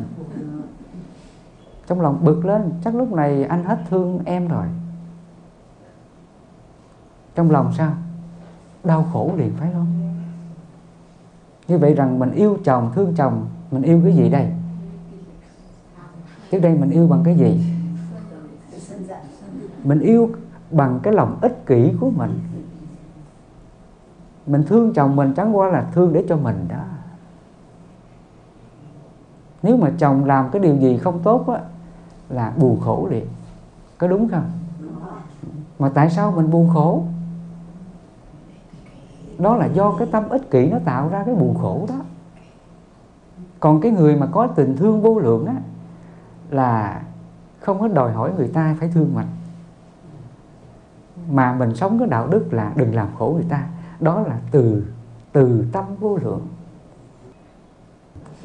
Trong 1.88 2.01
lòng 2.01 2.19
bực 2.23 2.45
lên 2.45 2.71
chắc 2.84 2.95
lúc 2.95 3.11
này 3.11 3.43
anh 3.43 3.63
hết 3.63 3.79
thương 3.89 4.19
em 4.25 4.47
rồi. 4.47 4.65
Trong 7.36 7.51
lòng 7.51 7.73
sao? 7.77 7.93
Đau 8.84 9.05
khổ 9.13 9.31
liền 9.38 9.51
phải 9.59 9.69
không? 9.73 9.88
Như 11.67 11.77
vậy 11.77 11.93
rằng 11.93 12.19
mình 12.19 12.31
yêu 12.31 12.57
chồng 12.65 12.91
thương 12.95 13.13
chồng 13.15 13.47
mình 13.71 13.81
yêu 13.81 14.01
cái 14.03 14.15
gì 14.15 14.29
đây? 14.29 14.51
Trước 16.54 16.60
đây 16.60 16.76
mình 16.76 16.89
yêu 16.89 17.08
bằng 17.08 17.24
cái 17.24 17.36
gì? 17.36 17.64
Mình 19.84 19.99
yêu 19.99 20.30
bằng 20.72 20.99
cái 21.04 21.14
lòng 21.14 21.38
ích 21.41 21.66
kỷ 21.66 21.91
của 21.99 22.10
mình. 22.10 22.39
Mình 24.47 24.64
thương 24.68 24.93
chồng 24.93 25.16
mình 25.16 25.34
chẳng 25.34 25.58
qua 25.58 25.70
là 25.70 25.89
thương 25.93 26.14
để 26.14 26.26
cho 26.30 26.38
mình 26.38 26.66
đó 26.70 26.84
nếu 29.64 29.78
mà 29.78 29.91
chồng 29.97 30.26
làm 30.26 30.49
cái 30.51 30.62
điều 30.62 30.76
gì 30.78 30.97
không 30.97 31.20
tốt 31.24 31.47
á, 31.47 31.60
là 32.30 32.54
buồn 32.58 32.80
khổ 32.82 33.08
liền. 33.12 33.26
Có 33.97 34.08
đúng 34.08 34.30
không? 34.30 34.51
Mà 35.80 35.89
tại 35.89 36.10
sao 36.10 36.32
mình 36.32 36.51
buồn 36.51 36.70
khổ? 36.74 37.04
Đó 39.38 39.56
là 39.56 39.66
do 39.66 39.95
cái 39.99 40.08
tâm 40.12 40.30
ích 40.30 40.51
kỷ 40.51 40.66
nó 40.66 40.78
tạo 40.86 41.10
ra 41.10 41.24
cái 41.26 41.36
buồn 41.36 41.56
khổ 41.62 41.86
đó. 41.89 41.95
Còn 43.60 43.82
cái 43.82 43.91
người 43.91 44.16
mà 44.16 44.28
có 44.32 44.47
tình 44.47 44.78
thương 44.78 45.01
vô 45.01 45.20
lượng 45.20 45.45
á 45.45 45.56
là 46.54 47.04
không 47.60 47.80
có 47.80 47.88
đòi 47.88 48.14
hỏi 48.14 48.32
người 48.38 48.47
ta 48.47 48.76
phải 48.80 48.89
thương 48.89 49.16
mình. 49.16 49.28
Mà 51.30 51.54
mình 51.54 51.76
sống 51.76 51.99
cái 51.99 52.08
đạo 52.08 52.28
đức 52.28 52.54
là 52.54 52.74
đừng 52.76 52.95
làm 52.95 53.08
khổ 53.18 53.32
người 53.36 53.49
ta. 53.49 53.68
Đó 53.99 54.22
là 54.22 54.39
từ 54.51 54.86
từ 55.32 55.66
tâm 55.72 55.86
vô 55.99 56.18
lượng. 56.18 56.47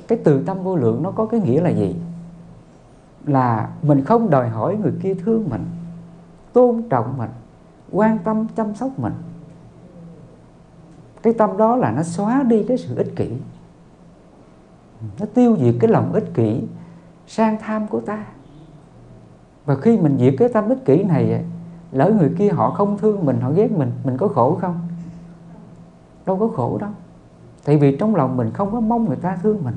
Cái 0.08 0.18
từ 0.24 0.42
tâm 0.44 0.62
vô 0.62 0.76
lượng 0.76 1.02
nó 1.02 1.10
có 1.10 1.26
cái 1.26 1.40
nghĩa 1.40 1.60
là 1.60 1.70
gì? 1.70 1.96
Là 3.24 3.68
mình 3.82 4.04
không 4.04 4.30
đòi 4.30 4.48
hỏi 4.48 4.76
người 4.76 4.92
kia 5.02 5.14
thương 5.14 5.48
mình, 5.50 5.64
tôn 6.52 6.82
trọng 6.90 7.18
mình, 7.18 7.30
quan 7.92 8.18
tâm, 8.18 8.46
chăm 8.56 8.74
sóc 8.74 8.98
mình. 8.98 9.12
Cái 11.22 11.32
tâm 11.32 11.56
đó 11.56 11.76
là 11.76 11.90
nó 11.90 12.02
xóa 12.02 12.42
đi 12.42 12.64
cái 12.68 12.78
sự 12.78 12.96
ích 12.96 13.12
kỷ. 13.16 13.32
Nó 15.20 15.26
tiêu 15.34 15.56
diệt 15.60 15.74
cái 15.80 15.90
lòng 15.90 16.12
ích 16.12 16.34
kỷ 16.34 16.62
sang 17.28 17.56
tham 17.60 17.86
của 17.86 18.00
ta. 18.00 18.24
Và 19.64 19.76
khi 19.76 19.98
mình 19.98 20.16
diệt 20.18 20.34
cái 20.38 20.48
tâm 20.48 20.68
ích 20.68 20.84
kỷ 20.84 21.04
này, 21.04 21.44
lỡ 21.92 22.12
người 22.18 22.30
kia 22.38 22.48
họ 22.48 22.70
không 22.70 22.98
thương 22.98 23.26
mình, 23.26 23.40
họ 23.40 23.50
ghét 23.50 23.72
mình 23.72 23.92
mình 24.04 24.16
có 24.16 24.28
khổ 24.28 24.58
không? 24.60 24.80
Đâu 26.26 26.36
có 26.38 26.48
khổ 26.48 26.78
đâu. 26.80 26.90
Tại 27.64 27.76
vì 27.76 27.96
trong 27.96 28.14
lòng 28.14 28.36
mình 28.36 28.50
không 28.50 28.72
có 28.72 28.80
mong 28.80 29.04
người 29.04 29.16
ta 29.16 29.38
thương 29.42 29.64
mình. 29.64 29.76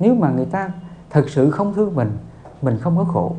Nếu 0.00 0.14
mà 0.14 0.30
người 0.30 0.44
ta 0.44 0.70
thật 1.10 1.28
sự 1.28 1.50
không 1.50 1.74
thương 1.74 1.94
mình 1.94 2.10
mình 2.62 2.78
không 2.80 2.96
có 2.96 3.04
khổ. 3.04 3.32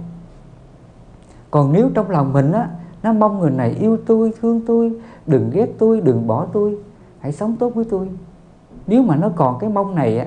Còn 1.51 1.73
nếu 1.73 1.89
trong 1.93 2.09
lòng 2.09 2.33
mình 2.33 2.51
á, 2.51 2.69
nó 3.03 3.13
mong 3.13 3.39
người 3.39 3.51
này 3.51 3.69
yêu 3.69 3.97
tôi, 4.05 4.33
thương 4.41 4.61
tôi, 4.67 5.01
đừng 5.27 5.49
ghét 5.49 5.67
tôi, 5.77 6.01
đừng 6.01 6.27
bỏ 6.27 6.45
tôi, 6.53 6.77
hãy 7.19 7.31
sống 7.31 7.55
tốt 7.55 7.69
với 7.75 7.85
tôi. 7.89 8.09
Nếu 8.87 9.03
mà 9.03 9.15
nó 9.15 9.29
còn 9.35 9.59
cái 9.59 9.69
mong 9.69 9.95
này 9.95 10.19
á, 10.19 10.25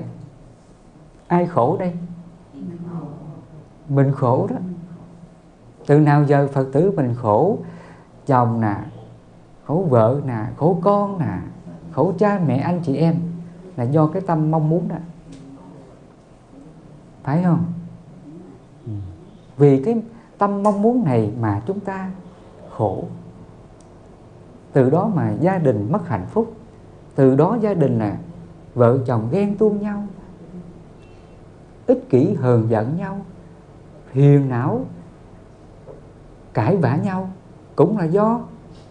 ai 1.27 1.45
khổ 1.47 1.77
đây? 1.79 1.93
Mình 3.95 4.11
khổ 4.11 4.47
đó. 4.49 4.55
Từ 5.85 5.99
nào 5.99 6.23
giờ 6.23 6.47
phật 6.53 6.67
tử 6.71 6.91
mình 6.91 7.15
khổ, 7.15 7.57
chồng 8.25 8.61
nè, 8.61 8.75
khổ 9.65 9.85
vợ 9.89 10.21
nè, 10.25 10.45
khổ 10.57 10.77
con 10.81 11.19
nè, 11.19 11.37
khổ 11.91 12.13
cha 12.17 12.39
mẹ 12.47 12.57
anh 12.57 12.81
chị 12.83 12.95
em 12.95 13.15
là 13.77 13.83
do 13.83 14.07
cái 14.07 14.21
tâm 14.21 14.51
mong 14.51 14.69
muốn 14.69 14.87
đó. 14.87 14.95
Phải 17.23 17.43
không? 17.43 17.63
Vì 19.57 19.83
cái 19.83 20.01
tâm 20.37 20.63
mong 20.63 20.81
muốn 20.81 21.03
này 21.03 21.31
mà 21.39 21.61
chúng 21.65 21.79
ta 21.79 22.11
khổ. 22.69 23.03
Từ 24.73 24.89
đó 24.89 25.11
mà 25.15 25.33
gia 25.39 25.57
đình 25.57 25.91
mất 25.91 26.07
hạnh 26.07 26.25
phúc. 26.29 26.53
Từ 27.15 27.35
đó 27.35 27.57
gia 27.61 27.73
đình 27.73 27.99
là 27.99 28.17
vợ 28.73 28.97
chồng 29.05 29.27
ghen 29.31 29.57
tuông 29.57 29.81
nhau, 29.81 30.03
ích 31.87 32.09
kỷ 32.09 32.33
hờn 32.33 32.69
giận 32.69 32.97
nhau 32.97 33.21
phiền 34.11 34.49
não, 34.49 34.85
cãi 36.53 36.77
vã 36.77 36.95
nhau 36.95 37.29
cũng 37.75 37.97
là 37.97 38.05
do 38.05 38.39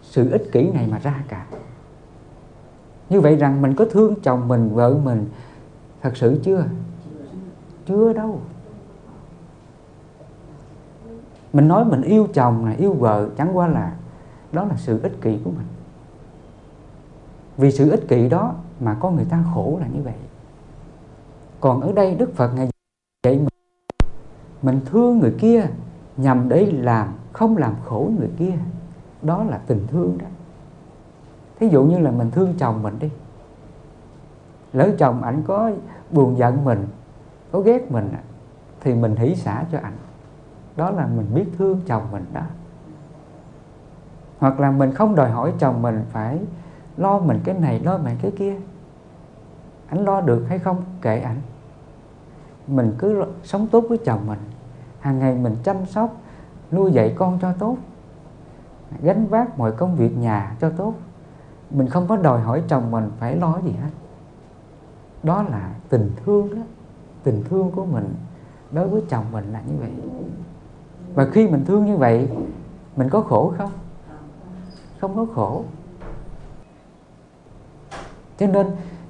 sự 0.02 0.30
ích 0.30 0.42
kỷ 0.52 0.70
này 0.70 0.88
mà 0.90 0.98
ra 0.98 1.22
cả. 1.28 1.46
Như 3.08 3.20
vậy 3.20 3.36
rằng 3.36 3.62
mình 3.62 3.74
có 3.74 3.84
thương 3.84 4.14
chồng 4.22 4.48
mình, 4.48 4.74
vợ 4.74 4.98
mình 5.04 5.28
thật 6.02 6.16
sự 6.16 6.40
chưa? 6.42 6.64
Chưa 7.86 8.12
đâu. 8.12 8.40
Mình 11.52 11.68
nói 11.68 11.84
mình 11.84 12.02
yêu 12.02 12.28
chồng 12.34 12.64
là 12.64 12.72
yêu 12.72 12.92
vợ, 12.92 13.28
chẳng 13.38 13.56
qua 13.56 13.66
là 13.66 13.96
đó 14.52 14.64
là 14.64 14.76
sự 14.76 15.00
ích 15.02 15.20
kỷ 15.20 15.38
của 15.44 15.50
mình. 15.50 15.66
Vì 17.56 17.70
sự 17.70 17.90
ích 17.90 18.08
kỷ 18.08 18.28
đó 18.28 18.54
mà 18.80 18.96
có 19.00 19.10
người 19.10 19.24
ta 19.24 19.44
khổ 19.54 19.78
là 19.80 19.86
như 19.86 20.02
vậy. 20.02 20.14
Còn 21.60 21.80
ở 21.80 21.92
đây 21.92 22.14
đức 22.14 22.36
phật 22.36 22.52
ngài 22.54 22.68
dạy 23.22 23.36
mình 23.36 23.48
mình 24.62 24.80
thương 24.86 25.18
người 25.18 25.34
kia, 25.38 25.66
nhằm 26.16 26.48
để 26.48 26.66
làm 26.66 27.08
không 27.32 27.56
làm 27.56 27.74
khổ 27.84 28.10
người 28.18 28.30
kia. 28.38 28.54
Đó 29.22 29.44
là 29.44 29.58
tình 29.66 29.86
thương 29.86 30.18
đó. 30.18 30.26
Thí 31.60 31.68
dụ 31.68 31.84
như 31.84 31.98
là 31.98 32.10
mình 32.10 32.30
thương 32.30 32.54
chồng 32.58 32.82
mình 32.82 32.98
đi. 32.98 33.10
Lỡ 34.72 34.90
chồng 34.98 35.22
ảnh 35.22 35.42
có 35.46 35.70
buồn 36.10 36.38
giận 36.38 36.64
mình, 36.64 36.86
có 37.52 37.60
ghét 37.60 37.90
mình 37.90 38.10
thì 38.80 38.94
mình 38.94 39.16
hỷ 39.16 39.34
xả 39.34 39.64
cho 39.72 39.78
ảnh. 39.78 39.96
Đó 40.76 40.90
là 40.90 41.06
mình 41.06 41.26
biết 41.34 41.44
thương 41.58 41.80
chồng 41.86 42.02
mình 42.12 42.24
đó. 42.32 42.42
Hoặc 44.38 44.60
là 44.60 44.70
mình 44.70 44.94
không 44.94 45.14
đòi 45.14 45.30
hỏi 45.30 45.52
chồng 45.58 45.82
mình 45.82 46.04
phải 46.10 46.38
lo 46.96 47.18
mình 47.18 47.40
cái 47.44 47.54
này, 47.54 47.80
lo 47.80 47.98
mình 47.98 48.16
cái 48.22 48.30
kia. 48.30 48.56
Ảnh 49.88 50.04
lo 50.04 50.20
được 50.20 50.46
hay 50.48 50.58
không 50.58 50.82
kệ 51.02 51.20
ảnh 51.20 51.36
mình 52.66 52.94
cứ 52.98 53.24
sống 53.44 53.66
tốt 53.66 53.84
với 53.88 53.98
chồng 53.98 54.26
mình. 54.26 54.38
Hàng 55.00 55.18
ngày 55.18 55.34
mình 55.34 55.56
chăm 55.64 55.86
sóc, 55.86 56.16
nuôi 56.72 56.92
dạy 56.92 57.14
con 57.18 57.38
cho 57.42 57.52
tốt. 57.52 57.76
Gánh 59.02 59.26
vác 59.26 59.58
mọi 59.58 59.72
công 59.72 59.96
việc 59.96 60.16
nhà 60.16 60.56
cho 60.60 60.70
tốt. 60.70 60.94
Mình 61.70 61.88
không 61.88 62.08
có 62.08 62.16
đòi 62.16 62.40
hỏi 62.40 62.62
chồng 62.68 62.90
mình 62.90 63.10
phải 63.18 63.36
lo 63.36 63.60
gì 63.64 63.70
hết. 63.70 63.90
Đó 65.22 65.42
là 65.42 65.74
tình 65.88 66.10
thương 66.24 66.54
đó. 66.54 66.62
Tình 67.22 67.44
thương 67.48 67.70
của 67.70 67.84
mình 67.84 68.14
đối 68.72 68.88
với 68.88 69.02
chồng 69.08 69.24
mình 69.32 69.52
là 69.52 69.60
như 69.60 69.74
vậy. 69.80 69.90
Và 71.14 71.26
khi 71.32 71.48
mình 71.48 71.64
thương 71.64 71.86
như 71.86 71.96
vậy, 71.96 72.28
mình 72.96 73.08
có 73.08 73.20
khổ 73.20 73.52
không? 73.58 73.70
Không 75.00 75.16
có 75.16 75.26
khổ. 75.34 75.64
Cho 78.38 78.46
nên 78.46 78.66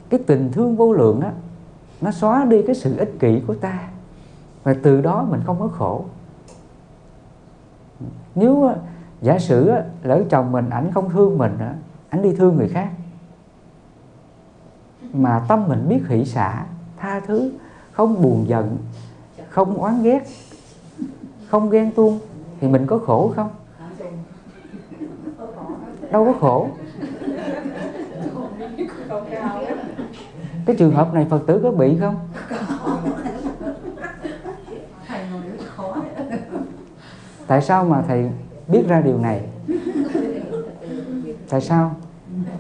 cái 0.09 0.21
tình 0.27 0.53
thương 0.53 0.77
vô 0.77 0.93
lượng 0.93 1.21
á 1.21 1.33
nó 2.01 2.11
xóa 2.11 2.45
đi 2.45 2.63
cái 2.67 2.75
sự 2.75 2.97
ích 2.97 3.13
kỷ 3.19 3.41
của 3.47 3.55
ta. 3.55 3.89
Và 4.63 4.75
từ 4.83 5.01
đó 5.01 5.27
mình 5.31 5.41
không 5.47 5.61
có 5.61 5.69
khổ. 5.69 6.05
Nếu 8.35 8.71
giả 9.23 9.39
sử 9.39 9.73
lỡ 10.03 10.23
chồng 10.31 10.53
mình, 10.53 10.71
ảnh 10.71 10.91
không 10.95 11.11
thương 11.11 11.39
mình 11.39 11.59
ảnh 12.11 12.23
đi 12.23 12.35
thương 12.35 12.57
người 12.57 12.69
khác, 12.69 12.91
mà 15.13 15.45
tâm 15.49 15.69
mình 15.69 15.89
biết 15.89 16.03
hỷ 16.09 16.25
xả, 16.25 16.67
tha 16.97 17.21
thứ, 17.21 17.53
không 17.93 18.23
buồn 18.23 18.45
giận, 18.49 18.79
không 19.49 19.75
oán 19.75 20.03
ghét, 20.03 20.27
không 21.49 21.71
ghen 21.71 21.93
tuông, 21.93 22.19
thì 22.61 22.69
mình 22.69 22.87
có 22.87 22.99
khổ 22.99 23.33
không? 23.37 23.51
Đâu 26.11 26.25
có 26.25 26.33
khổ. 26.41 26.69
Cái 30.71 30.77
trường 30.79 30.95
hợp 30.95 31.15
này 31.15 31.27
phật 31.31 31.47
tử 31.47 31.61
có 31.63 31.71
bị 31.71 31.99
không? 32.01 32.17
Tại 37.47 37.63
sao 37.63 37.85
mà 37.85 38.03
thầy 38.03 38.31
biết 38.69 38.85
ra 38.89 39.01
điều 39.01 39.19
này? 39.19 39.49
Tại 41.49 41.61
sao? 41.61 41.95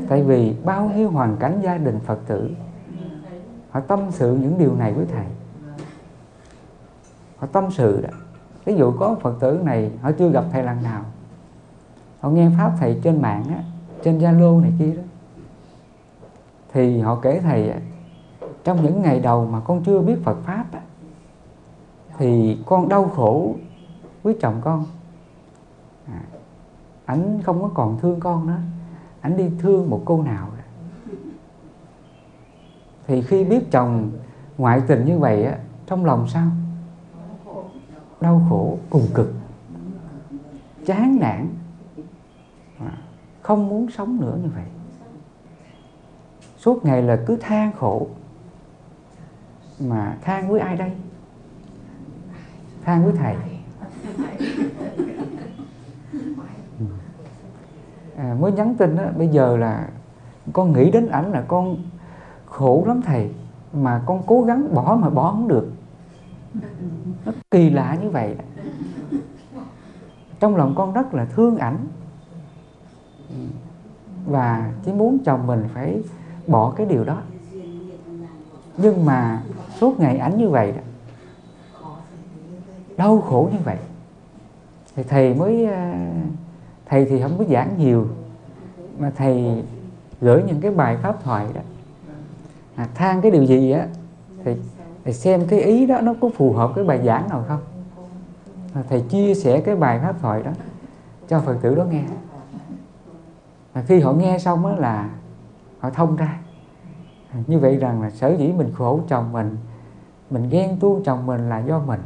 Tại 0.08 0.22
vì 0.22 0.54
bao 0.64 0.90
nhiêu 0.96 1.10
hoàn 1.10 1.36
cảnh 1.36 1.60
gia 1.62 1.78
đình 1.78 1.98
phật 2.06 2.18
tử, 2.26 2.50
họ 3.70 3.80
tâm 3.80 4.00
sự 4.10 4.34
những 4.34 4.58
điều 4.58 4.74
này 4.74 4.92
với 4.92 5.06
thầy. 5.12 5.26
Họ 7.38 7.46
tâm 7.46 7.70
sự 7.70 8.00
đó. 8.02 8.10
Ví 8.64 8.74
dụ 8.74 8.92
có 8.92 9.16
phật 9.20 9.40
tử 9.40 9.60
này, 9.64 9.90
họ 10.02 10.10
chưa 10.18 10.28
gặp 10.28 10.44
thầy 10.52 10.62
lần 10.62 10.82
nào. 10.82 11.04
Họ 12.20 12.30
nghe 12.30 12.50
pháp 12.58 12.72
thầy 12.80 13.00
trên 13.02 13.22
mạng 13.22 13.44
á, 13.48 13.62
trên 14.04 14.18
zalo 14.18 14.60
này 14.60 14.72
kia 14.78 14.94
đó. 14.96 15.02
Thì 16.72 17.00
họ 17.00 17.18
kể 17.22 17.40
thầy 17.40 17.72
trong 18.64 18.82
những 18.82 19.02
ngày 19.02 19.20
đầu 19.20 19.46
mà 19.46 19.60
con 19.60 19.82
chưa 19.84 20.00
biết 20.00 20.16
phật 20.24 20.36
pháp 20.44 20.64
á, 20.72 20.80
thì 22.18 22.58
con 22.66 22.88
đau 22.88 23.08
khổ 23.08 23.54
với 24.22 24.36
chồng 24.40 24.60
con. 24.60 24.86
À, 26.06 26.22
ảnh 27.04 27.40
không 27.42 27.62
có 27.62 27.70
còn 27.74 27.98
thương 28.00 28.20
con 28.20 28.46
nữa. 28.46 28.58
Ảnh 29.20 29.36
đi 29.36 29.50
thương 29.58 29.90
một 29.90 30.02
cô 30.04 30.22
nào 30.22 30.48
thì 33.10 33.22
khi 33.22 33.44
biết 33.44 33.70
chồng 33.70 34.10
ngoại 34.58 34.82
tình 34.86 35.04
như 35.04 35.18
vậy 35.18 35.44
á 35.44 35.58
trong 35.86 36.04
lòng 36.04 36.28
sao? 36.28 36.50
Đau 38.20 38.46
khổ 38.48 38.78
cùng 38.90 39.06
cực. 39.14 39.34
Chán 40.86 41.18
nản. 41.20 41.48
À, 42.78 42.92
không 43.42 43.68
muốn 43.68 43.90
sống 43.90 44.20
nữa 44.20 44.38
như 44.42 44.48
vậy. 44.54 44.64
Suốt 46.58 46.84
ngày 46.84 47.02
là 47.02 47.18
cứ 47.26 47.36
than 47.36 47.72
khổ 47.72 48.06
mà 49.80 50.16
than 50.22 50.48
với 50.48 50.60
ai 50.60 50.76
đây? 50.76 50.92
Than 52.84 53.04
với 53.04 53.12
thầy. 53.16 53.36
À, 58.16 58.36
mới 58.40 58.52
nhắn 58.52 58.74
tin 58.74 58.96
đó, 58.96 59.04
bây 59.16 59.28
giờ 59.28 59.56
là 59.56 59.88
con 60.52 60.72
nghĩ 60.72 60.90
đến 60.90 61.08
ảnh 61.08 61.32
là 61.32 61.44
con 61.48 61.76
khổ 62.46 62.84
lắm 62.86 63.02
thầy 63.02 63.30
mà 63.72 64.02
con 64.06 64.22
cố 64.26 64.42
gắng 64.42 64.74
bỏ 64.74 64.98
mà 65.00 65.08
bỏ 65.10 65.30
không 65.30 65.48
được. 65.48 65.72
Nó 67.24 67.32
kỳ 67.50 67.70
lạ 67.70 67.98
như 68.02 68.10
vậy. 68.10 68.36
Trong 70.40 70.56
lòng 70.56 70.74
con 70.76 70.92
rất 70.92 71.14
là 71.14 71.24
thương 71.24 71.56
ảnh. 71.56 71.86
Và 74.26 74.72
chỉ 74.84 74.92
muốn 74.92 75.18
chồng 75.24 75.46
mình 75.46 75.64
phải 75.74 76.02
bỏ 76.46 76.70
cái 76.76 76.86
điều 76.86 77.04
đó 77.04 77.22
nhưng 78.82 79.04
mà 79.04 79.42
suốt 79.80 80.00
ngày 80.00 80.18
ảnh 80.18 80.38
như 80.38 80.48
vậy 80.48 80.72
đó 80.72 80.82
đau 82.96 83.20
khổ 83.20 83.48
như 83.52 83.58
vậy. 83.64 83.76
Thì 84.96 85.02
thầy 85.02 85.34
mới 85.34 85.64
ờ, 85.64 85.92
thầy 86.86 87.04
thì 87.04 87.22
không 87.22 87.38
có 87.38 87.44
giảng 87.44 87.74
nhiều 87.78 88.08
mà 88.98 89.10
thầy 89.16 89.64
gửi 90.20 90.42
những 90.46 90.60
cái 90.60 90.70
bài 90.70 90.96
pháp 91.02 91.24
thoại 91.24 91.46
đó. 91.54 91.60
À, 92.76 92.88
than 92.94 93.20
cái 93.20 93.30
điều 93.30 93.44
gì 93.44 93.70
á 93.70 93.86
thì, 94.44 94.54
thì 95.04 95.12
xem 95.12 95.46
cái 95.46 95.60
ý 95.60 95.86
đó 95.86 96.00
nó 96.00 96.14
có 96.20 96.30
phù 96.36 96.52
hợp 96.52 96.72
cái 96.74 96.84
bài 96.84 97.00
giảng 97.04 97.28
nào 97.28 97.44
không? 97.48 97.60
À, 98.74 98.82
thầy 98.88 99.00
chia 99.00 99.34
sẻ 99.34 99.60
cái 99.60 99.76
bài 99.76 100.00
pháp 100.02 100.16
thoại 100.20 100.42
đó 100.42 100.50
cho 101.28 101.40
phật 101.40 101.56
tử 101.62 101.74
đó 101.74 101.84
nghe. 101.84 102.02
Và 103.72 103.82
khi 103.82 104.00
họ 104.00 104.12
nghe 104.12 104.38
xong 104.38 104.66
á 104.66 104.72
là 104.76 105.08
họ 105.80 105.90
thông 105.90 106.16
ra 106.16 106.38
như 107.46 107.58
vậy 107.58 107.76
rằng 107.76 108.02
là 108.02 108.10
sở 108.10 108.36
dĩ 108.36 108.52
mình 108.52 108.72
khổ 108.74 109.00
chồng 109.08 109.32
mình 109.32 109.56
mình 110.30 110.48
ghen 110.48 110.76
tuông 110.80 111.02
chồng 111.04 111.26
mình 111.26 111.48
là 111.48 111.58
do 111.58 111.78
mình 111.78 112.00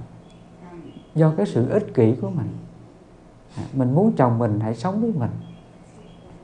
do 1.15 1.33
cái 1.37 1.47
sự 1.47 1.69
ích 1.69 1.95
kỷ 1.95 2.15
của 2.21 2.31
mình. 2.31 2.49
À, 3.57 3.63
mình 3.73 3.95
muốn 3.95 4.13
chồng 4.17 4.39
mình 4.39 4.61
hãy 4.61 4.75
sống 4.75 5.01
với 5.01 5.13
mình. 5.13 5.31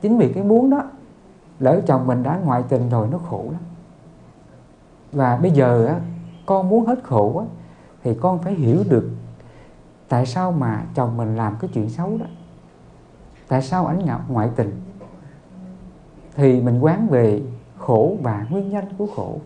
Chính 0.01 0.17
vì 0.17 0.33
cái 0.33 0.43
muốn 0.43 0.69
đó 0.69 0.83
lỡ 1.59 1.81
chồng 1.87 2.07
mình 2.07 2.23
đã 2.23 2.39
ngoại 2.45 2.63
tình 2.69 2.89
rồi 2.89 3.07
nó 3.11 3.17
khổ 3.17 3.45
lắm. 3.51 3.61
Và 5.11 5.37
bây 5.37 5.51
giờ 5.51 5.85
á, 5.85 5.99
con 6.45 6.69
muốn 6.69 6.85
hết 6.85 7.03
khổ 7.03 7.39
á, 7.39 7.45
thì 8.03 8.13
con 8.21 8.39
phải 8.39 8.53
hiểu 8.53 8.83
được 8.89 9.09
tại 10.09 10.25
sao 10.25 10.51
mà 10.51 10.83
chồng 10.95 11.17
mình 11.17 11.35
làm 11.35 11.55
cái 11.59 11.69
chuyện 11.73 11.89
xấu 11.89 12.17
đó. 12.17 12.25
Tại 13.47 13.61
sao 13.61 13.85
ảnh 13.85 14.07
ngoại 14.27 14.49
tình? 14.55 14.81
Thì 16.35 16.61
mình 16.61 16.79
quán 16.79 17.07
về 17.07 17.41
khổ 17.91 18.17
và 18.21 18.45
nguyên 18.49 18.69
nhân 18.69 18.85
của 18.97 19.07
khổ. 19.15 19.39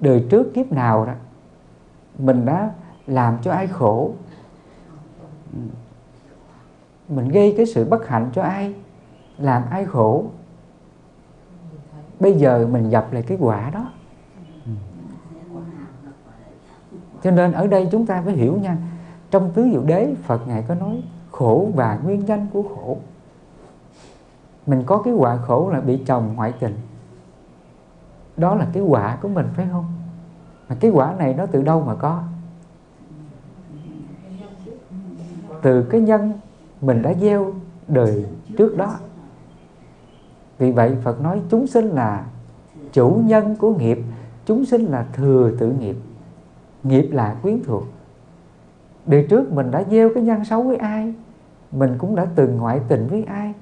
Đời 0.00 0.26
trước 0.30 0.54
kiếp 0.54 0.72
nào 0.72 1.06
đó, 1.06 1.12
mình 2.18 2.44
đã 2.44 2.70
làm 3.06 3.38
cho 3.42 3.52
ai 3.52 3.66
khổ? 3.66 4.12
Mình 7.08 7.28
gây 7.28 7.54
cái 7.56 7.66
sự 7.66 7.84
bất 7.84 8.08
hạnh 8.08 8.30
cho 8.34 8.42
ai? 8.42 8.74
Làm 9.38 9.62
ai 9.70 9.84
khổ? 9.84 10.24
Bây 12.20 12.32
giờ 12.32 12.68
mình 12.72 12.90
gặp 12.90 13.12
lại 13.12 13.22
cái 13.22 13.38
quả 13.40 13.70
đó. 13.70 13.90
Cho 17.22 17.30
nên 17.30 17.52
ở 17.52 17.66
đây 17.66 17.88
chúng 17.92 18.06
ta 18.06 18.22
phải 18.24 18.34
hiểu 18.34 18.56
nha, 18.56 18.76
trong 19.30 19.50
tứ 19.54 19.68
diệu 19.72 19.82
đế, 19.82 20.14
phật 20.22 20.48
ngài 20.48 20.62
có 20.68 20.74
nói 20.74 21.02
khổ 21.30 21.68
và 21.74 21.98
nguyên 22.04 22.24
nhân 22.24 22.46
của 22.52 22.62
khổ. 22.62 22.98
Mình 24.66 24.82
có 24.86 25.02
cái 25.02 25.14
quả 25.14 25.36
khổ 25.36 25.70
là 25.70 25.80
bị 25.80 26.02
chồng 26.06 26.32
ngoại 26.36 26.52
tình 26.60 26.74
đó 28.36 28.54
là 28.54 28.66
cái 28.72 28.82
quả 28.82 29.18
của 29.22 29.28
mình, 29.28 29.46
phải 29.54 29.66
không? 29.72 29.84
Mà 30.68 30.76
cái 30.80 30.90
quả 30.90 31.14
này 31.18 31.34
nó 31.34 31.46
từ 31.46 31.62
đâu 31.62 31.82
mà 31.86 31.94
có? 31.94 32.22
Từ 35.62 35.82
cái 35.82 36.00
nhân 36.00 36.32
mình 36.80 37.02
đã 37.02 37.14
gieo 37.14 37.52
đời 37.88 38.26
trước 38.58 38.76
đó. 38.76 38.94
Vì 40.58 40.72
vậy 40.72 40.96
Phật 41.04 41.20
nói 41.20 41.42
chúng 41.50 41.66
sinh 41.66 41.88
là 41.88 42.26
chủ 42.92 43.20
nhân 43.24 43.56
của 43.56 43.74
nghiệp, 43.74 43.98
chúng 44.46 44.64
sinh 44.64 44.84
là 44.84 45.06
thừa 45.12 45.52
tự 45.58 45.72
nghiệp. 45.72 45.96
Nghiệp 46.82 47.08
là 47.12 47.36
quyến 47.42 47.62
thuộc. 47.64 47.84
Đời 49.06 49.26
trước 49.30 49.52
mình 49.52 49.70
đã 49.70 49.84
gieo 49.90 50.10
cái 50.14 50.22
nhân 50.22 50.44
xấu 50.44 50.62
với 50.62 50.76
ai, 50.76 51.14
mình 51.72 51.94
cũng 51.98 52.16
đã 52.16 52.26
từng 52.34 52.56
ngoại 52.56 52.80
tình 52.88 53.06
với 53.10 53.24
ai, 53.24 53.54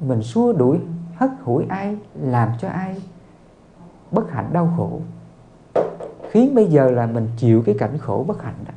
mình 0.00 0.22
xua 0.22 0.52
đuổi, 0.52 0.78
hất 1.16 1.30
hủi 1.42 1.64
ai, 1.68 1.96
làm 2.20 2.48
cho 2.60 2.68
ai 2.68 3.02
bất 4.10 4.30
hạnh, 4.30 4.50
đau 4.52 4.72
khổ. 4.76 5.00
Khiến 6.30 6.54
bây 6.54 6.66
giờ 6.66 6.90
là 6.90 7.06
mình 7.06 7.28
chịu 7.36 7.62
cái 7.66 7.74
cảnh 7.78 7.98
khổ 7.98 8.24
bất 8.28 8.42
hạnh 8.42 8.54
đó, 8.66 8.72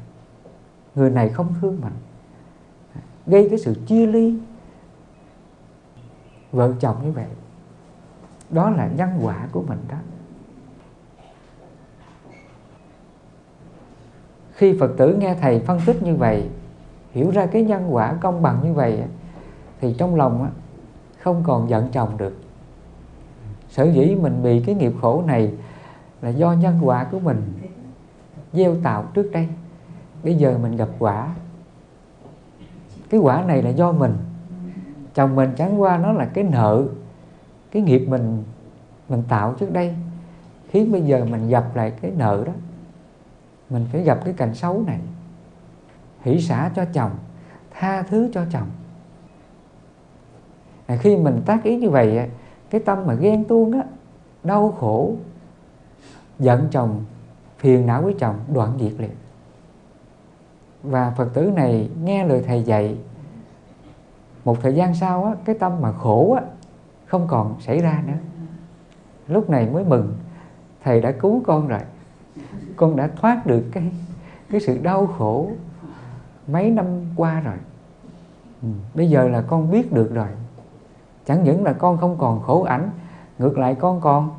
người 0.95 1.09
này 1.09 1.29
không 1.29 1.47
thương 1.61 1.81
mình, 1.81 1.93
gây 3.27 3.49
cái 3.49 3.59
sự 3.59 3.75
chia 3.87 4.05
ly. 4.07 4.39
Vợ 6.51 6.73
chồng 6.79 6.95
như 7.03 7.11
vậy, 7.11 7.25
đó 8.49 8.69
là 8.69 8.89
nhân 8.97 9.09
quả 9.21 9.47
của 9.51 9.63
mình 9.67 9.79
đó. 9.89 9.97
Khi 14.53 14.77
phật 14.79 14.91
tử 14.97 15.15
nghe 15.15 15.35
thầy 15.41 15.59
phân 15.59 15.79
tích 15.85 16.03
như 16.03 16.15
vậy, 16.15 16.49
hiểu 17.11 17.31
ra 17.31 17.45
cái 17.45 17.63
nhân 17.63 17.95
quả 17.95 18.13
công 18.21 18.41
bằng 18.41 18.59
như 18.63 18.73
vậy 18.73 19.03
thì 19.81 19.95
trong 19.97 20.15
lòng 20.15 20.49
không 21.19 21.43
còn 21.45 21.69
giận 21.69 21.89
chồng 21.91 22.17
được 22.17 22.33
sở 23.71 23.83
dĩ 23.83 24.15
mình 24.15 24.43
bị 24.43 24.63
cái 24.65 24.75
nghiệp 24.75 24.93
khổ 25.01 25.23
này 25.27 25.53
là 26.21 26.29
do 26.29 26.53
nhân 26.53 26.79
quả 26.81 27.03
của 27.03 27.19
mình 27.19 27.53
gieo 28.53 28.75
tạo 28.83 29.05
trước 29.13 29.31
đây. 29.31 29.47
Bây 30.23 30.35
giờ 30.35 30.57
mình 30.61 30.75
gặp 30.75 30.89
quả. 30.99 31.35
Cái 33.09 33.19
quả 33.19 33.43
này 33.43 33.61
là 33.61 33.69
do 33.69 33.91
mình. 33.91 34.17
Chồng 35.13 35.35
mình 35.35 35.49
chẳng 35.57 35.81
qua 35.81 35.97
nó 35.97 36.11
là 36.11 36.25
cái 36.25 36.43
nợ 36.43 36.85
cái 37.71 37.81
nghiệp 37.81 38.05
mình 38.07 38.43
mình 39.09 39.23
tạo 39.29 39.53
trước 39.53 39.73
đây. 39.73 39.95
Khiến 40.69 40.91
bây 40.91 41.01
giờ 41.01 41.25
mình 41.25 41.49
gặp 41.49 41.75
lại 41.75 41.93
cái 42.01 42.11
nợ 42.17 42.43
đó 42.47 42.53
mình 43.69 43.85
phải 43.91 44.03
gặp 44.03 44.19
cái 44.25 44.33
cảnh 44.33 44.55
xấu 44.55 44.83
này. 44.87 44.99
Hỷ 46.21 46.41
xả 46.41 46.71
cho 46.75 46.85
chồng 46.93 47.11
tha 47.71 48.01
thứ 48.01 48.29
cho 48.33 48.45
chồng. 48.51 48.67
À, 50.85 50.95
khi 50.95 51.17
mình 51.17 51.41
tác 51.45 51.63
ý 51.63 51.77
như 51.77 51.89
vậy 51.89 52.29
cái 52.71 52.81
tâm 52.81 53.05
mà 53.05 53.13
ghen 53.13 53.43
tuông 53.43 53.71
á 53.71 53.83
đau 54.43 54.71
khổ 54.79 55.15
giận 56.39 56.67
chồng 56.71 57.03
phiền 57.57 57.85
não 57.85 58.01
với 58.01 58.15
chồng 58.19 58.35
đoạn 58.53 58.77
diệt 58.79 58.93
liền. 58.97 59.11
Và 60.83 61.13
phật 61.17 61.33
tử 61.33 61.51
này 61.55 61.89
nghe 62.03 62.25
lời 62.25 62.43
thầy 62.47 62.63
dạy 62.63 62.97
một 64.45 64.57
thời 64.61 64.75
gian 64.75 64.95
sau 64.95 65.23
á, 65.23 65.35
cái 65.45 65.55
tâm 65.59 65.81
mà 65.81 65.91
khổ 65.91 66.33
á, 66.33 66.43
không 67.05 67.27
còn 67.27 67.55
xảy 67.61 67.79
ra 67.79 68.03
nữa. 68.07 68.17
Lúc 69.27 69.49
này 69.49 69.69
mới 69.69 69.83
mừng 69.83 70.13
thầy 70.83 71.01
đã 71.01 71.11
cứu 71.11 71.41
con 71.45 71.67
rồi. 71.67 71.79
Con 72.75 72.95
đã 72.95 73.09
thoát 73.15 73.45
được 73.45 73.63
cái 73.71 73.91
cái 74.49 74.61
sự 74.61 74.77
đau 74.83 75.07
khổ 75.07 75.51
mấy 76.47 76.69
năm 76.69 76.85
qua 77.15 77.39
rồi. 77.39 77.57
Ừ. 78.61 78.67
bây 78.93 79.09
giờ 79.09 79.27
là 79.27 79.41
con 79.41 79.71
biết 79.71 79.91
được 79.91 80.13
rồi 80.13 80.27
chẳng 81.25 81.43
những 81.43 81.63
là 81.63 81.73
con 81.73 81.97
không 81.97 82.17
còn 82.17 82.41
khổ 82.41 82.63
ảnh, 82.63 82.89
ngược 83.39 83.57
lại 83.57 83.75
con 83.75 84.01
còn 84.01 84.29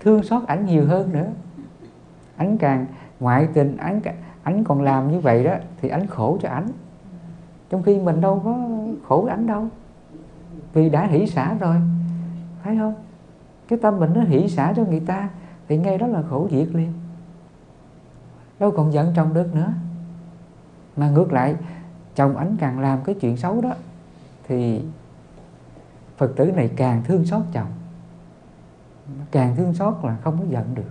thương 0.00 0.22
xót 0.22 0.46
ảnh 0.46 0.66
nhiều 0.66 0.86
hơn 0.86 1.12
nữa. 1.12 1.26
Ảnh 2.36 2.58
càng 2.58 2.86
ngoại 3.20 3.48
tình, 3.54 3.76
ảnh 3.76 4.00
ảnh 4.42 4.64
còn 4.64 4.82
làm 4.82 5.12
như 5.12 5.20
vậy 5.20 5.44
đó, 5.44 5.54
thì 5.80 5.88
ảnh 5.88 6.06
khổ 6.06 6.38
cho 6.42 6.48
ảnh. 6.48 6.66
Trong 7.70 7.82
khi 7.82 7.98
mình 7.98 8.20
đâu 8.20 8.42
có 8.44 8.58
khổ 9.08 9.26
ảnh 9.26 9.46
đâu. 9.46 9.66
Vì 10.72 10.90
đã 10.90 11.06
hỷ 11.06 11.26
xả 11.26 11.54
rồi, 11.54 11.76
phải 12.62 12.76
không? 12.76 12.94
Cái 13.68 13.78
tâm 13.82 14.00
mình 14.00 14.10
nó 14.14 14.20
hỷ 14.20 14.48
xả 14.48 14.72
cho 14.76 14.84
người 14.84 15.00
ta, 15.00 15.28
thì 15.68 15.78
ngay 15.78 15.98
đó 15.98 16.06
là 16.06 16.22
khổ 16.30 16.48
diệt 16.50 16.68
liền. 16.72 16.92
Đâu 18.60 18.70
còn 18.70 18.92
giận 18.92 19.12
chồng 19.16 19.34
được 19.34 19.54
nữa. 19.54 19.72
Mà 20.96 21.10
ngược 21.10 21.32
lại, 21.32 21.56
chồng 22.14 22.36
ảnh 22.36 22.56
càng 22.60 22.80
làm 22.80 22.98
cái 23.04 23.14
chuyện 23.14 23.36
xấu 23.36 23.60
đó, 23.60 23.70
thì 24.48 24.82
phật 26.18 26.36
tử 26.36 26.52
này 26.52 26.70
càng 26.76 27.02
thương 27.04 27.26
xót 27.26 27.42
chồng. 27.52 27.66
Càng 29.30 29.56
thương 29.56 29.74
xót 29.74 29.94
là 30.02 30.16
không 30.22 30.38
có 30.38 30.44
giận 30.48 30.74
được. 30.74 30.90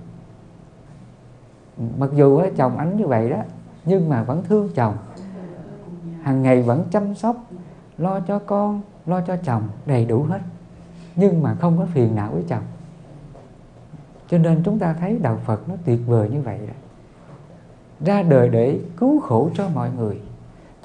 Mặc 1.97 2.09
dù 2.13 2.41
chồng 2.55 2.77
ánh 2.77 2.97
như 2.97 3.07
vậy 3.07 3.29
đó, 3.29 3.37
nhưng 3.85 4.09
mà 4.09 4.23
vẫn 4.23 4.43
thương 4.43 4.69
chồng. 4.75 4.97
Hàng 6.21 6.43
ngày 6.43 6.61
vẫn 6.61 6.85
chăm 6.91 7.15
sóc, 7.15 7.37
lo 7.97 8.19
cho 8.19 8.39
con, 8.39 8.81
lo 9.05 9.21
cho 9.21 9.37
chồng 9.43 9.67
đầy 9.85 10.05
đủ 10.05 10.23
hết, 10.23 10.39
nhưng 11.15 11.43
mà 11.43 11.55
không 11.55 11.77
có 11.77 11.85
phiền 11.85 12.15
não 12.15 12.31
với 12.31 12.43
chồng. 12.47 12.63
Cho 14.29 14.37
nên 14.37 14.61
chúng 14.63 14.79
ta 14.79 14.93
thấy 14.93 15.19
đạo 15.21 15.39
Phật 15.45 15.69
nó 15.69 15.75
tuyệt 15.85 15.99
vời 16.07 16.29
như 16.29 16.41
vậy 16.41 16.59
đó. 16.67 16.73
ra 18.05 18.23
đời 18.23 18.49
để 18.49 18.79
cứu 18.97 19.19
khổ 19.19 19.49
cho 19.55 19.69
mọi 19.69 19.89
người, 19.97 20.21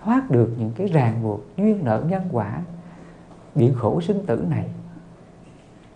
thoát 0.04 0.30
được 0.30 0.50
những 0.58 0.72
cái 0.76 0.86
ràng 0.86 1.22
buộc, 1.22 1.40
duyên 1.56 1.84
nợ 1.84 2.02
nhân 2.08 2.22
quả 2.32 2.62
bị 3.54 3.72
khổ 3.78 4.00
sinh 4.00 4.26
tử 4.26 4.44
này. 4.48 4.68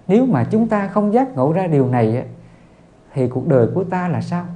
Nếu 0.08 0.26
mà 0.26 0.44
chúng 0.50 0.68
ta 0.68 0.88
không 0.88 1.12
giác 1.12 1.34
ngộ 1.34 1.52
ra 1.52 1.66
điều 1.66 1.88
này 1.88 2.26
thì 3.12 3.28
cuộc 3.28 3.48
đời 3.48 3.68
của 3.74 3.84
ta 3.84 4.08
là 4.08 4.20
sao? 4.20 4.46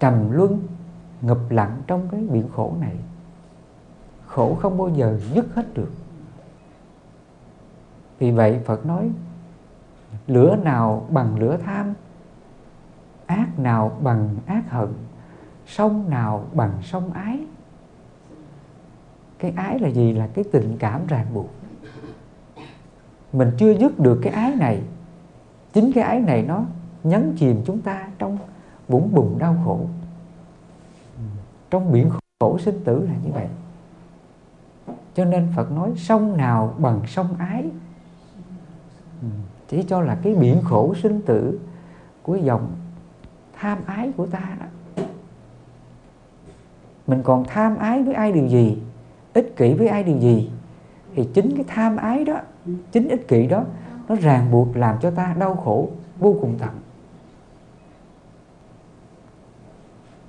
Trầm 0.00 0.30
luân, 0.30 0.62
ngập 1.20 1.38
lặng 1.50 1.82
trong 1.86 2.08
cái 2.10 2.20
biển 2.30 2.48
khổ 2.56 2.74
này. 2.80 2.96
Khổ 4.26 4.54
không 4.54 4.78
bao 4.78 4.88
giờ 4.88 5.18
dứt 5.34 5.46
hết 5.54 5.74
được. 5.74 5.90
Vì 8.18 8.30
vậy 8.30 8.60
Phật 8.64 8.86
nói, 8.86 9.10
lửa 10.26 10.56
nào 10.56 11.06
bằng 11.10 11.38
lửa 11.38 11.56
tham, 11.64 11.94
ác 13.26 13.58
nào 13.58 13.98
bằng 14.00 14.36
ác 14.46 14.70
hận, 14.70 14.88
sông 15.66 16.10
nào 16.10 16.44
bằng 16.52 16.72
sông 16.82 17.12
ái 17.12 17.46
cái 19.42 19.52
ái 19.56 19.78
là 19.78 19.88
gì? 19.88 20.12
Là 20.12 20.28
cái 20.34 20.44
tình 20.52 20.76
cảm 20.78 21.06
ràng 21.06 21.26
buộc. 21.34 21.50
Mình 23.32 23.50
chưa 23.58 23.70
dứt 23.70 23.98
được 23.98 24.20
cái 24.22 24.32
ái 24.32 24.54
này. 24.54 24.82
Chính 25.72 25.92
cái 25.92 26.04
ái 26.04 26.20
này 26.20 26.42
nó 26.42 26.64
nhấn 27.04 27.34
chìm 27.38 27.62
chúng 27.66 27.80
ta 27.80 28.08
trong 28.18 28.38
vũng 28.88 29.14
bùn 29.14 29.38
đau 29.38 29.56
khổ. 29.64 29.80
Trong 31.70 31.92
biển 31.92 32.10
khổ 32.40 32.58
sinh 32.58 32.84
tử 32.84 33.06
là 33.06 33.12
như 33.24 33.32
vậy. 33.32 33.46
Cho 35.14 35.24
nên 35.24 35.48
Phật 35.56 35.72
nói, 35.72 35.92
sông 35.96 36.36
nào 36.36 36.74
bằng 36.78 37.00
sông 37.06 37.34
ái? 37.38 37.70
Chỉ 39.68 39.82
cho 39.82 40.00
là 40.00 40.18
cái 40.22 40.34
biển 40.34 40.60
khổ 40.64 40.94
sinh 41.02 41.22
tử 41.22 41.60
của 42.22 42.36
dòng 42.36 42.72
tham 43.58 43.78
ái 43.86 44.12
của 44.16 44.26
ta 44.26 44.56
đó. 44.60 44.66
Mình 47.06 47.22
còn 47.22 47.44
tham 47.48 47.76
ái 47.76 48.02
với 48.02 48.14
ai 48.14 48.32
điều 48.32 48.46
gì? 48.46 48.78
Ích 49.34 49.56
kỷ 49.56 49.74
với 49.74 49.88
ai 49.88 50.02
điều 50.02 50.18
gì, 50.18 50.50
thì 51.14 51.28
chính 51.34 51.56
cái 51.56 51.64
tham 51.68 51.96
ái 51.96 52.24
đó, 52.24 52.40
chính 52.92 53.08
ích 53.08 53.28
kỷ 53.28 53.46
đó, 53.46 53.64
nó 54.08 54.14
ràng 54.14 54.50
buộc 54.50 54.76
làm 54.76 54.96
cho 55.00 55.10
ta 55.10 55.34
đau 55.38 55.54
khổ 55.54 55.88
vô 56.18 56.36
cùng 56.40 56.54
tận 56.58 56.70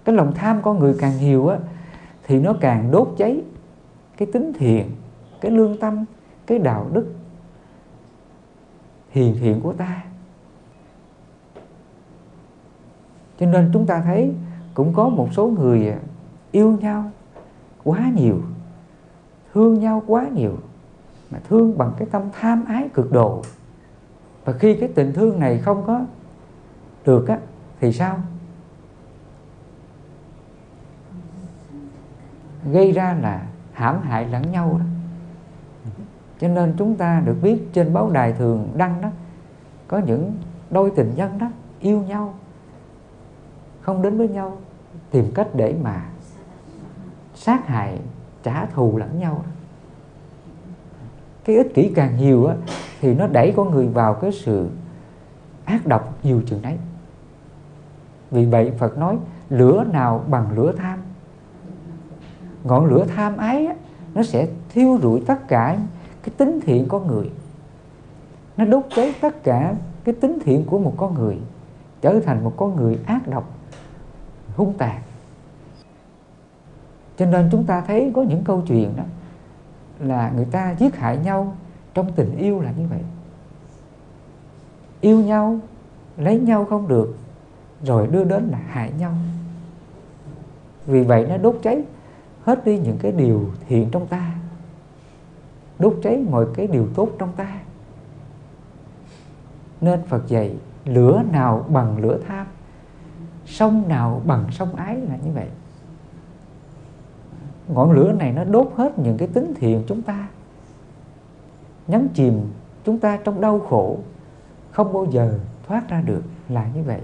cái 0.06 0.16
lòng 0.16 0.34
tham 0.36 0.62
con 0.62 0.80
người 0.80 0.96
càng 1.00 1.20
nhiều 1.20 1.48
á, 1.48 1.58
thì 2.24 2.40
nó 2.40 2.54
càng 2.62 2.92
đốt 2.92 3.14
cháy 3.18 3.42
cái 4.18 4.28
tính 4.34 4.52
thiện, 4.58 4.92
cái 5.42 5.52
lương 5.52 5.78
tâm, 5.78 6.06
cái 6.46 6.60
đạo 6.60 6.90
đức 6.94 7.14
hiền 9.10 9.36
thiện 9.40 9.62
của 9.62 9.74
ta. 9.74 10.04
Cho 13.40 13.46
nên 13.46 13.70
chúng 13.74 13.86
ta 13.86 14.02
thấy 14.02 14.34
cũng 14.74 14.94
có 14.94 15.10
một 15.10 15.28
số 15.32 15.48
người 15.48 15.90
à, 15.90 16.00
yêu 16.52 16.78
nhau 16.82 17.12
quá 17.84 18.12
nhiều 18.16 18.42
thương 19.54 19.80
nhau 19.80 20.04
quá 20.08 20.28
nhiều, 20.34 20.58
mà 21.32 21.40
thương 21.50 21.78
bằng 21.78 21.94
cái 21.98 22.08
tâm 22.12 22.22
tham 22.40 22.66
ái 22.66 22.90
cực 22.94 23.12
độ. 23.12 23.44
Và 24.46 24.54
khi 24.54 24.76
cái 24.76 24.90
tình 24.96 25.14
thương 25.14 25.40
này 25.40 25.58
không 25.58 25.84
có 25.88 26.02
được 27.06 27.28
á, 27.28 27.38
thì 27.80 27.94
sao? 27.94 28.20
Gây 32.72 32.92
ra 32.92 33.18
là 33.22 33.48
hãm 33.74 34.02
hại 34.02 34.26
lẫn 34.26 34.52
nhau 34.52 34.80
đó. 34.80 34.86
Cho 36.40 36.48
nên 36.48 36.76
chúng 36.78 36.96
ta 36.96 37.22
được 37.26 37.36
biết 37.42 37.58
trên 37.74 37.94
báo 37.94 38.10
đài 38.10 38.34
thường 38.34 38.70
đăng 38.76 39.02
đó, 39.02 39.10
có 39.88 39.98
những 39.98 40.38
đôi 40.70 40.92
tình 40.96 41.14
nhân 41.16 41.38
đó 41.38 41.52
yêu 41.80 42.02
nhau, 42.02 42.34
không 43.82 44.02
đến 44.02 44.18
với 44.18 44.28
nhau, 44.28 44.58
tìm 45.12 45.32
cách 45.36 45.48
để 45.54 45.76
mà 45.84 46.06
sát 47.36 47.68
hại 47.68 48.00
trả 48.44 48.66
thù 48.66 48.98
lẫn 48.98 49.20
nhau. 49.20 49.44
Đó. 49.46 49.52
cái 51.46 51.56
ích 51.56 51.74
kỷ 51.74 51.92
càng 51.96 52.18
nhiều 52.18 52.46
á, 52.46 52.56
thì 53.02 53.14
nó 53.14 53.28
đẩy 53.28 53.54
con 53.56 53.72
người 53.72 53.88
vào 53.88 54.14
cái 54.14 54.32
sự 54.32 54.70
ác 55.66 55.86
độc 55.86 56.18
nhiều 56.24 56.42
chừng 56.46 56.62
đấy. 56.62 56.78
Vì 58.32 58.46
vậy 58.46 58.72
Phật 58.78 58.98
nói 58.98 59.18
lửa 59.50 59.86
nào 59.92 60.24
bằng 60.30 60.52
lửa 60.56 60.74
tham? 60.78 61.00
Ngọn 62.64 62.86
lửa 62.86 63.06
tham 63.16 63.38
ái 63.38 63.66
á, 63.66 63.76
nó 64.14 64.24
sẽ 64.24 64.48
thiêu 64.70 65.00
rụi 65.02 65.22
tất 65.28 65.48
cả 65.48 65.78
cái 66.24 66.34
tính 66.38 66.60
thiện 66.66 66.88
con 66.88 67.08
người. 67.08 67.32
Nó 68.58 68.66
đốt 68.66 68.84
cháy 68.96 69.14
tất 69.22 69.44
cả 69.44 69.76
cái 70.04 70.16
tính 70.16 70.40
thiện 70.46 70.66
của 70.66 70.80
một 70.80 70.94
con 70.98 71.14
người 71.14 71.38
trở 72.02 72.20
thành 72.20 72.44
một 72.44 72.54
con 72.58 72.76
người 72.76 73.00
ác 73.06 73.28
độc 73.28 73.50
hung 74.56 74.74
tàn 74.78 75.02
cho 77.18 77.26
nên 77.26 77.50
chúng 77.52 77.64
ta 77.64 77.82
thấy 77.82 78.12
có 78.16 78.22
những 78.22 78.44
câu 78.44 78.64
chuyện 78.68 78.94
đó 78.96 79.04
là 80.00 80.32
người 80.36 80.46
ta 80.46 80.76
giết 80.80 80.96
hại 80.96 81.18
nhau 81.18 81.56
trong 81.94 82.12
tình 82.12 82.38
yêu 82.38 82.62
là 82.62 82.72
như 82.72 82.88
vậy. 82.90 83.02
Yêu 85.02 85.20
nhau, 85.20 85.60
lấy 86.18 86.40
nhau 86.40 86.66
không 86.66 86.88
được, 86.88 87.18
rồi 87.84 88.08
đưa 88.08 88.24
đến 88.24 88.48
là 88.52 88.60
hại 88.68 88.92
nhau. 89.00 89.14
Vì 90.86 91.04
vậy 91.04 91.26
nó 91.30 91.38
đốt 91.38 91.60
cháy 91.64 91.84
hết 92.44 92.66
đi 92.66 92.80
những 92.80 92.98
cái 92.98 93.12
điều 93.12 93.50
thiện 93.68 93.90
trong 93.92 94.08
ta. 94.08 94.32
Đốt 95.80 96.00
cháy 96.04 96.24
mọi 96.30 96.46
cái 96.56 96.68
điều 96.68 96.88
tốt 96.96 97.10
trong 97.20 97.32
ta. 97.32 97.60
Nên 99.82 100.02
Phật 100.08 100.28
dạy, 100.28 100.56
lửa 100.86 101.24
nào 101.32 101.66
bằng 101.70 101.98
lửa 101.98 102.20
tham, 102.28 102.48
sông 103.46 103.88
nào 103.88 104.22
bằng 104.26 104.46
sông 104.52 104.76
ái 104.76 104.96
là 104.96 105.16
như 105.26 105.32
vậy 105.36 105.48
ngọn 107.68 107.92
lửa 107.92 108.12
này 108.12 108.32
nó 108.32 108.44
đốt 108.44 108.72
hết 108.76 109.00
những 109.00 109.18
cái 109.18 109.28
tính 109.28 109.54
thiện 109.56 109.84
chúng 109.88 110.02
ta. 110.02 110.28
Nhấn 111.88 112.08
chìm 112.14 112.42
chúng 112.86 113.00
ta 113.00 113.20
trong 113.24 113.42
đau 113.42 113.60
khổ. 113.60 113.98
Không 114.72 114.94
bao 114.94 115.06
giờ 115.06 115.40
thoát 115.68 115.90
ra 115.90 116.02
được 116.02 116.24
là 116.50 116.68
như 116.76 116.84
vậy. 116.84 117.02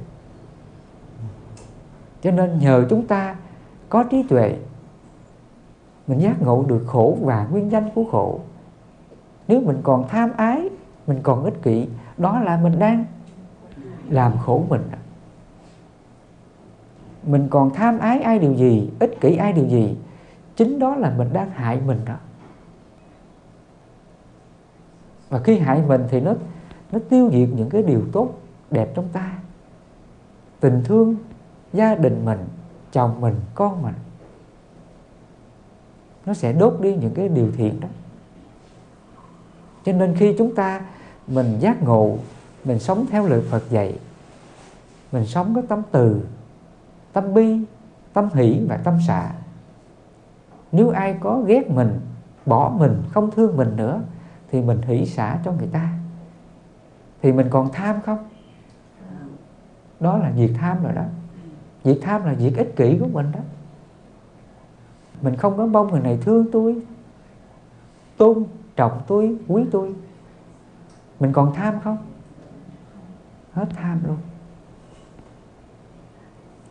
Cho 2.22 2.32
nên 2.32 2.60
nhờ 2.60 2.86
chúng 2.90 3.08
ta 3.08 3.36
có 3.90 4.04
trí 4.04 4.24
tuệ, 4.24 4.58
mình 6.08 6.20
giác 6.20 6.42
ngộ 6.42 6.66
được 6.68 6.84
khổ 6.88 7.18
và 7.22 7.48
nguyên 7.52 7.70
nhân 7.70 7.90
của 7.96 8.04
khổ. 8.12 8.40
Nếu 9.48 9.62
mình 9.62 9.78
còn 9.84 10.08
tham 10.08 10.32
ái, 10.38 10.70
mình 11.08 11.20
còn 11.24 11.44
ích 11.44 11.62
kỷ, 11.62 11.88
đó 12.18 12.40
là 12.40 12.60
mình 12.64 12.80
đang 12.80 13.06
làm 14.10 14.38
khổ 14.38 14.64
mình. 14.70 14.82
Mình 17.24 17.48
còn 17.50 17.70
tham 17.74 18.00
ái 18.00 18.22
ai 18.22 18.40
điều 18.40 18.54
gì, 18.54 18.90
ích 19.00 19.22
kỷ 19.22 19.36
ai 19.36 19.54
điều 19.54 19.66
gì 19.66 19.98
chính 20.60 20.80
đó 20.80 20.96
là 20.96 21.14
mình 21.18 21.34
đang 21.34 21.52
hại 21.52 21.82
mình 21.86 22.06
đó. 22.06 22.16
Và 25.30 25.40
khi 25.40 25.60
hại 25.60 25.84
mình 25.88 26.04
thì 26.10 26.22
nó 26.22 26.34
nó 26.92 27.00
tiêu 27.10 27.30
diệt 27.32 27.50
những 27.56 27.70
cái 27.70 27.84
điều 27.84 28.02
tốt 28.12 28.30
đẹp 28.72 28.92
trong 28.96 29.08
ta. 29.14 29.40
Tình 30.60 30.82
thương, 30.86 31.16
gia 31.74 31.96
đình 31.96 32.26
mình, 32.26 32.40
chồng 32.92 33.22
mình, 33.22 33.36
con 33.56 33.82
mình. 33.82 33.94
Nó 36.26 36.34
sẽ 36.34 36.54
đốt 36.54 36.78
đi 36.82 36.96
những 36.96 37.14
cái 37.14 37.30
điều 37.30 37.52
thiện 37.52 37.80
đó. 37.80 37.88
Cho 39.86 39.92
nên 39.92 40.16
khi 40.16 40.36
chúng 40.38 40.56
ta, 40.56 40.82
mình 41.28 41.60
giác 41.60 41.84
ngộ, 41.84 42.18
mình 42.64 42.80
sống 42.80 43.06
theo 43.12 43.28
lời 43.28 43.42
Phật 43.50 43.70
dạy, 43.70 44.00
mình 45.12 45.26
sống 45.26 45.56
có 45.56 45.62
tâm 45.70 45.82
từ, 45.92 46.22
tâm 47.14 47.34
bi, 47.34 47.60
tâm 48.14 48.30
hỷ 48.34 48.66
và 48.70 48.78
tâm 48.78 48.98
xả 49.08 49.32
nếu 50.72 50.90
ai 50.90 51.18
có 51.20 51.42
ghét 51.42 51.72
mình, 51.72 52.00
bỏ 52.46 52.74
mình, 52.78 53.04
không 53.12 53.32
thương 53.32 53.58
mình 53.58 53.76
nữa, 53.76 54.02
thì 54.52 54.62
mình 54.62 54.82
hỷ 54.82 55.06
xả 55.06 55.40
cho 55.46 55.52
người 55.52 55.68
ta. 55.72 55.90
Thì 57.22 57.32
mình 57.32 57.48
còn 57.50 57.72
tham 57.72 58.02
không? 58.06 58.18
Đó 60.00 60.18
là 60.18 60.32
diệt 60.38 60.52
tham 60.58 60.84
rồi 60.84 60.94
đó. 60.94 61.04
Diệt 61.84 62.00
tham 62.02 62.26
là 62.26 62.36
diệt 62.36 62.54
ích 62.58 62.76
kỷ 62.76 62.98
của 63.00 63.08
mình 63.14 63.32
đó. 63.32 63.40
Mình 65.22 65.36
không 65.36 65.58
có 65.58 65.66
mong 65.66 65.92
người 65.92 66.02
này 66.02 66.20
thương 66.22 66.46
tôi, 66.52 66.82
tôn 68.18 68.44
trọng 68.76 69.02
tôi, 69.08 69.38
quý 69.48 69.64
tôi. 69.72 69.96
Mình 71.20 71.34
còn 71.34 71.54
tham 71.54 71.80
không? 71.84 71.98
Hết 73.54 73.66
tham 73.76 74.00
luôn. 74.08 74.18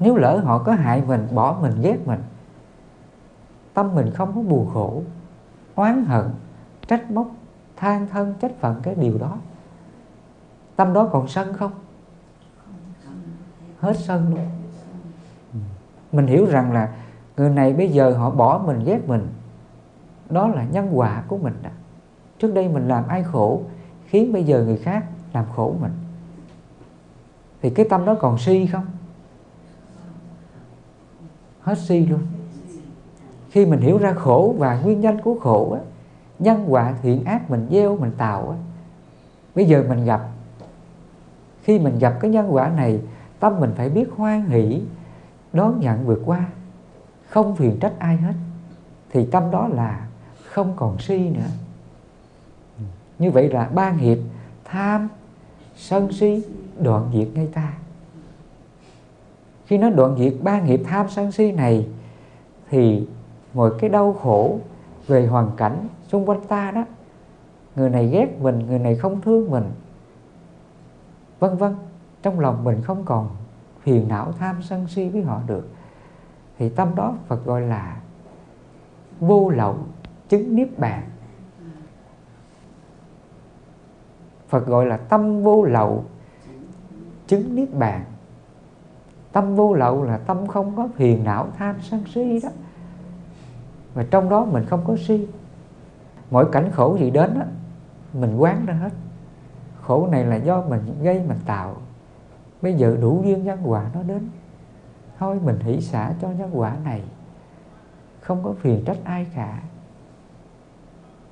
Nếu 0.01 0.17
lỡ 0.17 0.41
họ 0.45 0.59
có 0.59 0.73
hại 0.73 1.03
mình, 1.07 1.29
bỏ 1.35 1.59
mình, 1.63 1.73
ghét 1.83 2.07
mình 2.07 2.21
tâm 3.79 3.95
mình 3.95 4.11
không 4.11 4.33
có 4.35 4.41
buồn 4.41 4.71
khổ, 4.75 5.03
oán 5.75 6.05
hận, 6.05 6.25
trách 6.87 7.11
móc, 7.11 7.31
than 7.77 8.07
thân, 8.09 8.35
trách 8.41 8.53
phận 8.61 8.81
cái 8.83 8.95
điều 8.95 9.19
đó. 9.19 9.37
Tâm 10.77 10.93
đó 10.93 11.09
còn 11.13 11.29
sân 11.29 11.55
không? 11.55 11.73
Hết 13.81 13.97
sân 13.97 14.35
luôn. 14.35 14.49
Ừ. 15.53 15.59
Mình 16.13 16.27
hiểu 16.27 16.47
rằng 16.47 16.73
là 16.73 16.95
người 17.37 17.51
này 17.51 17.73
bây 17.73 17.89
giờ 17.89 18.11
họ 18.11 18.31
bỏ 18.31 18.63
mình, 18.67 18.85
ghét 18.85 19.09
mình. 19.09 19.29
Đó 20.31 20.49
là 20.49 20.65
nhân 20.65 20.89
quả 20.93 21.23
của 21.29 21.39
mình 21.39 21.55
đó. 21.63 21.71
trước 22.39 22.55
đây 22.55 22.69
mình 22.69 22.89
làm 22.89 23.09
ai 23.09 23.23
khổ, 23.23 23.63
khiến 24.07 24.33
bây 24.33 24.45
giờ 24.45 24.65
người 24.65 24.79
khác 24.79 25.07
làm 25.33 25.45
khổ 25.57 25.75
mình. 25.81 25.93
Thì 27.63 27.71
cái 27.71 27.87
tâm 27.91 28.05
đó 28.05 28.15
còn 28.21 28.39
si 28.39 28.67
không? 28.67 28.87
Hết 31.61 31.79
si 31.79 32.07
luôn 32.07 32.21
khi 33.51 33.67
mình 33.67 33.81
hiểu 33.81 33.99
ra 33.99 34.13
khổ 34.13 34.55
và 34.59 34.81
nguyên 34.81 35.01
nhân 35.01 35.19
của 35.25 35.35
khổ 35.41 35.73
á, 35.73 35.81
nhân 36.39 36.65
quả 36.69 36.95
thiện 37.03 37.25
ác 37.25 37.51
mình 37.51 37.67
gieo 37.71 37.97
mình 37.97 38.13
tạo 38.19 38.51
á, 38.51 38.57
bây 39.55 39.65
giờ 39.65 39.85
mình 39.89 40.05
gặp 40.05 40.29
khi 41.63 41.79
mình 41.79 41.99
gặp 41.99 42.19
cái 42.21 42.31
nhân 42.31 42.55
quả 42.55 42.69
này 42.69 43.01
tâm 43.41 43.61
mình 43.61 43.73
phải 43.77 43.89
biết 43.89 44.09
hoan 44.17 44.47
hỷ 44.47 44.83
đón 45.53 45.81
nhận 45.81 46.07
vượt 46.07 46.23
qua 46.27 46.45
không 47.29 47.57
phiền 47.57 47.79
trách 47.81 47.99
ai 47.99 48.17
hết 48.17 48.35
thì 49.11 49.27
tâm 49.27 49.51
đó 49.51 49.69
là 49.69 50.07
không 50.45 50.73
còn 50.77 50.99
si 50.99 51.19
nữa. 51.19 51.49
Như 53.19 53.31
vậy 53.31 53.49
là 53.49 53.69
ba 53.75 53.93
nghiệp 53.93 54.19
tham 54.65 55.09
sân 55.77 56.13
si 56.13 56.43
đoạn 56.79 57.11
diệt 57.15 57.29
ngay 57.35 57.49
ta. 57.55 57.73
Khi 59.67 59.79
nó 59.79 59.91
đoạn 59.91 60.17
diệt 60.19 60.35
ba 60.43 60.61
nghiệp 60.61 60.83
tham 60.85 61.07
sân 61.11 61.33
si 61.33 61.53
này 61.53 61.87
thì 62.71 63.07
mọi 63.55 63.71
cái 63.79 63.91
đau 63.91 64.13
khổ 64.13 64.59
về 65.07 65.27
hoàn 65.27 65.51
cảnh 65.57 65.89
xung 66.09 66.29
quanh 66.29 66.41
ta 66.49 66.71
đó, 66.71 66.85
người 67.77 67.91
này 67.91 68.09
ghét 68.09 68.39
mình, 68.41 68.67
người 68.67 68.79
này 68.79 68.97
không 68.97 69.21
thương 69.21 69.51
mình, 69.51 69.65
vân 71.39 71.57
vân. 71.57 71.75
Trong 72.23 72.41
lòng 72.41 72.65
mình 72.65 72.83
không 72.83 73.05
còn 73.05 73.29
phiền 73.83 74.09
não, 74.09 74.33
tham 74.39 74.63
sân 74.63 74.87
si 74.89 75.09
với 75.09 75.23
họ 75.23 75.41
được. 75.47 75.69
Thì 76.59 76.69
tâm 76.69 76.95
đó 76.95 77.15
Phật 77.27 77.45
gọi 77.45 77.61
là 77.61 78.01
vô 79.21 79.51
lậu 79.51 79.77
chứng 80.29 80.57
niết 80.57 80.79
bàn. 80.79 81.03
Phật 84.49 84.67
gọi 84.67 84.87
là 84.87 84.97
tâm 84.97 85.43
vô 85.43 85.65
lậu 85.65 86.05
chứng 87.27 87.55
niết 87.55 87.75
bàn. 87.75 88.05
Tâm 89.33 89.57
vô 89.57 89.75
lậu 89.75 90.05
là 90.05 90.19
tâm 90.19 90.47
không 90.47 90.77
có 90.77 90.89
phiền 90.95 91.25
não, 91.25 91.47
tham 91.59 91.77
sân 91.81 92.05
si 92.15 92.41
đó 92.43 92.49
và 93.95 94.05
trong 94.11 94.29
đó 94.29 94.45
mình 94.45 94.65
không 94.65 94.85
có 94.87 94.97
si. 95.07 95.27
Mỗi 96.31 96.47
cảnh 96.53 96.71
khổ 96.73 96.97
gì 97.01 97.11
đến 97.11 97.35
đó, 97.35 97.45
mình 98.13 98.37
quán 98.37 98.67
ra 98.67 98.75
hết. 98.75 98.93
Khổ 99.83 100.09
này 100.11 100.25
là 100.25 100.37
do 100.37 100.63
mình 100.63 100.81
gây 101.03 101.23
mình 101.29 101.39
tạo. 101.47 101.77
Bây 102.63 102.75
giờ 102.75 102.97
đủ 103.01 103.23
duyên 103.25 103.45
nhân 103.45 103.59
quả 103.65 103.85
nó 103.95 104.03
đến. 104.03 104.29
Thôi 105.19 105.41
mình 105.45 105.61
hỷ 105.61 105.81
xả 105.81 106.13
cho 106.23 106.29
nhân 106.31 106.51
quả 106.53 106.77
này. 106.85 107.03
Không 108.21 108.45
có 108.45 108.55
phiền 108.61 108.85
trách 108.85 108.99
ai 109.05 109.27
cả. 109.35 109.59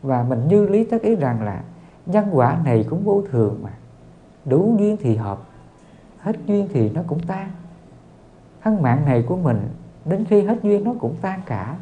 Và 0.02 0.22
mình 0.22 0.48
như 0.48 0.66
lý 0.66 0.84
tất 0.84 1.02
ý 1.02 1.16
rằng 1.16 1.42
là 1.42 1.62
nhân 2.06 2.28
quả 2.32 2.60
này 2.64 2.86
cũng 2.90 3.04
vô 3.04 3.22
thường 3.30 3.58
mà. 3.62 3.70
Đủ 4.44 4.76
duyên 4.78 4.96
thì 5.00 5.16
hợp. 5.16 5.38
Hết 6.18 6.36
duyên 6.46 6.68
thì 6.72 6.90
nó 6.90 7.02
cũng 7.06 7.20
tan. 7.20 7.50
Thân 8.62 8.82
mạng 8.82 9.02
này 9.04 9.22
của 9.22 9.36
mình 9.36 9.68
đến 10.04 10.24
khi 10.24 10.42
hết 10.42 10.58
duyên 10.62 10.84
nó 10.84 10.94
cũng 11.00 11.14
tan 11.20 11.40
cả 11.46 11.76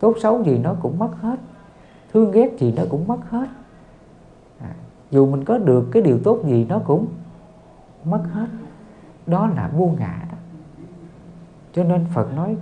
tốt 0.00 0.14
xấu 0.22 0.42
gì 0.42 0.58
nó 0.58 0.74
cũng 0.82 0.98
mất 0.98 1.10
hết. 1.20 1.38
Thương 2.12 2.30
ghét 2.30 2.58
gì 2.58 2.72
nó 2.76 2.82
cũng 2.90 3.08
mất 3.08 3.30
hết. 3.30 3.48
À, 4.60 4.74
dù 5.10 5.26
mình 5.26 5.44
có 5.44 5.58
được 5.58 5.88
cái 5.92 6.02
điều 6.02 6.18
tốt 6.24 6.40
gì 6.44 6.66
nó 6.68 6.78
cũng 6.78 7.06
mất 8.04 8.22
hết. 8.32 8.46
Đó 9.26 9.46
là 9.46 9.70
vô 9.76 9.90
ngã 9.98 10.22
đó. 10.30 10.38
Cho 11.72 11.84
nên 11.84 12.06
Phật 12.14 12.34
nói 12.34 12.56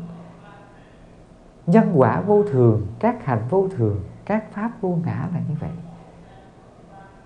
nhân 1.66 1.92
quả 1.94 2.20
vô 2.20 2.42
thường 2.42 2.86
các 2.98 3.24
hành 3.24 3.42
vô 3.50 3.68
thường 3.76 4.00
các 4.24 4.52
pháp 4.52 4.70
vô 4.80 4.98
ngã 5.04 5.28
là 5.34 5.40
như 5.48 5.54
vậy. 5.60 5.70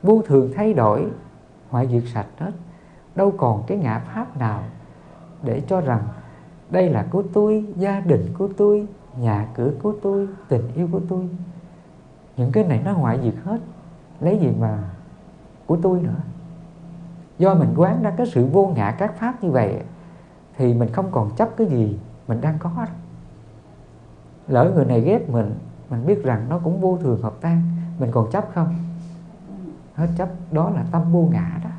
Vô 0.03 0.23
thường 0.27 0.53
thay 0.57 0.75
đổi 0.75 1.07
hoại 1.71 1.87
diệt 1.87 2.03
sạch 2.13 2.27
hết. 2.39 2.53
Đâu 3.15 3.33
còn 3.37 3.63
cái 3.67 3.79
ngã 3.79 3.99
pháp 3.99 4.37
nào 4.37 4.63
để 5.43 5.63
cho 5.69 5.81
rằng 5.81 6.03
đây 6.71 6.89
là 6.89 7.07
của 7.11 7.23
tôi 7.33 7.67
gia 7.77 8.01
đình 8.01 8.35
của 8.39 8.49
tôi 8.57 8.87
nhà 9.17 9.49
cửa 9.55 9.73
của 9.83 9.95
tôi, 10.03 10.29
tình 10.49 10.73
yêu 10.75 10.89
của 10.93 11.01
tôi. 11.09 11.29
Những 12.37 12.53
cái 12.53 12.65
này 12.65 12.83
nó 12.85 12.93
hoại 12.93 13.21
diệt 13.23 13.35
hết. 13.45 13.61
Lấy 14.21 14.39
gì 14.39 14.53
mà 14.61 14.79
của 15.67 15.79
tôi 15.83 16.01
nữa? 16.01 16.21
Do 17.39 17.55
mình 17.55 17.75
quán 17.77 18.03
ra 18.03 18.11
cái 18.17 18.27
sự 18.27 18.47
vô 18.47 18.67
ngã 18.67 18.91
các 18.99 19.19
pháp 19.19 19.45
như 19.45 19.51
vậy, 19.51 19.83
thì 20.57 20.75
mình 20.75 20.93
không 20.93 21.09
còn 21.11 21.31
chấp 21.37 21.49
cái 21.57 21.67
gì 21.67 21.99
mình 22.29 22.41
đang 22.41 22.59
có 22.59 22.71
đó. 22.77 22.87
lỡ 24.49 24.73
người 24.75 24.85
này 24.85 25.01
ghét 25.01 25.31
mình 25.31 25.55
mình 25.91 26.07
biết 26.07 26.25
rằng 26.25 26.47
nó 26.49 26.59
cũng 26.59 26.81
vô 26.81 26.99
thường 27.03 27.23
hợp 27.23 27.35
tan. 27.41 27.63
Mình 27.99 28.11
còn 28.13 28.31
chấp 28.31 28.49
không? 28.55 28.75
Hết 29.95 30.09
chấp. 30.17 30.29
Đó 30.53 30.71
là 30.71 30.85
tâm 30.91 31.13
vô 31.13 31.29
ngã 31.33 31.61
đó. 31.65 31.71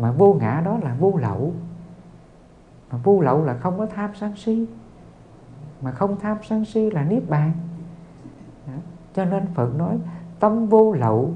Mà 0.00 0.12
vô 0.12 0.36
ngã 0.40 0.62
đó 0.64 0.78
là 0.82 0.96
vô 0.98 1.12
lậu. 1.16 1.52
Mà 2.90 2.98
vô 3.04 3.20
lậu 3.20 3.44
là 3.44 3.56
không 3.58 3.78
có 3.78 3.86
tham 3.86 4.10
sân 4.14 4.36
si 4.36 4.66
mà 5.80 5.90
không 5.90 6.16
tham 6.20 6.36
sân 6.48 6.64
si 6.64 6.90
là 6.90 7.04
niết 7.04 7.28
bàn. 7.28 7.52
Đó. 8.66 8.72
cho 9.14 9.24
nên 9.24 9.46
phật 9.54 9.74
nói, 9.74 9.98
tâm 10.40 10.66
vô 10.66 10.92
lậu, 10.92 11.30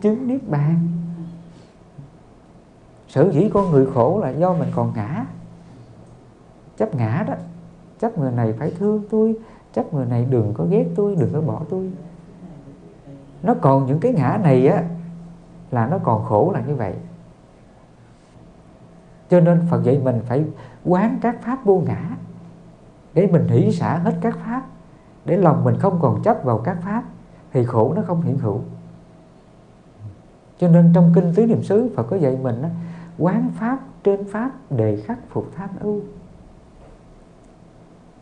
chứng 0.00 0.26
niết 0.26 0.48
bàn. 0.48 0.88
Sở 3.08 3.30
dĩ 3.32 3.50
con 3.54 3.70
người 3.70 3.86
khổ 3.94 4.20
là 4.22 4.30
do 4.30 4.54
mình 4.54 4.68
còn 4.74 4.92
ngã. 4.96 5.26
Chấp 6.76 6.94
ngã 6.94 7.24
đó, 7.28 7.34
chấp 8.00 8.18
người 8.18 8.32
này 8.32 8.54
phải 8.58 8.72
thương 8.78 9.02
tôi, 9.10 9.36
chấp 9.72 9.94
người 9.94 10.06
này 10.06 10.26
đừng 10.30 10.54
có 10.54 10.64
ghét 10.70 10.86
tôi, 10.96 11.16
đừng 11.16 11.32
có 11.32 11.40
bỏ 11.40 11.62
tôi. 11.70 11.92
Nó 13.42 13.54
còn 13.60 13.86
những 13.86 14.00
cái 14.00 14.12
ngã 14.12 14.38
này 14.42 14.68
á, 14.68 14.84
là 15.70 15.86
nó 15.86 15.98
còn 15.98 16.24
khổ 16.24 16.50
là 16.54 16.60
như 16.60 16.74
vậy. 16.74 16.94
Cho 19.30 19.40
nên 19.40 19.66
Phật 19.70 19.82
dạy 19.82 19.98
mình 20.04 20.20
phải 20.26 20.44
quán 20.84 21.18
các 21.22 21.42
pháp 21.42 21.64
vô 21.64 21.82
ngã 21.86 22.16
để 23.14 23.26
mình 23.26 23.48
hỷ 23.48 23.72
xả 23.72 23.98
hết 23.98 24.14
các 24.20 24.38
pháp, 24.46 24.62
để 25.24 25.36
lòng 25.36 25.64
mình 25.64 25.78
không 25.78 25.98
còn 26.02 26.22
chấp 26.22 26.38
vào 26.44 26.58
các 26.58 26.76
pháp, 26.84 27.02
thì 27.52 27.64
khổ 27.64 27.92
nó 27.96 28.02
không 28.06 28.22
hiện 28.22 28.38
hữu. 28.38 28.60
Cho 30.58 30.68
nên 30.68 30.92
trong 30.94 31.12
kinh 31.14 31.32
tứ 31.34 31.46
niệm 31.46 31.62
xứ, 31.62 31.90
Phật 31.96 32.02
có 32.02 32.16
dạy 32.16 32.38
mình 32.42 32.62
đó 32.62 32.68
quán 33.18 33.50
pháp 33.54 33.78
trên 34.04 34.24
pháp 34.32 34.50
để 34.70 35.02
khắc 35.06 35.18
phục 35.28 35.50
tham 35.56 35.68
ưu. 35.80 36.00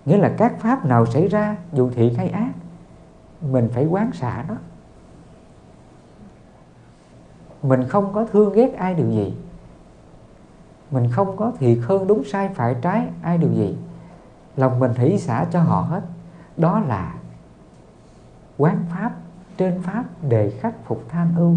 Nghĩa 0.05 0.17
là 0.17 0.35
các 0.39 0.61
pháp 0.61 0.87
nào 0.87 1.07
xảy 1.07 1.29
ra, 1.29 1.57
dù 1.73 1.91
thiện 1.91 2.15
hay 2.15 2.29
ác, 2.29 2.53
mình 3.41 3.69
phải 3.73 3.87
quán 3.87 4.13
xả 4.13 4.45
nó. 4.49 4.55
Mình 7.63 7.89
không 7.89 8.13
có 8.13 8.27
thương 8.33 8.53
ghét 8.53 8.75
ai 8.77 8.95
điều 8.95 9.11
gì. 9.11 9.35
Mình 10.91 11.11
không 11.13 11.37
có 11.37 11.53
thiệt 11.59 11.79
hơn 11.83 12.07
đúng 12.07 12.25
sai, 12.25 12.49
phải 12.55 12.77
trái 12.83 13.09
ai 13.23 13.39
điều 13.39 13.53
gì 13.53 13.77
lòng 14.57 14.79
mình 14.79 14.93
hỷ 14.95 15.19
xả 15.19 15.47
cho 15.51 15.61
họ 15.61 15.81
hết. 15.81 16.03
Đó 16.57 16.81
là 16.81 17.15
quán 18.59 18.85
pháp, 18.91 19.13
trên 19.57 19.83
pháp 19.83 20.05
để 20.29 20.51
khắc 20.61 20.75
phục 20.85 21.05
tham 21.09 21.33
ưu. 21.37 21.57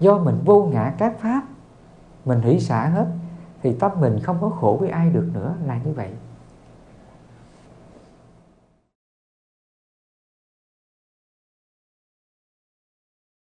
Do 0.00 0.18
mình 0.18 0.38
vô 0.44 0.64
ngã 0.72 0.94
các 0.98 1.20
pháp, 1.20 1.42
mình 2.24 2.40
hỷ 2.40 2.60
xả 2.60 2.88
hết, 2.88 3.06
thì 3.62 3.72
tâm 3.72 3.92
mình 4.00 4.20
không 4.22 4.36
có 4.40 4.48
khổ 4.48 4.76
với 4.80 4.88
ai 4.88 5.10
được 5.10 5.30
nữa, 5.32 5.54
là 5.64 5.78
như 5.84 5.92
vậy. 5.92 6.10